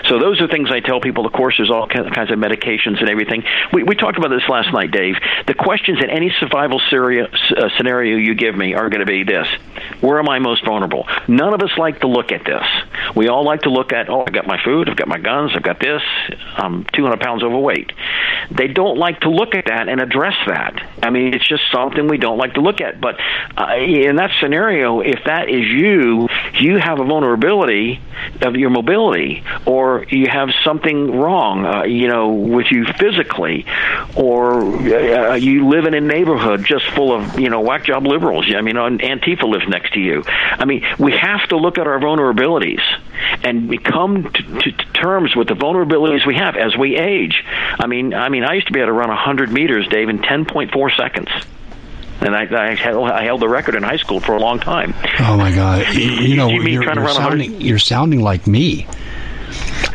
So 0.06 0.18
those 0.18 0.40
are 0.40 0.48
things 0.48 0.70
I 0.70 0.80
tell 0.80 1.00
people. 1.00 1.26
Of 1.26 1.32
course, 1.32 1.56
there's 1.58 1.70
all 1.70 1.86
kinds 1.86 2.30
of 2.30 2.38
medications 2.38 3.00
and 3.00 3.10
everything. 3.10 3.44
We, 3.72 3.82
we 3.82 3.94
talked 3.94 4.16
about 4.16 4.30
this 4.30 4.48
last 4.48 4.72
night, 4.72 4.90
Dave. 4.90 5.16
The 5.46 5.54
questions 5.54 5.98
in 6.02 6.08
any 6.08 6.32
survival 6.40 6.80
uh, 6.80 7.68
scenario 7.76 8.16
you 8.16 8.34
give 8.34 8.56
me 8.56 8.74
are 8.74 8.88
going 8.88 9.00
to 9.00 9.06
be 9.06 9.24
this: 9.24 9.48
Where 10.00 10.18
am 10.18 10.28
I 10.28 10.38
most 10.38 10.64
vulnerable? 10.64 11.06
None 11.26 11.54
of 11.54 11.60
us 11.62 11.70
like 11.76 12.00
to 12.00 12.06
look 12.06 12.30
at 12.32 12.44
this. 12.44 12.64
We 13.16 13.28
all 13.28 13.44
like 13.44 13.62
to 13.62 13.70
look 13.70 13.92
at, 13.92 14.08
oh, 14.08 14.24
I've 14.26 14.32
got 14.32 14.46
my 14.46 14.62
food, 14.62 14.88
I've 14.88 14.96
got 14.96 15.08
my 15.08 15.18
guns, 15.18 15.52
I've 15.54 15.62
got 15.62 15.80
this. 15.80 16.02
I'm 16.56 16.84
200 16.84 17.20
pounds 17.20 17.42
overweight. 17.42 17.92
They 18.50 18.68
don't 18.68 18.96
like 18.96 19.20
to 19.20 19.30
look 19.30 19.54
at 19.54 19.66
that 19.66 19.88
and 19.88 20.00
address 20.00 20.34
that. 20.46 20.80
I 21.02 21.10
mean, 21.10 21.34
it's 21.34 21.46
just 21.46 21.62
something 21.72 22.06
we 22.08 22.18
don't 22.18 22.38
like 22.38 22.54
to 22.54 22.60
look 22.60 22.80
at. 22.80 23.00
But 23.00 23.16
uh, 23.56 23.74
in 23.76 24.16
that 24.16 24.30
scenario, 24.40 25.00
if 25.00 25.20
that 25.26 25.48
is 25.48 25.66
you, 25.66 26.28
you 26.54 26.78
have 26.78 27.00
a 27.00 27.04
vulnerability 27.04 28.00
of 28.42 28.56
your 28.56 28.70
mobility, 28.70 29.44
or 29.66 30.04
you 30.08 30.26
have 30.28 30.50
something 30.64 31.18
wrong, 31.18 31.64
uh, 31.64 31.84
you 31.84 32.08
know, 32.08 32.32
with 32.32 32.66
you 32.70 32.84
physically, 32.98 33.64
or 34.16 34.60
uh, 34.62 35.34
you 35.34 35.68
live 35.68 35.84
in 35.84 35.94
a 35.94 36.00
neighborhood 36.00 36.64
just 36.64 36.86
full 36.90 37.12
of, 37.12 37.38
you 37.38 37.50
know, 37.50 37.60
whack 37.60 37.84
job 37.84 38.06
liberals. 38.06 38.46
I 38.54 38.60
mean, 38.60 38.76
Antifa 38.76 39.42
lives 39.42 39.68
next 39.68 39.87
to 39.90 40.00
you. 40.00 40.22
I 40.26 40.64
mean, 40.64 40.84
we 40.98 41.12
have 41.12 41.48
to 41.48 41.56
look 41.56 41.78
at 41.78 41.86
our 41.86 41.98
vulnerabilities 41.98 42.82
and 43.42 43.68
we 43.68 43.78
come 43.78 44.24
to, 44.24 44.42
to, 44.42 44.72
to 44.72 44.92
terms 44.92 45.34
with 45.36 45.48
the 45.48 45.54
vulnerabilities 45.54 46.26
we 46.26 46.36
have 46.36 46.56
as 46.56 46.76
we 46.76 46.96
age. 46.96 47.44
I 47.78 47.86
mean, 47.86 48.14
I 48.14 48.28
mean, 48.28 48.44
I 48.44 48.54
used 48.54 48.68
to 48.68 48.72
be 48.72 48.80
able 48.80 48.88
to 48.88 48.92
run 48.92 49.08
100 49.08 49.50
meters, 49.50 49.86
Dave, 49.88 50.08
in 50.08 50.18
10.4 50.18 50.96
seconds 50.96 51.28
and 52.20 52.34
I, 52.34 52.70
I, 52.70 52.74
held, 52.74 53.08
I 53.08 53.24
held 53.24 53.40
the 53.40 53.48
record 53.48 53.74
in 53.74 53.82
high 53.82 53.96
school 53.96 54.20
for 54.20 54.34
a 54.34 54.40
long 54.40 54.58
time. 54.58 54.94
Oh 55.20 55.36
my 55.36 55.54
God! 55.54 55.94
You, 55.94 56.10
you 56.10 56.36
know, 56.36 56.48
you 56.48 56.62
you're, 56.62 56.82
you're 56.82 57.08
sounding, 57.10 57.60
you're 57.60 57.78
sounding 57.78 58.20
like 58.20 58.46
me. 58.46 58.86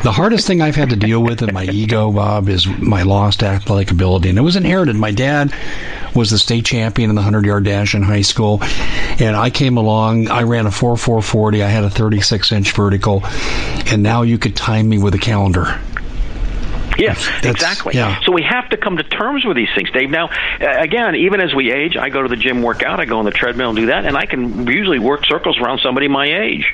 The 0.02 0.12
hardest 0.12 0.46
thing 0.46 0.60
I've 0.60 0.76
had 0.76 0.90
to 0.90 0.96
deal 0.96 1.22
with 1.22 1.42
in 1.42 1.54
my 1.54 1.64
ego, 1.64 2.12
Bob, 2.12 2.48
is 2.48 2.66
my 2.66 3.02
lost 3.02 3.42
athletic 3.42 3.90
ability, 3.90 4.28
and 4.28 4.38
it 4.38 4.42
was 4.42 4.56
inherited. 4.56 4.96
My 4.96 5.12
dad 5.12 5.52
was 6.14 6.30
the 6.30 6.38
state 6.38 6.64
champion 6.64 7.10
in 7.10 7.16
the 7.16 7.20
100 7.20 7.44
yard 7.46 7.64
dash 7.64 7.94
in 7.94 8.02
high 8.02 8.22
school. 8.22 8.58
And 9.18 9.36
I 9.36 9.50
came 9.50 9.76
along, 9.76 10.28
I 10.28 10.42
ran 10.42 10.66
a 10.66 10.70
4440, 10.70 11.62
I 11.62 11.68
had 11.68 11.84
a 11.84 11.90
36 11.90 12.52
inch 12.52 12.72
vertical, 12.72 13.22
and 13.86 14.02
now 14.02 14.22
you 14.22 14.38
could 14.38 14.56
time 14.56 14.88
me 14.88 14.98
with 14.98 15.14
a 15.14 15.18
calendar. 15.18 15.80
Yes, 16.98 17.28
exactly. 17.42 17.94
Yeah. 17.94 18.20
So 18.20 18.32
we 18.32 18.42
have 18.42 18.68
to 18.70 18.76
come 18.76 18.96
to 18.98 19.02
terms 19.02 19.44
with 19.44 19.56
these 19.56 19.68
things, 19.74 19.90
Dave. 19.90 20.10
Now, 20.10 20.30
again, 20.60 21.16
even 21.16 21.40
as 21.40 21.54
we 21.54 21.72
age, 21.72 21.96
I 21.96 22.08
go 22.08 22.22
to 22.22 22.28
the 22.28 22.36
gym, 22.36 22.62
work 22.62 22.82
out, 22.82 23.00
I 23.00 23.04
go 23.04 23.18
on 23.18 23.24
the 23.24 23.30
treadmill 23.30 23.70
and 23.70 23.76
do 23.76 23.86
that, 23.86 24.04
and 24.04 24.16
I 24.16 24.26
can 24.26 24.66
usually 24.66 24.98
work 24.98 25.24
circles 25.26 25.58
around 25.58 25.80
somebody 25.80 26.08
my 26.08 26.26
age. 26.26 26.72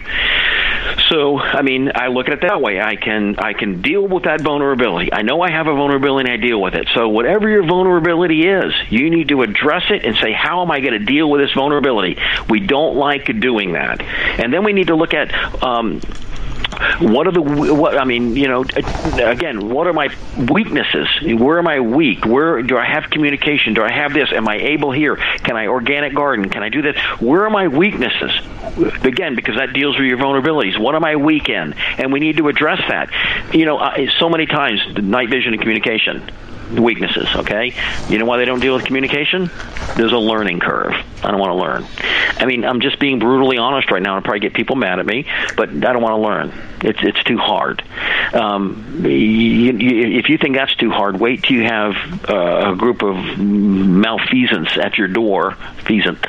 So, 1.09 1.39
I 1.39 1.63
mean, 1.63 1.91
I 1.95 2.09
look 2.09 2.29
at 2.29 2.35
it 2.35 2.41
that 2.43 2.61
way. 2.61 2.81
I 2.81 2.97
can 2.97 3.37
I 3.39 3.53
can 3.53 3.83
deal 3.83 4.07
with 4.07 4.25
that 4.25 4.41
vulnerability. 4.41 5.13
I 5.13 5.23
know 5.23 5.41
I 5.41 5.51
have 5.51 5.67
a 5.67 5.75
vulnerability 5.75 6.31
and 6.31 6.41
I 6.41 6.45
deal 6.45 6.61
with 6.61 6.75
it. 6.75 6.89
So, 6.95 7.09
whatever 7.09 7.49
your 7.49 7.67
vulnerability 7.67 8.47
is, 8.47 8.73
you 8.89 9.11
need 9.11 9.29
to 9.29 9.43
address 9.43 9.85
it 9.91 10.05
and 10.05 10.17
say, 10.17 10.33
how 10.33 10.63
am 10.63 10.71
I 10.71 10.81
going 10.81 10.93
to 10.93 11.05
deal 11.05 11.29
with 11.31 11.41
this 11.41 11.53
vulnerability? 11.53 12.19
We 12.49 12.61
don't 12.61 12.97
like 12.97 13.27
doing 13.41 13.73
that, 13.73 14.03
and 14.03 14.53
then 14.53 14.65
we 14.65 14.73
need 14.73 14.89
to 14.89 14.97
look 14.97 15.15
at. 15.15 15.33
Um, 15.63 16.01
what 17.01 17.27
are 17.27 17.33
the 17.33 17.43
what 17.43 17.99
I 17.99 18.05
mean, 18.05 18.37
you 18.37 18.49
know, 18.49 18.65
again, 19.19 19.69
what 19.69 19.87
are 19.87 19.93
my 19.93 20.09
weaknesses? 20.51 21.09
Where 21.23 21.59
am 21.59 21.67
I 21.67 21.81
weak? 21.81 22.25
Where 22.25 22.63
do 22.63 22.77
I 22.77 22.85
have 22.85 23.11
communication? 23.11 23.75
Do 23.75 23.83
I 23.83 23.91
have 23.91 24.13
this? 24.13 24.33
Am 24.33 24.49
I 24.49 24.57
able 24.57 24.93
here? 24.93 25.17
Can 25.17 25.57
I 25.57 25.67
organic 25.67 26.15
garden? 26.15 26.49
Can 26.49 26.63
I 26.63 26.69
do 26.69 26.83
this? 26.83 26.97
Where 27.21 27.45
are 27.45 27.51
my 27.51 27.69
weaknesses? 27.69 28.33
Again, 29.03 29.35
because 29.35 29.57
that 29.57 29.73
deals 29.73 29.99
with 29.99 30.07
your 30.07 30.19
vulnerabilities. 30.19 30.79
What 30.79 30.95
am 30.95 31.05
I 31.05 31.17
weak 31.17 31.49
in? 31.49 31.75
And 31.99 32.13
we 32.13 32.21
need 32.21 32.37
to 32.37 32.49
address 32.49 32.81
that. 32.89 33.11
You 33.55 33.67
know, 33.67 33.79
uh, 33.79 33.97
so 34.19 34.29
many 34.29 34.47
times 34.47 34.81
night 34.97 35.29
vision 35.29 35.53
and 35.53 35.61
communication 35.61 36.31
weaknesses, 36.79 37.29
okay? 37.37 37.75
You 38.09 38.19
know 38.19 38.25
why 38.25 38.39
they 38.39 38.45
don't 38.45 38.61
deal 38.61 38.75
with 38.75 38.85
communication? 38.85 39.51
There's 39.97 40.13
a 40.13 40.19
learning 40.19 40.61
curve. 40.61 40.95
I 41.23 41.31
don't 41.31 41.41
want 41.41 41.51
to 41.51 41.57
learn. 41.57 41.87
I 42.39 42.47
mean, 42.47 42.65
I'm 42.65 42.81
just 42.81 42.99
being 42.99 43.19
brutally 43.19 43.59
honest 43.59 43.91
right 43.91 44.03
now. 44.03 44.17
I'll 44.17 44.23
probably 44.23 44.41
get 44.41 44.55
people 44.55 44.77
mad 44.77 44.99
at 44.99 45.07
me, 45.07 45.27
but 45.57 45.69
I 45.69 45.93
don't 45.93 46.03
want 46.03 46.15
to 46.15 46.23
learn. 46.23 46.70
It's 46.83 46.99
it's 47.03 47.23
too 47.25 47.39
hard. 47.39 47.83
Um, 48.33 49.03
you, 49.05 49.11
you, 49.11 50.19
if 50.19 50.29
you 50.29 50.39
think 50.39 50.57
that's 50.57 50.75
too 50.77 50.91
hard, 50.91 51.21
wait 51.21 51.43
till 51.43 51.57
you 51.57 51.65
have 51.65 51.95
uh, 52.29 52.73
a 52.73 52.77
group 52.77 53.03
of 53.03 53.17
malfeasants 53.39 54.79
at 54.79 54.97
your 54.97 55.09
door, 55.09 55.53
feasants 55.85 56.25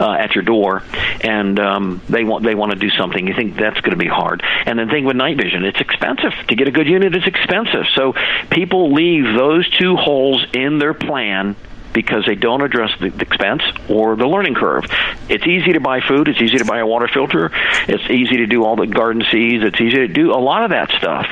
uh, 0.00 0.12
at 0.12 0.34
your 0.34 0.44
door, 0.44 0.82
and 1.20 1.58
um, 1.58 2.00
they 2.08 2.24
want 2.24 2.44
they 2.44 2.54
want 2.54 2.72
to 2.72 2.78
do 2.78 2.90
something. 2.90 3.26
You 3.26 3.34
think 3.34 3.56
that's 3.56 3.80
going 3.80 3.92
to 3.92 4.02
be 4.02 4.08
hard, 4.08 4.42
and 4.64 4.78
then 4.78 4.88
think 4.88 5.06
with 5.06 5.16
night 5.16 5.36
vision, 5.36 5.64
it's 5.64 5.80
expensive 5.80 6.32
to 6.48 6.54
get 6.54 6.68
a 6.68 6.70
good 6.70 6.86
unit. 6.86 7.14
It's 7.14 7.26
expensive, 7.26 7.86
so 7.94 8.14
people 8.50 8.92
leave 8.92 9.24
those 9.36 9.68
two 9.70 9.96
holes 9.96 10.44
in 10.54 10.78
their 10.78 10.94
plan 10.94 11.56
because 11.96 12.26
they 12.26 12.34
don't 12.34 12.60
address 12.60 12.90
the, 13.00 13.06
expense 13.06 13.62
or 13.88 14.16
the 14.16 14.26
learning 14.26 14.54
curve. 14.54 14.84
It's 15.30 15.46
easy 15.46 15.72
to 15.72 15.80
buy 15.80 16.00
food. 16.06 16.28
It's 16.28 16.42
easy 16.42 16.58
to 16.58 16.66
buy 16.66 16.80
a 16.80 16.86
water 16.86 17.08
filter. 17.08 17.50
It's 17.88 18.04
easy 18.10 18.36
to 18.36 18.46
do 18.46 18.64
all 18.64 18.76
the 18.76 18.86
garden 18.86 19.24
seeds. 19.32 19.64
It's 19.64 19.80
easy 19.80 19.96
to 19.96 20.08
do 20.08 20.32
a 20.32 20.36
lot 20.36 20.62
of 20.64 20.70
that 20.70 20.90
stuff. 20.90 21.26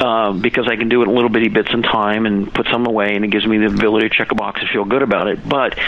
Um, 0.00 0.40
because 0.40 0.68
I 0.68 0.76
can 0.76 0.88
do 0.88 1.02
it 1.02 1.08
in 1.08 1.14
little 1.14 1.30
bitty 1.30 1.48
bits 1.48 1.70
in 1.72 1.82
time 1.82 2.26
and 2.26 2.52
put 2.52 2.66
some 2.70 2.86
away, 2.86 3.14
and 3.16 3.24
it 3.24 3.28
gives 3.28 3.46
me 3.46 3.58
the 3.58 3.66
ability 3.66 4.08
to 4.08 4.14
check 4.14 4.32
a 4.32 4.34
box 4.34 4.60
and 4.60 4.68
feel 4.70 4.84
good 4.84 5.02
about 5.02 5.28
it. 5.28 5.48
But 5.48 5.78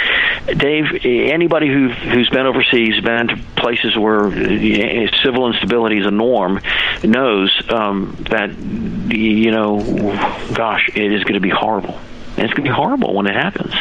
Dave, 0.46 1.04
anybody 1.04 1.68
who 1.68 1.88
who's 1.88 2.30
been 2.30 2.46
overseas, 2.46 3.00
been 3.00 3.28
to 3.28 3.36
places 3.56 3.96
where 3.96 4.24
uh, 4.24 5.22
civil 5.22 5.52
instability 5.52 5.98
is 5.98 6.06
a 6.06 6.10
norm, 6.10 6.60
knows 7.04 7.50
um, 7.68 8.16
that 8.30 8.56
you 8.58 9.50
know, 9.50 9.78
gosh, 10.54 10.88
it 10.94 11.12
is 11.12 11.22
going 11.24 11.34
to 11.34 11.40
be 11.40 11.50
horrible. 11.50 11.98
And 12.42 12.50
it's 12.50 12.58
going 12.58 12.64
to 12.64 12.70
be 12.72 12.74
horrible 12.74 13.14
when 13.14 13.28
it 13.28 13.34
happens. 13.34 13.72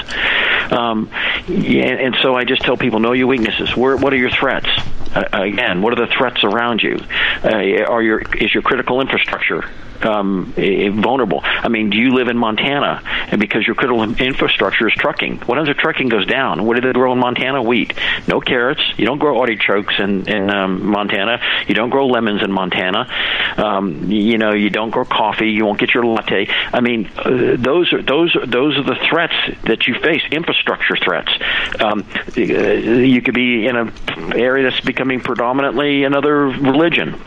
Um, 0.71 1.09
yeah, 1.47 1.87
and 1.87 2.15
so 2.21 2.35
I 2.35 2.43
just 2.43 2.61
tell 2.61 2.77
people, 2.77 2.99
know 2.99 3.13
your 3.13 3.25
weaknesses. 3.25 3.75
Where, 3.75 3.97
what 3.97 4.13
are 4.13 4.17
your 4.17 4.29
threats? 4.29 4.69
Uh, 5.13 5.23
again, 5.33 5.81
what 5.81 5.93
are 5.93 6.07
the 6.07 6.13
threats 6.13 6.43
around 6.43 6.81
you? 6.81 6.99
Uh, 7.43 7.83
are 7.85 8.01
your 8.01 8.21
is 8.37 8.53
your 8.53 8.63
critical 8.63 9.01
infrastructure 9.01 9.63
um, 10.05 10.53
vulnerable. 10.55 11.41
I 11.43 11.69
mean, 11.69 11.89
do 11.89 11.97
you 11.97 12.13
live 12.13 12.27
in 12.27 12.37
Montana 12.37 13.01
and 13.29 13.39
because 13.39 13.65
your 13.65 13.75
critical 13.75 14.01
infrastructure 14.03 14.87
is 14.87 14.93
trucking? 14.95 15.37
What 15.39 15.57
happens 15.57 15.69
if 15.69 15.77
trucking 15.77 16.09
goes 16.09 16.25
down? 16.25 16.65
What 16.65 16.75
do 16.75 16.81
they 16.81 16.93
grow 16.93 17.13
in 17.13 17.19
Montana? 17.19 17.61
Wheat. 17.61 17.93
No 18.27 18.39
carrots. 18.39 18.81
You 18.97 19.05
don't 19.05 19.19
grow 19.19 19.39
artichokes 19.39 19.95
in 19.99 20.27
in 20.27 20.49
um, 20.49 20.85
Montana. 20.87 21.41
You 21.67 21.75
don't 21.75 21.89
grow 21.89 22.07
lemons 22.07 22.41
in 22.41 22.51
Montana. 22.51 23.07
Um, 23.57 24.11
you 24.11 24.37
know, 24.37 24.53
you 24.53 24.69
don't 24.69 24.89
grow 24.89 25.05
coffee. 25.05 25.51
You 25.51 25.65
won't 25.65 25.79
get 25.79 25.93
your 25.93 26.05
latte. 26.05 26.47
I 26.73 26.81
mean, 26.81 27.09
uh, 27.17 27.55
those 27.57 27.93
are 27.93 28.01
those 28.01 28.35
are 28.35 28.45
those 28.45 28.77
are 28.77 28.83
the 28.83 28.97
threats 29.09 29.33
that 29.63 29.87
you 29.87 29.95
face. 29.95 30.21
Infrastructure 30.31 30.95
threats. 30.95 31.31
Um, 31.79 32.05
you 32.35 33.21
could 33.21 33.33
be 33.33 33.67
in 33.67 33.75
an 33.75 33.91
area 34.33 34.69
that's 34.69 34.81
becoming 35.01 35.19
predominantly 35.19 36.03
another 36.03 36.45
religion 36.45 37.19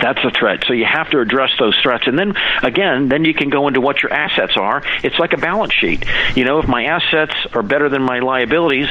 that's 0.00 0.24
a 0.24 0.30
threat. 0.30 0.64
So 0.66 0.72
you 0.72 0.84
have 0.84 1.10
to 1.10 1.20
address 1.20 1.50
those 1.58 1.78
threats. 1.82 2.06
And 2.06 2.18
then 2.18 2.34
again, 2.62 3.08
then 3.08 3.24
you 3.24 3.34
can 3.34 3.50
go 3.50 3.68
into 3.68 3.80
what 3.80 4.02
your 4.02 4.12
assets 4.12 4.56
are. 4.56 4.82
It's 5.02 5.18
like 5.18 5.32
a 5.32 5.36
balance 5.36 5.74
sheet. 5.74 6.04
You 6.34 6.44
know, 6.44 6.58
if 6.58 6.68
my 6.68 6.84
assets 6.84 7.34
are 7.52 7.62
better 7.62 7.88
than 7.88 8.02
my 8.02 8.20
liabilities, 8.20 8.88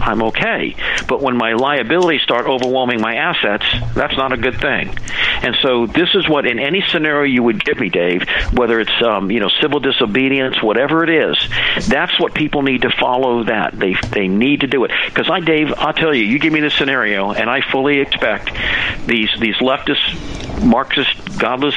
I'm 0.00 0.22
okay. 0.24 0.76
But 1.08 1.20
when 1.22 1.36
my 1.36 1.54
liabilities 1.54 2.22
start 2.22 2.46
overwhelming 2.46 3.00
my 3.00 3.16
assets, 3.16 3.64
that's 3.94 4.16
not 4.16 4.32
a 4.32 4.36
good 4.36 4.60
thing. 4.60 4.96
And 5.42 5.56
so 5.62 5.86
this 5.86 6.08
is 6.14 6.28
what 6.28 6.46
in 6.46 6.58
any 6.58 6.82
scenario 6.88 7.22
you 7.22 7.42
would 7.42 7.64
give 7.64 7.78
me, 7.78 7.88
Dave, 7.88 8.22
whether 8.52 8.80
it's 8.80 9.02
um, 9.02 9.30
you 9.30 9.40
know 9.40 9.48
civil 9.60 9.80
disobedience, 9.80 10.62
whatever 10.62 11.02
it 11.04 11.10
is, 11.10 11.88
that's 11.88 12.18
what 12.20 12.34
people 12.34 12.62
need 12.62 12.82
to 12.82 12.90
follow. 12.90 13.44
That 13.44 13.78
they 13.78 13.94
they 14.12 14.28
need 14.28 14.60
to 14.60 14.66
do 14.66 14.84
it 14.84 14.90
because 15.06 15.30
I, 15.30 15.40
Dave, 15.40 15.72
I'll 15.76 15.94
tell 15.94 16.14
you, 16.14 16.24
you 16.24 16.38
give 16.38 16.52
me 16.52 16.60
this 16.60 16.74
scenario, 16.74 17.32
and 17.32 17.48
I 17.48 17.60
fully 17.70 18.00
expect 18.00 18.50
these 19.06 19.30
these 19.38 19.56
leftist 19.56 20.39
Marxist, 20.62 21.38
godless 21.38 21.74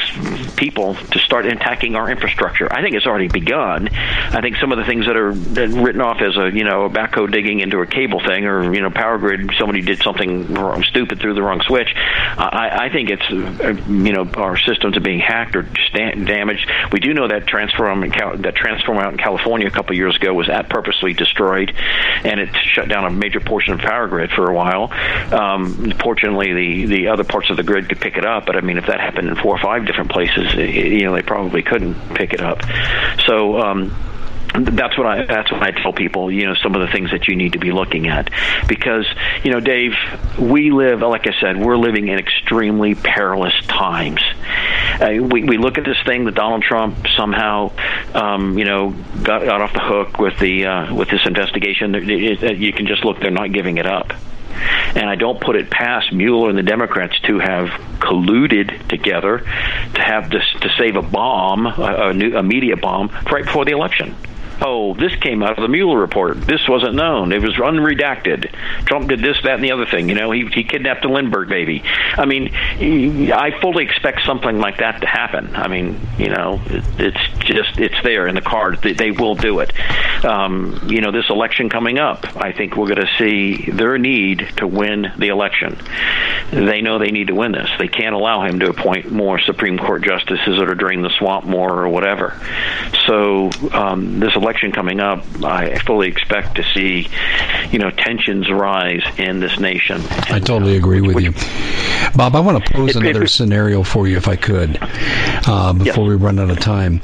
people 0.56 0.96
to 0.96 1.20
start 1.20 1.46
attacking 1.46 1.96
our 1.96 2.10
infrastructure. 2.10 2.72
I 2.72 2.82
think 2.82 2.96
it's 2.96 3.06
already 3.06 3.28
begun. 3.28 3.90
I 3.90 4.42
think 4.42 4.58
some 4.58 4.72
of 4.72 4.78
the 4.78 4.84
things 4.84 5.06
that 5.06 5.16
are 5.16 5.32
written 5.32 6.02
off 6.02 6.22
as 6.22 6.36
a 6.38 6.52
you 6.52 6.64
know 6.64 6.86
a 6.86 6.90
backhoe 6.90 7.32
digging 7.32 7.60
into 7.62 7.80
a 7.80 7.88
cable 7.88 8.20
thing, 8.20 8.46
or 8.46 8.74
you 8.74 8.82
know 8.82 8.90
power 8.90 9.18
grid, 9.18 9.52
somebody 9.58 9.82
did 9.82 10.02
something 10.04 10.54
wrong, 10.54 10.84
stupid 10.84 11.20
threw 11.20 11.34
the 11.34 11.42
wrong 11.42 11.62
switch. 11.62 11.94
I, 11.96 12.86
I 12.86 12.90
think 12.90 13.10
it's 13.10 13.24
uh, 13.30 13.74
you 13.92 14.14
know 14.14 14.30
our 14.36 14.58
systems 14.58 14.98
are 14.98 15.02
being 15.02 15.20
hacked 15.20 15.56
or 15.56 15.64
damaged. 15.94 16.70
We 16.92 17.00
do 17.00 17.14
know 17.14 17.28
that 17.28 17.48
transform 17.48 18.02
that 18.02 18.56
transform 18.56 18.98
out 18.98 19.14
in 19.14 19.18
California 19.18 19.68
a 19.68 19.72
couple 19.72 19.92
of 19.92 19.98
years 19.98 20.16
ago 20.16 20.34
was 20.34 20.50
at 20.50 20.70
purposely 20.70 21.14
destroyed, 21.14 21.74
and 22.24 22.40
it 22.40 22.50
shut 22.74 22.90
down 22.90 23.06
a 23.06 23.12
major 23.12 23.40
portion 23.40 23.74
of 23.74 23.80
power 23.80 24.08
grid 24.08 24.32
for 24.32 24.50
a 24.50 24.54
while. 24.54 24.92
Um, 25.34 25.92
fortunately, 26.02 26.54
the 26.54 26.86
the 26.86 27.08
other 27.08 27.24
parts 27.24 27.50
of 27.50 27.58
the 27.58 27.64
grid 27.64 27.90
could 27.90 28.00
pick 28.00 28.18
it 28.18 28.26
up, 28.26 28.50
but 28.54 28.64
I 28.64 28.66
mean, 28.66 28.78
if 28.78 28.86
that 28.86 29.00
happened 29.00 29.28
in 29.28 29.36
four 29.36 29.56
or 29.56 29.60
five 29.60 29.86
different 29.86 30.12
places, 30.12 30.54
you 30.54 31.04
know, 31.04 31.14
they 31.16 31.24
probably 31.24 31.64
couldn't 31.64 31.96
pick 32.16 32.34
it 32.34 32.42
up. 32.42 32.62
So. 33.26 33.60
Um, 33.60 33.96
that's 34.56 34.96
what 35.00 35.08
I 35.08 35.26
that's 35.26 35.52
what 35.52 35.64
I 35.64 35.72
tell 35.72 35.94
people. 35.94 36.32
You 36.32 36.46
know, 36.46 36.54
some 36.62 36.76
of 36.76 36.82
the 36.82 36.88
things 36.88 37.10
that 37.10 37.28
you 37.28 37.36
need 37.36 37.54
to 37.54 37.60
be 37.60 37.72
looking 37.72 38.08
at, 38.08 38.30
because 38.68 39.08
you 39.44 39.52
know, 39.52 39.60
Dave, 39.60 39.94
we 40.38 40.70
live 40.70 41.02
like 41.02 41.26
I 41.26 41.34
said, 41.42 41.58
we're 41.58 41.76
living 41.76 42.08
in 42.08 42.20
extremely 42.20 42.94
perilous 42.94 43.56
times. 43.66 44.22
Uh, 45.02 45.24
we 45.24 45.44
we 45.44 45.58
look 45.58 45.80
at 45.80 45.86
this 45.86 45.98
thing 46.06 46.26
that 46.26 46.36
Donald 46.36 46.62
Trump 46.62 47.08
somehow, 47.18 47.72
um, 48.14 48.60
you 48.60 48.66
know, 48.66 48.92
got, 49.24 49.44
got 49.44 49.62
off 49.62 49.74
the 49.74 49.80
hook 49.80 50.20
with 50.20 50.38
the 50.38 50.68
uh, 50.68 50.94
with 50.94 51.10
this 51.10 51.26
investigation. 51.26 51.96
You 51.96 52.74
can 52.74 52.86
just 52.86 53.04
look; 53.04 53.20
they're 53.20 53.32
not 53.32 53.52
giving 53.54 53.80
it 53.80 53.88
up. 53.88 54.14
And 54.96 55.10
I 55.10 55.16
don't 55.16 55.40
put 55.40 55.56
it 55.56 55.70
past 55.70 56.14
Mueller 56.14 56.50
and 56.50 56.58
the 56.58 56.64
Democrats 56.64 57.20
to 57.22 57.40
have 57.40 57.68
colluded 58.00 58.88
together 58.88 59.40
to 59.40 60.02
have 60.02 60.30
this 60.30 60.44
to 60.62 60.70
save 60.78 60.96
a 60.96 61.02
bomb, 61.02 61.66
a, 61.66 62.10
a, 62.10 62.14
new, 62.14 62.38
a 62.38 62.44
media 62.44 62.78
bomb, 62.78 63.10
right 63.32 63.46
before 63.46 63.66
the 63.66 63.72
election 63.72 64.16
oh, 64.64 64.94
this 64.94 65.14
came 65.16 65.44
out 65.44 65.58
of 65.58 65.62
the 65.62 65.68
Mueller 65.68 66.00
report. 66.00 66.42
This 66.42 66.68
wasn't 66.68 66.96
known. 66.96 67.32
It 67.32 67.42
was 67.42 67.56
unredacted. 67.56 68.52
Trump 68.86 69.10
did 69.10 69.20
this, 69.20 69.38
that, 69.44 69.56
and 69.56 69.64
the 69.64 69.72
other 69.72 69.86
thing. 69.86 70.10
You 70.10 70.16
know, 70.16 70.32
he, 70.32 70.48
he 70.48 70.64
kidnapped 70.64 71.02
the 71.02 71.10
Lindbergh 71.10 71.50
baby. 71.50 71.84
I 71.86 72.26
mean, 72.26 72.54
I 72.54 73.60
fully 73.60 73.84
expect 73.84 74.26
something 74.26 74.60
like 74.60 74.78
that 74.78 75.02
to 75.02 75.08
happen. 75.08 75.56
I 75.56 75.68
mean, 75.68 76.00
you 76.18 76.30
know, 76.30 76.62
it, 76.66 76.84
it's 76.98 77.46
just, 77.46 77.78
it's 77.80 78.02
there 78.04 78.28
in 78.28 78.36
the 78.36 78.42
cards. 78.42 78.82
They, 78.82 78.94
they 78.94 79.12
will 79.12 79.36
do 79.36 79.60
it. 79.60 79.74
Um, 80.24 80.88
you 80.88 81.02
know, 81.02 81.12
this 81.12 81.30
election 81.30 81.70
coming 81.70 82.00
up, 82.00 82.38
I 82.38 82.54
think 82.54 82.78
we're 82.78 82.88
going 82.88 83.06
to 83.06 83.18
see 83.18 83.70
their 83.70 83.98
need 83.98 84.48
to 84.58 84.68
win 84.68 85.12
the 85.18 85.28
election. 85.28 85.78
They 86.52 86.82
know 86.82 87.00
they 87.00 87.12
need 87.12 87.28
to 87.28 87.36
win 87.36 87.52
this. 87.52 87.70
They 87.78 87.90
can't 87.90 88.16
allow 88.16 88.44
him 88.44 88.60
to 88.60 88.70
appoint 88.70 89.12
more 89.12 89.40
Supreme 89.40 89.78
Court 89.78 90.04
justices 90.04 90.60
or 90.60 90.68
to 90.68 90.76
drain 90.76 91.02
the 91.02 91.10
swamp 91.18 91.46
more 91.46 91.82
or 91.82 91.90
whatever. 91.90 92.40
So 93.08 93.50
um, 93.74 94.20
this 94.20 94.36
election 94.36 94.53
coming 94.72 95.00
up, 95.00 95.26
I 95.44 95.78
fully 95.80 96.08
expect 96.08 96.56
to 96.56 96.64
see, 96.64 97.10
you 97.72 97.80
know, 97.80 97.90
tensions 97.92 98.50
rise 98.50 99.04
in 99.18 99.40
this 99.40 99.60
nation. 99.60 100.02
I 100.30 100.40
totally 100.40 100.78
agree 100.78 101.02
with 101.02 101.20
you, 101.20 101.32
Bob. 102.16 102.36
I 102.36 102.40
want 102.40 102.66
to 102.66 102.74
pose 102.74 102.96
another 102.96 103.28
scenario 103.28 103.84
for 103.84 104.08
you, 104.08 104.18
if 104.18 104.28
I 104.28 104.36
could, 104.36 104.78
uh, 104.82 105.74
before 105.74 106.06
we 106.06 106.16
run 106.16 106.40
out 106.40 106.50
of 106.50 106.60
time. 106.60 107.02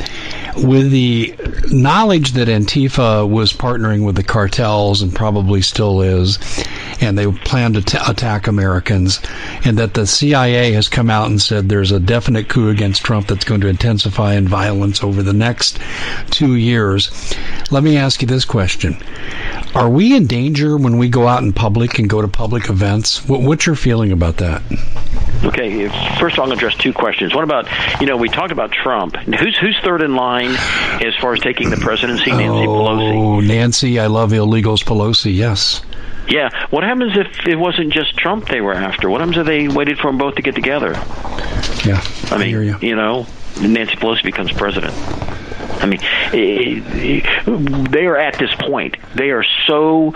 With 0.57 0.91
the 0.91 1.35
knowledge 1.71 2.33
that 2.33 2.47
Antifa 2.47 3.27
was 3.29 3.53
partnering 3.53 4.05
with 4.05 4.15
the 4.15 4.23
cartels 4.23 5.01
and 5.01 5.13
probably 5.13 5.61
still 5.61 6.01
is, 6.01 6.39
and 7.01 7.17
they 7.17 7.31
plan 7.31 7.73
to 7.73 7.81
t- 7.81 7.97
attack 8.07 8.47
Americans, 8.47 9.19
and 9.65 9.77
that 9.77 9.93
the 9.93 10.07
CIA 10.07 10.71
has 10.73 10.89
come 10.89 11.09
out 11.09 11.27
and 11.27 11.41
said 11.41 11.69
there's 11.69 11.91
a 11.91 11.99
definite 11.99 12.49
coup 12.49 12.69
against 12.69 13.03
Trump 13.03 13.27
that's 13.27 13.45
going 13.45 13.61
to 13.61 13.67
intensify 13.67 14.33
in 14.33 14.47
violence 14.47 15.03
over 15.03 15.23
the 15.23 15.33
next 15.33 15.79
two 16.29 16.55
years. 16.55 17.33
Let 17.71 17.83
me 17.83 17.97
ask 17.97 18.21
you 18.21 18.27
this 18.27 18.45
question. 18.45 18.97
Are 19.75 19.89
we 19.89 20.15
in 20.15 20.27
danger 20.27 20.77
when 20.77 20.97
we 20.97 21.09
go 21.09 21.27
out 21.27 21.43
in 21.43 21.53
public 21.53 21.99
and 21.99 22.09
go 22.09 22.21
to 22.21 22.27
public 22.27 22.69
events? 22.69 23.27
What, 23.27 23.41
what's 23.41 23.65
your 23.65 23.75
feeling 23.75 24.11
about 24.11 24.37
that? 24.37 24.61
Okay, 25.43 25.87
first 26.19 26.37
I'll 26.37 26.51
address 26.51 26.75
two 26.75 26.91
questions. 26.91 27.33
What 27.33 27.43
about, 27.43 27.67
you 28.01 28.07
know, 28.07 28.17
we 28.17 28.27
talked 28.29 28.51
about 28.51 28.71
Trump. 28.71 29.15
Who's 29.15 29.57
who's 29.57 29.77
third 29.83 30.01
in 30.01 30.15
line 30.15 30.38
as 30.47 31.15
far 31.15 31.33
as 31.33 31.39
taking 31.39 31.69
the 31.69 31.77
presidency? 31.77 32.31
Nancy 32.31 32.67
oh, 32.67 32.69
Pelosi. 32.69 33.47
Nancy, 33.47 33.99
I 33.99 34.07
love 34.07 34.31
illegals 34.31 34.83
Pelosi, 34.83 35.35
yes. 35.35 35.81
Yeah. 36.27 36.49
What 36.69 36.83
happens 36.83 37.17
if 37.17 37.47
it 37.47 37.55
wasn't 37.55 37.91
just 37.91 38.15
Trump 38.15 38.47
they 38.47 38.61
were 38.61 38.73
after? 38.73 39.09
What 39.09 39.21
happens 39.21 39.37
if 39.37 39.45
they 39.45 39.67
waited 39.67 39.97
for 39.97 40.07
them 40.07 40.17
both 40.17 40.35
to 40.35 40.41
get 40.41 40.55
together? 40.55 40.91
Yeah. 41.85 42.03
I 42.31 42.37
mean, 42.37 42.49
you. 42.49 42.77
you 42.81 42.95
know, 42.95 43.25
Nancy 43.59 43.95
Pelosi 43.95 44.23
becomes 44.23 44.51
president. 44.51 44.93
I 45.80 45.86
mean, 45.86 45.99
they 47.91 48.05
are 48.05 48.17
at 48.17 48.38
this 48.38 48.53
point. 48.55 48.97
They 49.15 49.30
are 49.32 49.45
so 49.65 50.13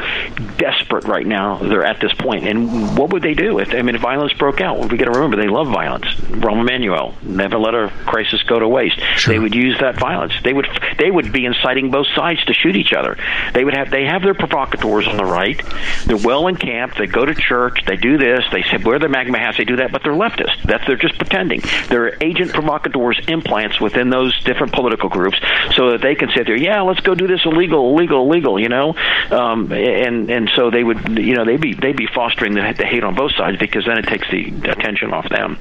desperate 0.57 1.05
right 1.05 1.25
now. 1.25 1.57
They're 1.57 1.85
at 1.85 2.01
this 2.01 2.13
point. 2.13 2.45
And 2.45 2.97
what 2.97 3.11
would 3.11 3.23
they 3.23 3.33
do 3.33 3.59
if 3.59 3.73
I 3.73 3.81
mean 3.81 3.95
if 3.95 4.01
violence 4.01 4.33
broke 4.33 4.61
out? 4.61 4.91
We 4.91 4.97
got 4.97 5.05
to 5.05 5.11
remember 5.11 5.37
they 5.37 5.47
love 5.47 5.67
violence. 5.67 6.05
Rahm 6.05 6.61
Emanuel 6.61 7.15
never 7.21 7.57
let 7.57 7.73
a 7.75 7.89
crisis 8.05 8.43
go 8.43 8.59
to 8.59 8.67
waste. 8.67 8.99
Sure. 9.15 9.33
They 9.33 9.39
would 9.39 9.55
use 9.55 9.79
that 9.79 9.97
violence. 9.97 10.33
They 10.43 10.53
would 10.53 10.67
they 10.99 11.09
would 11.09 11.31
be 11.31 11.45
inciting 11.45 11.91
both 11.91 12.07
sides 12.15 12.43
to 12.45 12.53
shoot 12.53 12.75
each 12.75 12.93
other. 12.93 13.17
They 13.53 13.63
would 13.63 13.75
have 13.75 13.89
they 13.89 14.05
have 14.05 14.21
their 14.21 14.33
provocateurs 14.33 15.07
on 15.07 15.17
the 15.17 15.25
right. 15.25 15.61
They're 16.05 16.17
well 16.17 16.47
encamped. 16.47 16.97
They 16.97 17.07
go 17.07 17.25
to 17.25 17.33
church. 17.33 17.79
They 17.85 17.95
do 17.95 18.17
this. 18.17 18.43
They 18.51 18.63
say 18.63 18.77
wear 18.83 18.99
their 18.99 19.09
MAGA 19.09 19.37
hats. 19.37 19.57
They 19.57 19.65
do 19.65 19.77
that, 19.77 19.91
but 19.91 20.03
they're 20.03 20.13
leftists. 20.13 20.61
That's 20.63 20.85
they're 20.85 20.97
just 20.97 21.17
pretending. 21.17 21.61
They're 21.87 22.21
agent 22.21 22.51
provocateurs 22.53 23.19
implants 23.27 23.79
within 23.79 24.09
those 24.09 24.37
different 24.43 24.73
political 24.73 25.09
groups 25.09 25.39
so 25.75 25.91
that 25.91 26.01
they 26.01 26.15
can 26.15 26.29
sit 26.35 26.45
there, 26.45 26.55
yeah, 26.55 26.81
let's 26.81 26.99
go 27.01 27.15
do 27.15 27.27
this 27.27 27.41
illegal, 27.45 27.93
illegal, 27.93 28.25
illegal, 28.25 28.59
you 28.59 28.69
know, 28.69 28.95
um, 29.31 29.71
and 29.71 30.29
and 30.29 30.49
so 30.55 30.69
they 30.69 30.83
would, 30.83 31.17
you 31.17 31.35
know, 31.35 31.45
they'd 31.45 31.61
be 31.61 31.73
they'd 31.73 31.97
be 31.97 32.07
fostering 32.07 32.53
the, 32.53 32.73
the 32.77 32.85
hate 32.85 33.03
on 33.03 33.15
both 33.15 33.33
sides 33.35 33.57
because 33.57 33.85
then 33.85 33.97
it 33.97 34.07
takes 34.07 34.29
the 34.29 34.47
attention 34.69 35.13
off 35.13 35.27
them, 35.29 35.57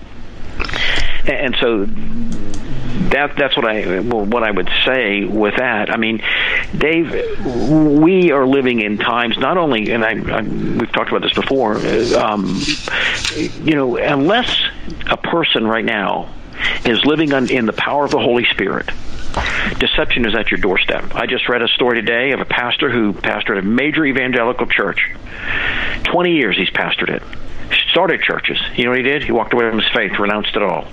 and 1.26 1.56
so 1.60 1.86
that 3.10 3.36
that's 3.36 3.56
what 3.56 3.66
I 3.66 4.00
well, 4.00 4.24
what 4.24 4.42
I 4.42 4.50
would 4.50 4.70
say 4.84 5.24
with 5.24 5.56
that. 5.56 5.90
I 5.90 5.96
mean, 5.96 6.22
Dave, 6.76 7.10
we 7.44 8.30
are 8.32 8.46
living 8.46 8.80
in 8.80 8.98
times 8.98 9.38
not 9.38 9.56
only, 9.56 9.90
and 9.92 10.04
I, 10.04 10.10
I 10.10 10.42
we've 10.42 10.92
talked 10.92 11.10
about 11.10 11.22
this 11.22 11.34
before. 11.34 11.76
Um, 12.16 12.60
you 13.62 13.74
know, 13.74 13.96
unless 13.96 14.54
a 15.10 15.16
person 15.16 15.66
right 15.66 15.84
now 15.84 16.32
is 16.84 17.04
living 17.04 17.32
on, 17.32 17.50
in 17.50 17.66
the 17.66 17.72
power 17.72 18.04
of 18.04 18.10
the 18.10 18.18
Holy 18.18 18.44
Spirit. 18.50 18.88
Deception 19.78 20.26
is 20.26 20.34
at 20.34 20.50
your 20.50 20.58
doorstep. 20.58 21.14
I 21.14 21.26
just 21.26 21.48
read 21.48 21.62
a 21.62 21.68
story 21.68 22.00
today 22.00 22.32
of 22.32 22.40
a 22.40 22.44
pastor 22.44 22.90
who 22.90 23.12
pastored 23.12 23.58
a 23.58 23.62
major 23.62 24.04
evangelical 24.04 24.66
church. 24.66 25.10
20 26.04 26.32
years 26.32 26.56
he's 26.56 26.70
pastored 26.70 27.08
it. 27.08 27.22
Started 27.90 28.20
churches. 28.22 28.58
You 28.76 28.84
know 28.84 28.90
what 28.90 28.98
he 28.98 29.04
did? 29.04 29.22
He 29.22 29.32
walked 29.32 29.54
away 29.54 29.68
from 29.70 29.78
his 29.78 29.88
faith, 29.92 30.18
renounced 30.18 30.54
it 30.54 30.62
all. 30.62 30.86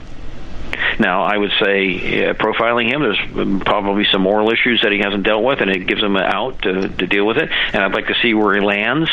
Now, 1.00 1.24
I 1.24 1.38
would 1.38 1.52
say 1.60 2.26
uh, 2.30 2.34
profiling 2.34 2.90
him, 2.92 3.02
there's 3.02 3.64
probably 3.64 4.06
some 4.12 4.22
moral 4.22 4.52
issues 4.52 4.82
that 4.84 4.92
he 4.92 5.00
hasn't 5.00 5.24
dealt 5.24 5.44
with, 5.44 5.62
and 5.62 5.70
it 5.70 5.88
gives 5.88 6.02
him 6.02 6.16
an 6.16 6.24
out 6.24 6.62
to, 6.62 6.88
to 6.88 7.08
deal 7.08 7.26
with 7.26 7.38
it. 7.38 7.50
And 7.74 7.84
I'd 7.84 7.94
like 7.94 8.08
to 8.08 8.16
see 8.22 8.34
where 8.34 8.56
he 8.56 8.62
lands, 8.62 9.10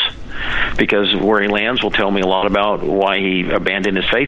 because 0.77 1.15
where 1.15 1.41
he 1.41 1.47
lands 1.47 1.81
will 1.83 1.91
tell 1.91 2.11
me 2.11 2.21
a 2.21 2.27
lot 2.27 2.45
about 2.45 2.83
why 2.83 3.19
he 3.19 3.49
abandoned 3.49 3.97
his 3.97 4.09
faith. 4.09 4.27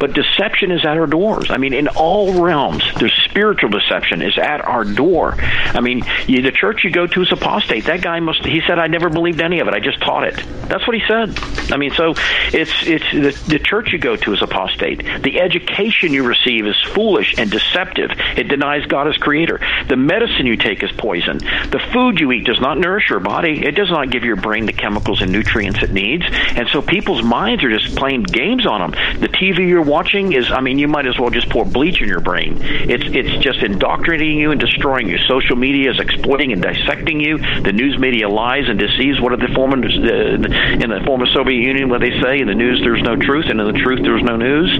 But 0.00 0.14
deception 0.14 0.72
is 0.72 0.84
at 0.84 0.96
our 0.96 1.06
doors. 1.06 1.50
I 1.50 1.58
mean, 1.58 1.74
in 1.74 1.86
all 1.88 2.42
realms, 2.42 2.82
there's 2.98 3.14
spiritual 3.28 3.68
deception 3.68 4.22
is 4.22 4.38
at 4.38 4.64
our 4.64 4.82
door. 4.82 5.34
I 5.38 5.80
mean, 5.80 6.02
you, 6.26 6.40
the 6.40 6.52
church 6.52 6.84
you 6.84 6.90
go 6.90 7.06
to 7.06 7.22
is 7.22 7.30
apostate. 7.30 7.84
That 7.84 8.00
guy 8.00 8.18
must. 8.20 8.44
He 8.44 8.62
said, 8.66 8.78
"I 8.78 8.86
never 8.86 9.10
believed 9.10 9.42
any 9.42 9.60
of 9.60 9.68
it. 9.68 9.74
I 9.74 9.80
just 9.80 10.00
taught 10.00 10.24
it." 10.24 10.42
That's 10.68 10.86
what 10.86 10.96
he 10.96 11.02
said. 11.06 11.38
I 11.70 11.76
mean, 11.76 11.90
so 11.92 12.14
it's 12.52 12.72
it's 12.86 13.04
the, 13.12 13.50
the 13.50 13.58
church 13.58 13.92
you 13.92 13.98
go 13.98 14.16
to 14.16 14.32
is 14.32 14.40
apostate. 14.40 15.04
The 15.22 15.40
education 15.40 16.12
you 16.12 16.24
receive 16.24 16.66
is 16.66 16.76
foolish 16.94 17.34
and 17.36 17.50
deceptive. 17.50 18.10
It 18.36 18.48
denies 18.48 18.86
God 18.86 19.06
as 19.06 19.16
creator. 19.16 19.60
The 19.88 19.96
medicine 19.96 20.46
you 20.46 20.56
take 20.56 20.82
is 20.82 20.90
poison. 20.92 21.38
The 21.38 21.80
food 21.92 22.20
you 22.20 22.32
eat 22.32 22.46
does 22.46 22.60
not 22.60 22.78
nourish 22.78 23.10
your 23.10 23.20
body. 23.20 23.66
It 23.66 23.72
does 23.72 23.90
not 23.90 24.10
give 24.10 24.24
your 24.24 24.36
brain 24.36 24.64
the 24.64 24.72
chemicals 24.72 25.20
and 25.20 25.30
nutrients 25.30 25.82
it 25.82 25.92
needs. 25.92 26.24
And 26.30 26.68
so 26.68 26.80
people's 26.80 27.22
minds 27.22 27.62
are 27.64 27.70
just 27.70 27.96
playing 27.96 28.22
games 28.22 28.66
on 28.66 28.90
them. 28.92 29.20
The 29.20 29.28
TV 29.28 29.68
you're 29.68 29.89
watching 29.90 30.32
is, 30.32 30.50
I 30.50 30.60
mean, 30.60 30.78
you 30.78 30.88
might 30.88 31.06
as 31.06 31.18
well 31.18 31.30
just 31.30 31.50
pour 31.50 31.64
bleach 31.64 32.00
in 32.00 32.08
your 32.08 32.20
brain. 32.20 32.58
It's 32.62 33.04
it's 33.06 33.44
just 33.44 33.62
indoctrinating 33.62 34.38
you 34.38 34.52
and 34.52 34.60
destroying 34.60 35.08
you. 35.08 35.18
Social 35.28 35.56
media 35.56 35.90
is 35.90 35.98
exploiting 35.98 36.52
and 36.52 36.62
dissecting 36.62 37.20
you. 37.20 37.38
The 37.38 37.72
news 37.72 37.98
media 37.98 38.28
lies 38.28 38.68
and 38.68 38.78
deceives. 38.78 39.20
What 39.20 39.32
are 39.32 39.36
the 39.36 39.52
former 39.54 39.76
uh, 39.76 40.80
in 40.84 40.88
the 40.88 41.02
former 41.04 41.26
Soviet 41.34 41.60
Union? 41.60 41.88
What 41.88 42.00
they 42.00 42.14
say 42.22 42.38
in 42.38 42.46
the 42.46 42.54
news, 42.54 42.80
there's 42.82 43.02
no 43.02 43.16
truth, 43.16 43.46
and 43.50 43.60
in 43.60 43.66
the 43.66 43.78
truth, 43.78 44.00
there's 44.02 44.22
no 44.22 44.36
news. 44.36 44.70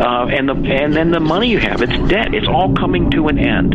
Uh, 0.00 0.26
and 0.30 0.48
the 0.48 0.54
and 0.54 0.94
then 0.94 1.10
the 1.10 1.20
money 1.20 1.48
you 1.48 1.58
have, 1.58 1.82
it's 1.82 1.98
debt. 2.08 2.34
It's 2.34 2.48
all 2.48 2.74
coming 2.74 3.10
to 3.10 3.28
an 3.28 3.38
end. 3.38 3.74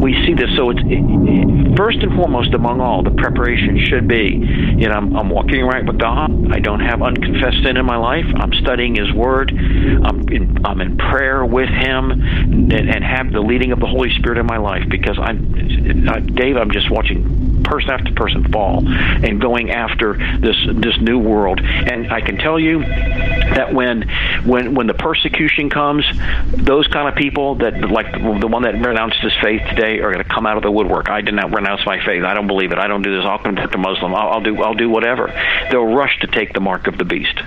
We 0.00 0.12
see 0.26 0.34
this. 0.34 0.50
So 0.56 0.70
it's 0.70 0.80
it, 0.84 1.76
first 1.76 1.98
and 1.98 2.12
foremost 2.14 2.52
among 2.54 2.80
all, 2.80 3.02
the 3.02 3.10
preparation 3.10 3.78
should 3.88 4.08
be. 4.08 4.36
You 4.76 4.88
know, 4.88 4.94
I'm, 4.94 5.16
I'm 5.16 5.30
walking 5.30 5.64
right 5.64 5.84
with 5.84 5.98
God. 5.98 6.52
I 6.52 6.60
don't 6.60 6.80
have 6.80 7.02
unconfessed 7.02 7.62
sin 7.64 7.76
in 7.76 7.86
my 7.86 7.96
life. 7.96 8.26
I'm 8.36 8.52
studying 8.60 8.94
His 8.94 9.12
Word. 9.12 9.52
I'm 9.52 10.25
in, 10.30 10.64
I'm 10.64 10.80
in 10.80 10.96
prayer 10.96 11.44
with 11.44 11.68
Him 11.68 12.10
and, 12.10 12.72
and 12.72 13.04
have 13.04 13.32
the 13.32 13.40
leading 13.40 13.72
of 13.72 13.80
the 13.80 13.86
Holy 13.86 14.10
Spirit 14.18 14.38
in 14.38 14.46
my 14.46 14.58
life 14.58 14.88
because 14.88 15.18
I'm, 15.18 16.08
uh, 16.08 16.20
Dave, 16.20 16.56
I'm 16.56 16.70
just 16.70 16.90
watching 16.90 17.62
person 17.64 17.90
after 17.90 18.12
person 18.12 18.44
fall 18.52 18.86
and 18.86 19.40
going 19.40 19.70
after 19.70 20.14
this 20.38 20.56
this 20.74 20.98
new 21.00 21.18
world. 21.18 21.60
And 21.60 22.12
I 22.12 22.20
can 22.20 22.36
tell 22.36 22.58
you 22.58 22.80
that 22.80 23.72
when 23.72 24.08
when 24.44 24.74
when 24.74 24.86
the 24.86 24.94
persecution 24.94 25.70
comes, 25.70 26.04
those 26.52 26.86
kind 26.88 27.08
of 27.08 27.14
people 27.14 27.56
that 27.56 27.90
like 27.90 28.12
the, 28.12 28.38
the 28.40 28.46
one 28.46 28.62
that 28.62 28.74
renounced 28.74 29.18
his 29.20 29.34
faith 29.42 29.62
today 29.68 29.98
are 29.98 30.12
going 30.12 30.24
to 30.24 30.30
come 30.30 30.46
out 30.46 30.56
of 30.56 30.62
the 30.62 30.70
woodwork. 30.70 31.08
I 31.08 31.20
did 31.20 31.34
not 31.34 31.52
renounce 31.52 31.84
my 31.84 32.04
faith. 32.04 32.24
I 32.24 32.34
don't 32.34 32.46
believe 32.46 32.72
it. 32.72 32.78
I 32.78 32.86
don't 32.86 33.02
do 33.02 33.16
this. 33.16 33.24
I'll 33.26 33.38
convert 33.38 33.72
to 33.72 33.78
Muslim. 33.78 34.14
I'll, 34.14 34.30
I'll 34.30 34.42
do 34.42 34.62
I'll 34.62 34.74
do 34.74 34.88
whatever. 34.88 35.32
They'll 35.70 35.94
rush 35.94 36.18
to 36.20 36.26
take 36.26 36.52
the 36.52 36.60
mark 36.60 36.86
of 36.86 36.98
the 36.98 37.04
beast 37.04 37.40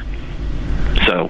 So 1.07 1.29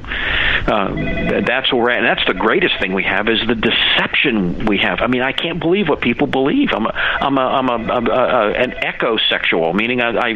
uh, 0.67 1.41
that's 1.45 1.71
where 1.71 1.81
we're 1.81 1.89
at. 1.91 1.99
And 1.99 2.07
that's 2.07 2.25
the 2.27 2.33
greatest 2.33 2.79
thing 2.79 2.93
we 2.93 3.03
have 3.03 3.27
is 3.27 3.39
the 3.47 3.55
deception 3.55 4.65
we 4.65 4.79
have. 4.79 4.99
I 5.01 5.07
mean, 5.07 5.21
I 5.21 5.31
can't 5.31 5.59
believe 5.59 5.87
what 5.87 6.01
people 6.01 6.27
believe. 6.27 6.69
I'm 6.73 6.85
a, 6.85 6.89
I'm 6.89 7.37
a, 7.37 7.41
I'm 7.41 7.69
a, 7.69 7.93
a, 7.93 8.01
a 8.01 8.51
an 8.53 8.71
ecosexual, 8.71 9.73
meaning 9.73 10.01
I, 10.01 10.09
I, 10.09 10.27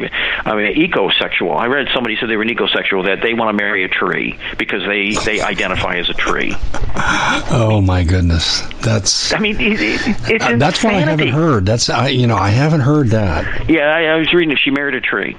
I'm 0.45 0.57
an 0.59 0.73
ecosexual. 0.73 1.57
I 1.57 1.67
read 1.67 1.87
somebody 1.93 2.17
said 2.19 2.29
they 2.29 2.37
were 2.37 2.43
an 2.43 2.49
ecosexual 2.49 3.05
that 3.05 3.21
they 3.21 3.33
want 3.33 3.49
to 3.49 3.63
marry 3.63 3.83
a 3.83 3.89
tree 3.89 4.37
because 4.57 4.83
they 4.85 5.15
they 5.25 5.41
identify 5.41 5.95
as 5.95 6.09
a 6.09 6.13
tree. 6.13 6.55
Oh 6.95 7.81
my 7.83 8.03
goodness, 8.03 8.61
that's. 8.81 9.33
I 9.33 9.39
mean, 9.39 9.59
it, 9.59 9.81
it, 9.81 10.01
it's 10.29 10.45
uh, 10.45 10.57
that's 10.57 10.83
what 10.83 10.93
I 10.93 10.99
haven't 10.99 11.29
heard. 11.29 11.65
That's 11.65 11.89
I 11.89 12.09
you 12.09 12.27
know 12.27 12.35
I 12.37 12.49
haven't 12.49 12.81
heard 12.81 13.09
that. 13.09 13.69
Yeah, 13.69 13.83
I, 13.83 14.05
I 14.05 14.15
was 14.17 14.33
reading 14.33 14.51
if 14.51 14.59
she 14.59 14.71
married 14.71 14.95
a 14.95 15.01
tree. 15.01 15.37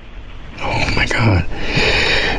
Oh 0.60 0.92
my 0.96 1.06
God! 1.06 1.46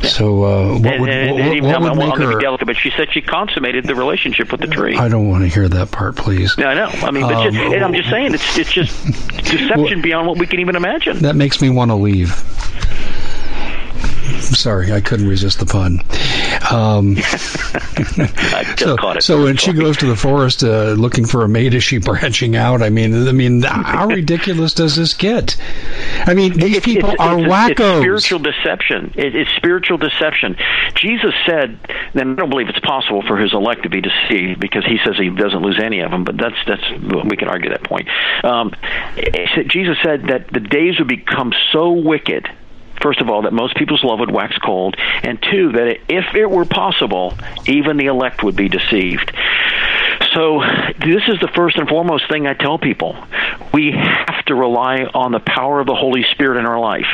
So 0.05 0.43
uh, 0.43 0.79
what 0.79 0.85
and, 0.93 1.01
would, 1.01 1.09
and, 1.09 1.31
what, 1.31 1.41
and 1.41 1.65
what 1.65 1.81
would 1.81 1.97
make 1.97 2.17
her? 2.17 2.39
Delicate, 2.39 2.65
but 2.65 2.77
she 2.77 2.91
said 2.91 3.11
she 3.11 3.21
consummated 3.21 3.85
the 3.85 3.95
relationship 3.95 4.51
with 4.51 4.61
the 4.61 4.67
tree. 4.67 4.95
I 4.95 5.09
don't 5.09 5.27
want 5.29 5.43
to 5.43 5.49
hear 5.49 5.67
that 5.67 5.91
part, 5.91 6.15
please. 6.15 6.57
No, 6.57 6.67
I 6.67 6.73
know. 6.73 6.87
I 6.87 7.11
mean, 7.11 7.23
but 7.23 7.33
um, 7.33 7.53
just, 7.53 7.75
I'm 7.83 7.93
just 7.93 8.09
saying, 8.09 8.33
it's 8.33 8.57
it's 8.57 8.71
just 8.71 9.05
deception 9.29 9.77
well, 9.77 10.01
beyond 10.01 10.27
what 10.27 10.37
we 10.37 10.47
can 10.47 10.59
even 10.59 10.75
imagine. 10.75 11.19
That 11.19 11.35
makes 11.35 11.61
me 11.61 11.69
want 11.69 11.91
to 11.91 11.95
leave. 11.95 12.33
Sorry, 14.41 14.91
I 14.91 15.01
couldn't 15.01 15.27
resist 15.27 15.59
the 15.59 15.65
pun. 15.65 16.01
Um, 16.71 17.15
so, 18.77 19.19
so 19.19 19.43
when 19.43 19.57
she 19.57 19.73
goes 19.73 19.97
to 19.97 20.07
the 20.07 20.15
forest 20.15 20.63
uh, 20.63 20.91
looking 20.91 21.25
for 21.25 21.43
a 21.43 21.47
mate, 21.47 21.73
is 21.73 21.83
she 21.83 21.97
branching 21.99 22.55
out? 22.55 22.81
I 22.81 22.89
mean, 22.89 23.27
I 23.27 23.31
mean, 23.31 23.61
how 23.63 24.07
ridiculous 24.07 24.73
does 24.73 24.95
this 24.95 25.13
get? 25.13 25.57
I 26.25 26.33
mean, 26.33 26.53
these 26.53 26.77
it's, 26.77 26.85
people 26.85 27.11
it's, 27.11 27.21
are 27.21 27.39
it's, 27.39 27.47
wackos. 27.47 27.97
It's 28.15 28.25
spiritual 28.25 28.39
deception. 28.39 29.13
it's 29.15 29.51
spiritual 29.57 29.97
deception. 29.97 30.57
Jesus 30.95 31.33
said, 31.45 31.77
and 32.13 32.31
I 32.31 32.35
don't 32.35 32.49
believe 32.49 32.69
it's 32.69 32.79
possible 32.79 33.21
for 33.27 33.37
his 33.37 33.53
elect 33.53 33.83
to 33.83 33.89
be 33.89 34.01
deceived 34.01 34.59
because 34.59 34.85
he 34.85 34.97
says 35.05 35.15
he 35.17 35.29
doesn't 35.29 35.61
lose 35.61 35.79
any 35.81 35.99
of 36.01 36.11
them. 36.11 36.23
But 36.23 36.37
that's 36.37 36.57
that's 36.67 36.83
we 37.25 37.37
can 37.37 37.47
argue 37.47 37.69
that 37.69 37.83
point. 37.83 38.07
Um, 38.43 38.73
Jesus 39.67 39.97
said 40.03 40.27
that 40.27 40.47
the 40.51 40.59
days 40.59 40.99
would 40.99 41.07
become 41.07 41.53
so 41.71 41.91
wicked 41.91 42.47
first 43.01 43.21
of 43.21 43.29
all, 43.29 43.43
that 43.43 43.53
most 43.53 43.75
people's 43.75 44.03
love 44.03 44.19
would 44.19 44.31
wax 44.31 44.57
cold, 44.57 44.95
and 45.23 45.41
two, 45.41 45.71
that 45.73 45.99
if 46.09 46.35
it 46.35 46.49
were 46.49 46.65
possible, 46.65 47.33
even 47.67 47.97
the 47.97 48.05
elect 48.05 48.43
would 48.43 48.55
be 48.55 48.69
deceived. 48.69 49.31
So, 50.33 50.61
this 50.99 51.23
is 51.27 51.39
the 51.39 51.49
first 51.55 51.77
and 51.77 51.87
foremost 51.87 52.27
thing 52.29 52.45
I 52.45 52.53
tell 52.53 52.77
people. 52.77 53.15
We 53.73 53.91
have 53.91 54.43
to 54.45 54.55
rely 54.55 55.03
on 55.13 55.31
the 55.31 55.39
power 55.39 55.79
of 55.79 55.87
the 55.87 55.95
Holy 55.95 56.25
Spirit 56.31 56.59
in 56.59 56.65
our 56.65 56.79
life. 56.79 57.07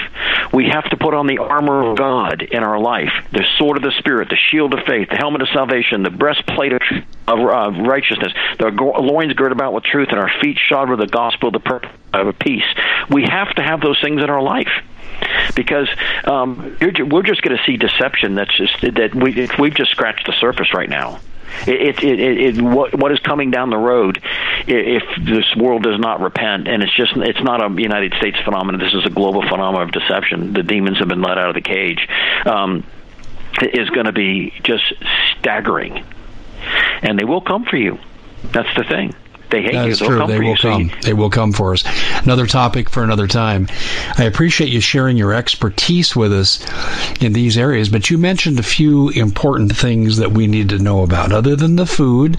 We 0.53 0.65
have 0.65 0.85
to 0.89 0.97
put 0.97 1.13
on 1.13 1.27
the 1.27 1.37
armor 1.37 1.89
of 1.89 1.97
God 1.97 2.41
in 2.41 2.63
our 2.63 2.79
life 2.79 3.11
the 3.31 3.45
sword 3.57 3.77
of 3.77 3.83
the 3.83 3.93
Spirit, 3.99 4.29
the 4.29 4.37
shield 4.49 4.73
of 4.73 4.81
faith, 4.85 5.09
the 5.09 5.17
helmet 5.17 5.41
of 5.41 5.49
salvation, 5.49 6.03
the 6.03 6.09
breastplate 6.09 6.73
of, 6.73 6.81
of 7.27 7.77
righteousness, 7.77 8.33
the 8.59 8.69
loins 8.69 9.33
girded 9.33 9.55
about 9.55 9.73
with 9.73 9.83
truth, 9.83 10.09
and 10.09 10.19
our 10.19 10.31
feet 10.41 10.57
shod 10.57 10.89
with 10.89 10.99
the 10.99 11.07
gospel 11.07 11.49
of 11.49 11.53
the 11.53 12.35
peace. 12.39 12.65
We 13.09 13.23
have 13.23 13.53
to 13.55 13.61
have 13.61 13.81
those 13.81 13.99
things 14.01 14.21
in 14.21 14.29
our 14.29 14.41
life 14.41 14.71
because 15.55 15.89
um, 16.25 16.77
we're 16.79 17.23
just 17.23 17.41
going 17.41 17.57
to 17.57 17.63
see 17.65 17.77
deception 17.77 18.35
that's 18.35 18.55
just 18.55 18.81
that 18.81 19.13
we 19.15 19.49
we've 19.59 19.75
just 19.75 19.91
scratched 19.91 20.25
the 20.25 20.33
surface 20.39 20.73
right 20.73 20.89
now. 20.89 21.19
It, 21.67 22.01
it, 22.01 22.19
it, 22.19 22.57
it, 22.57 22.61
what, 22.61 22.95
what 22.95 23.11
is 23.11 23.19
coming 23.19 23.51
down 23.51 23.71
the 23.71 23.77
road 23.77 24.21
if 24.67 25.03
this 25.25 25.53
world 25.57 25.83
does 25.83 25.99
not 25.99 26.21
repent 26.21 26.69
and 26.69 26.81
it's 26.81 26.95
just 26.95 27.11
it's 27.17 27.43
not 27.43 27.61
a 27.61 27.81
United 27.81 28.13
States 28.13 28.37
phenomenon 28.45 28.79
this 28.79 28.93
is 28.93 29.05
a 29.05 29.09
global 29.09 29.41
phenomenon 29.41 29.81
of 29.81 29.91
deception 29.91 30.53
the 30.53 30.63
demons 30.63 30.99
have 30.99 31.09
been 31.09 31.21
let 31.21 31.37
out 31.37 31.49
of 31.49 31.55
the 31.55 31.61
cage 31.61 32.07
um, 32.45 32.85
is 33.61 33.89
going 33.89 34.05
to 34.05 34.13
be 34.13 34.53
just 34.63 34.93
staggering. 35.37 36.05
And 37.01 37.19
they 37.19 37.25
will 37.25 37.41
come 37.41 37.65
for 37.65 37.75
you. 37.75 37.99
That's 38.43 38.73
the 38.75 38.83
thing 38.83 39.13
they 39.51 39.61
hate 39.61 39.73
that 39.73 39.85
you. 39.85 39.91
Is 39.91 39.99
true. 39.99 40.17
come 40.17 40.29
they 40.29 40.39
will 40.39 40.51
you. 40.51 40.55
come. 40.57 40.89
So 40.89 40.95
you, 40.95 41.01
they 41.01 41.13
will 41.13 41.29
come 41.29 41.51
for 41.51 41.73
us. 41.73 41.83
Another 42.23 42.45
topic 42.45 42.89
for 42.89 43.03
another 43.03 43.27
time. 43.27 43.67
I 44.17 44.23
appreciate 44.23 44.69
you 44.69 44.81
sharing 44.81 45.17
your 45.17 45.33
expertise 45.33 46.15
with 46.15 46.33
us 46.33 46.65
in 47.21 47.33
these 47.33 47.57
areas, 47.57 47.89
but 47.89 48.09
you 48.09 48.17
mentioned 48.17 48.59
a 48.59 48.63
few 48.63 49.09
important 49.09 49.75
things 49.75 50.17
that 50.17 50.31
we 50.31 50.47
need 50.47 50.69
to 50.69 50.79
know 50.79 51.03
about. 51.03 51.31
Other 51.31 51.55
than 51.55 51.75
the 51.75 51.85
food, 51.85 52.37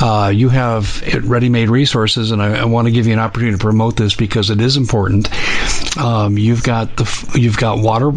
uh, 0.00 0.32
you 0.34 0.48
have 0.48 1.02
ready-made 1.24 1.70
resources, 1.70 2.30
and 2.30 2.42
I, 2.42 2.60
I, 2.60 2.64
want 2.64 2.86
to 2.86 2.92
give 2.92 3.06
you 3.06 3.12
an 3.12 3.18
opportunity 3.18 3.56
to 3.56 3.62
promote 3.62 3.96
this 3.96 4.14
because 4.14 4.50
it 4.50 4.60
is 4.60 4.76
important. 4.76 5.28
Um, 5.96 6.38
you've 6.38 6.62
got 6.62 6.96
the 6.96 7.32
you've 7.34 7.56
got 7.56 7.78
water 7.78 8.12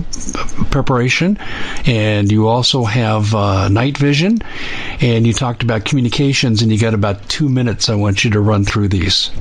preparation, 0.69 1.39
and 1.85 2.31
you 2.31 2.47
also 2.47 2.83
have 2.83 3.33
uh, 3.33 3.67
night 3.69 3.97
vision, 3.97 4.39
and 5.01 5.25
you 5.25 5.33
talked 5.33 5.63
about 5.63 5.85
communications, 5.85 6.61
and 6.61 6.71
you 6.71 6.79
got 6.79 6.93
about 6.93 7.27
two 7.29 7.49
minutes. 7.49 7.89
I 7.89 7.95
want 7.95 8.23
you 8.23 8.31
to 8.31 8.41
run 8.41 8.63
through 8.63 8.89
these. 8.89 9.31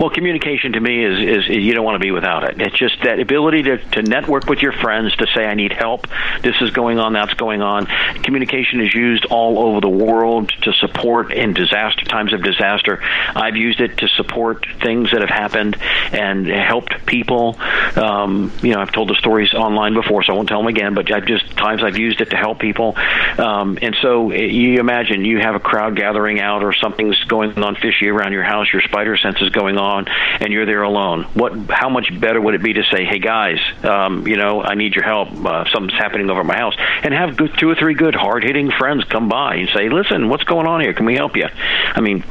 Well, 0.00 0.08
communication 0.08 0.72
to 0.72 0.80
me 0.80 1.04
is, 1.04 1.44
is, 1.44 1.48
you 1.48 1.74
don't 1.74 1.84
want 1.84 1.96
to 1.96 1.98
be 2.02 2.10
without 2.10 2.44
it. 2.44 2.58
It's 2.58 2.74
just 2.78 3.02
that 3.02 3.20
ability 3.20 3.64
to, 3.64 3.76
to 3.76 4.02
network 4.02 4.46
with 4.46 4.60
your 4.60 4.72
friends, 4.72 5.14
to 5.16 5.26
say, 5.34 5.44
I 5.44 5.52
need 5.52 5.74
help, 5.74 6.06
this 6.40 6.56
is 6.62 6.70
going 6.70 6.98
on, 6.98 7.12
that's 7.12 7.34
going 7.34 7.60
on. 7.60 7.84
Communication 8.22 8.80
is 8.80 8.94
used 8.94 9.26
all 9.26 9.58
over 9.58 9.82
the 9.82 9.90
world 9.90 10.54
to 10.62 10.72
support 10.72 11.34
in 11.34 11.52
disaster 11.52 12.06
times 12.06 12.32
of 12.32 12.42
disaster. 12.42 13.02
I've 13.02 13.56
used 13.56 13.82
it 13.82 13.98
to 13.98 14.08
support 14.08 14.64
things 14.82 15.10
that 15.10 15.20
have 15.20 15.28
happened 15.28 15.76
and 16.12 16.46
helped 16.46 17.04
people. 17.04 17.58
Um, 17.94 18.52
you 18.62 18.72
know, 18.72 18.80
I've 18.80 18.92
told 18.92 19.10
the 19.10 19.16
stories 19.16 19.52
online 19.52 19.92
before, 19.92 20.22
so 20.22 20.32
I 20.32 20.36
won't 20.36 20.48
tell 20.48 20.60
them 20.60 20.68
again, 20.68 20.94
but 20.94 21.12
I've 21.12 21.26
just 21.26 21.46
times 21.58 21.82
I've 21.82 21.98
used 21.98 22.22
it 22.22 22.30
to 22.30 22.36
help 22.36 22.58
people. 22.58 22.96
Um, 23.36 23.78
and 23.82 23.94
so 24.00 24.30
eh, 24.30 24.44
you 24.44 24.80
imagine 24.80 25.26
you 25.26 25.40
have 25.40 25.56
a 25.56 25.60
crowd 25.60 25.94
gathering 25.94 26.40
out 26.40 26.64
or 26.64 26.72
something's 26.72 27.22
going 27.24 27.62
on 27.62 27.76
fishy 27.76 28.08
around 28.08 28.32
your 28.32 28.44
house, 28.44 28.72
your 28.72 28.80
spider 28.80 29.18
sense 29.18 29.42
is 29.42 29.50
going 29.50 29.76
on 29.76 29.89
on 29.90 30.06
and 30.40 30.52
you're 30.52 30.66
there 30.66 30.82
alone. 30.82 31.24
What 31.34 31.52
how 31.70 31.88
much 31.88 32.08
better 32.18 32.40
would 32.40 32.54
it 32.54 32.62
be 32.62 32.72
to 32.74 32.84
say 32.84 33.04
hey 33.04 33.18
guys 33.18 33.58
um, 33.84 34.26
you 34.26 34.36
know 34.36 34.62
i 34.62 34.74
need 34.74 34.94
your 34.94 35.04
help. 35.04 35.28
Uh, 35.32 35.64
something's 35.72 35.98
happening 35.98 36.30
over 36.30 36.44
my 36.44 36.56
house 36.56 36.74
and 37.02 37.12
have 37.12 37.36
good, 37.36 37.52
two 37.58 37.68
or 37.68 37.74
three 37.74 37.94
good 37.94 38.14
hard 38.14 38.42
hitting 38.44 38.70
friends 38.70 39.04
come 39.04 39.28
by 39.28 39.56
and 39.56 39.68
say 39.74 39.88
listen 39.88 40.28
what's 40.28 40.44
going 40.44 40.66
on 40.66 40.80
here? 40.80 40.94
Can 40.94 41.06
we 41.06 41.14
help 41.14 41.36
you? 41.36 41.48
I 41.94 42.00
mean 42.00 42.24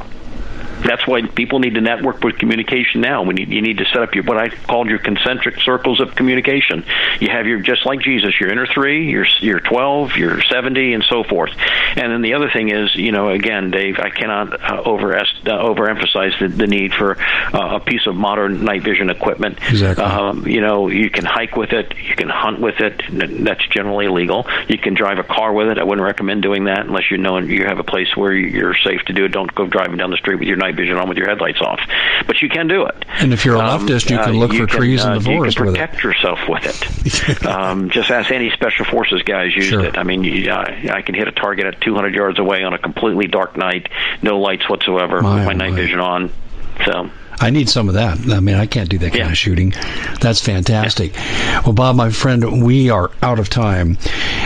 that's 0.82 1.06
why 1.06 1.22
people 1.26 1.58
need 1.58 1.74
to 1.74 1.80
network 1.80 2.22
with 2.22 2.38
communication 2.38 3.00
now. 3.00 3.22
We 3.22 3.34
need 3.34 3.48
you 3.48 3.62
need 3.62 3.78
to 3.78 3.84
set 3.86 4.02
up 4.02 4.14
your 4.14 4.24
what 4.24 4.38
I 4.38 4.48
called 4.48 4.88
your 4.88 4.98
concentric 4.98 5.60
circles 5.60 6.00
of 6.00 6.14
communication. 6.14 6.84
You 7.20 7.28
have 7.28 7.46
your 7.46 7.60
just 7.60 7.86
like 7.86 8.00
Jesus, 8.00 8.38
your 8.40 8.50
inner 8.50 8.66
three, 8.66 9.10
your 9.10 9.26
your 9.40 9.60
twelve, 9.60 10.16
your 10.16 10.42
seventy, 10.42 10.94
and 10.94 11.04
so 11.04 11.24
forth. 11.24 11.50
And 11.96 12.12
then 12.12 12.22
the 12.22 12.34
other 12.34 12.50
thing 12.50 12.70
is, 12.70 12.94
you 12.94 13.12
know, 13.12 13.30
again, 13.30 13.70
Dave, 13.70 13.98
I 13.98 14.10
cannot 14.10 14.60
uh, 14.60 14.82
over 14.84 15.16
uh, 15.16 15.24
overemphasize 15.44 16.38
the, 16.38 16.48
the 16.48 16.66
need 16.66 16.92
for 16.94 17.20
uh, 17.20 17.76
a 17.76 17.80
piece 17.80 18.06
of 18.06 18.14
modern 18.14 18.64
night 18.64 18.82
vision 18.82 19.10
equipment. 19.10 19.58
Exactly. 19.68 20.04
Um, 20.04 20.46
you 20.46 20.60
know, 20.60 20.88
you 20.88 21.10
can 21.10 21.24
hike 21.24 21.56
with 21.56 21.72
it, 21.72 21.96
you 21.96 22.16
can 22.16 22.28
hunt 22.28 22.60
with 22.60 22.80
it. 22.80 23.02
That's 23.10 23.66
generally 23.68 24.06
illegal. 24.06 24.46
You 24.68 24.78
can 24.78 24.94
drive 24.94 25.18
a 25.18 25.24
car 25.24 25.52
with 25.52 25.68
it. 25.68 25.78
I 25.78 25.84
wouldn't 25.84 26.04
recommend 26.04 26.42
doing 26.42 26.64
that 26.64 26.86
unless 26.86 27.10
you 27.10 27.18
know 27.18 27.38
you 27.38 27.64
have 27.64 27.78
a 27.78 27.84
place 27.84 28.16
where 28.16 28.32
you're 28.32 28.74
safe 28.74 29.00
to 29.06 29.12
do 29.12 29.24
it. 29.24 29.32
Don't 29.32 29.52
go 29.54 29.66
driving 29.66 29.96
down 29.96 30.10
the 30.10 30.16
street 30.16 30.38
with 30.38 30.48
your 30.48 30.56
night 30.56 30.69
vision 30.72 30.96
on 30.96 31.08
with 31.08 31.18
your 31.18 31.28
headlights 31.28 31.60
off. 31.60 31.80
But 32.26 32.42
you 32.42 32.48
can 32.48 32.68
do 32.68 32.86
it. 32.86 33.04
And 33.08 33.32
if 33.32 33.44
you're 33.44 33.56
a 33.56 33.60
um, 33.60 33.86
leftist, 33.86 34.10
you 34.10 34.18
can 34.18 34.38
look 34.38 34.50
uh, 34.50 34.54
you 34.54 34.60
for 34.60 34.66
can, 34.66 34.76
trees 34.78 35.04
in 35.04 35.14
the 35.14 35.20
forest 35.20 35.58
You 35.58 35.64
can 35.64 35.74
protect 35.74 36.02
yourself 36.02 36.38
with 36.48 36.64
it. 36.64 37.46
um, 37.46 37.90
just 37.90 38.10
ask 38.10 38.30
any 38.30 38.50
special 38.50 38.84
forces 38.84 39.22
guys 39.22 39.54
used 39.54 39.70
sure. 39.70 39.84
it. 39.84 39.98
I 39.98 40.02
mean, 40.02 40.24
you, 40.24 40.50
uh, 40.50 40.64
I 40.92 41.02
can 41.02 41.14
hit 41.14 41.28
a 41.28 41.32
target 41.32 41.66
at 41.66 41.80
200 41.80 42.14
yards 42.14 42.38
away 42.38 42.62
on 42.62 42.74
a 42.74 42.78
completely 42.78 43.26
dark 43.26 43.56
night, 43.56 43.88
no 44.22 44.38
lights 44.38 44.68
whatsoever, 44.68 45.20
my, 45.20 45.36
with 45.36 45.46
my 45.46 45.52
night 45.52 45.70
my. 45.70 45.76
vision 45.76 46.00
on. 46.00 46.32
So 46.84 47.10
I 47.40 47.50
need 47.50 47.70
some 47.70 47.88
of 47.88 47.94
that. 47.94 48.18
I 48.30 48.40
mean, 48.40 48.54
I 48.54 48.66
can't 48.66 48.88
do 48.88 48.98
that 48.98 49.10
kind 49.10 49.18
yeah. 49.18 49.30
of 49.30 49.36
shooting. 49.38 49.70
That's 50.20 50.40
fantastic. 50.40 51.14
Yeah. 51.14 51.62
Well, 51.62 51.72
Bob, 51.72 51.96
my 51.96 52.10
friend, 52.10 52.62
we 52.62 52.90
are 52.90 53.10
out 53.22 53.38
of 53.38 53.48
time. 53.48 53.96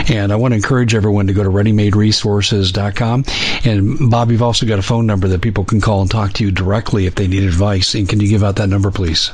And 0.09 0.31
I 0.31 0.37
want 0.37 0.53
to 0.53 0.55
encourage 0.55 0.95
everyone 0.95 1.27
to 1.27 1.33
go 1.33 1.43
to 1.43 1.49
readymaderesources.com. 1.49 3.25
And 3.65 4.09
Bob, 4.09 4.31
you've 4.31 4.41
also 4.41 4.65
got 4.65 4.79
a 4.79 4.83
phone 4.83 5.05
number 5.05 5.27
that 5.27 5.41
people 5.41 5.65
can 5.65 5.81
call 5.81 6.01
and 6.01 6.09
talk 6.09 6.33
to 6.33 6.45
you 6.45 6.51
directly 6.51 7.05
if 7.05 7.15
they 7.15 7.27
need 7.27 7.43
advice. 7.43 7.95
And 7.95 8.07
can 8.07 8.21
you 8.21 8.29
give 8.29 8.43
out 8.43 8.55
that 8.55 8.69
number, 8.69 8.91
please? 8.91 9.31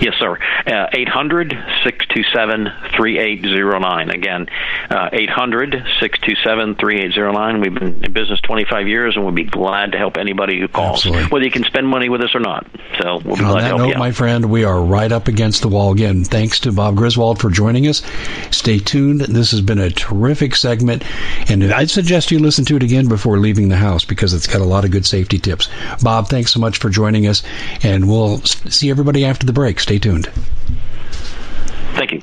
Yes, 0.00 0.14
sir. 0.18 0.38
Uh, 0.66 0.86
800 0.92 1.50
627 1.84 2.72
3809. 2.96 4.10
Again, 4.10 4.46
uh, 4.88 5.10
800 5.12 5.72
627 6.00 6.74
3809. 6.76 7.60
We've 7.60 7.74
been 7.74 8.04
in 8.04 8.12
business 8.12 8.40
25 8.40 8.88
years 8.88 9.16
and 9.16 9.24
we'll 9.24 9.34
be 9.34 9.44
glad 9.44 9.92
to 9.92 9.98
help 9.98 10.16
anybody 10.16 10.58
who 10.58 10.68
calls, 10.68 11.00
Absolutely. 11.00 11.28
whether 11.28 11.44
you 11.44 11.50
can 11.50 11.64
spend 11.64 11.86
money 11.86 12.08
with 12.08 12.22
us 12.22 12.34
or 12.34 12.40
not. 12.40 12.66
So 12.98 13.18
we'll 13.18 13.20
be 13.20 13.28
and 13.30 13.38
glad 13.38 13.50
on 13.50 13.54
that 13.56 13.60
to 13.60 13.66
help 13.66 13.78
note, 13.80 13.88
you. 13.88 13.98
my 13.98 14.10
friend, 14.10 14.50
we 14.50 14.64
are 14.64 14.82
right 14.82 15.12
up 15.12 15.28
against 15.28 15.62
the 15.62 15.68
wall 15.68 15.92
again. 15.92 16.24
Thanks 16.24 16.60
to 16.60 16.72
Bob 16.72 16.96
Griswold 16.96 17.38
for 17.38 17.50
joining 17.50 17.86
us. 17.86 18.02
Stay 18.50 18.78
tuned. 18.78 19.20
This 19.20 19.50
has 19.50 19.60
been 19.60 19.78
a 19.78 19.90
terrific 19.90 20.56
segment, 20.56 21.04
and 21.50 21.62
I'd 21.72 21.90
suggest 21.90 22.30
you 22.30 22.38
listen 22.38 22.64
to 22.66 22.76
it 22.76 22.82
again 22.82 23.06
before 23.08 23.38
leaving 23.38 23.68
the 23.68 23.76
house 23.76 24.04
because 24.04 24.32
it's 24.32 24.46
got 24.46 24.62
a 24.62 24.64
lot 24.64 24.84
of 24.84 24.90
good 24.90 25.04
safety 25.04 25.38
tips. 25.38 25.68
Bob, 26.02 26.28
thanks 26.28 26.52
so 26.52 26.60
much 26.60 26.78
for 26.78 26.88
joining 26.88 27.26
us, 27.26 27.42
and 27.82 28.08
we'll 28.08 28.38
see 28.40 28.90
everybody 28.90 29.24
after 29.26 29.46
the 29.46 29.52
break. 29.52 29.59
Stay 29.80 29.98
tuned. 29.98 30.26
Thank 31.94 32.12
you. 32.12 32.22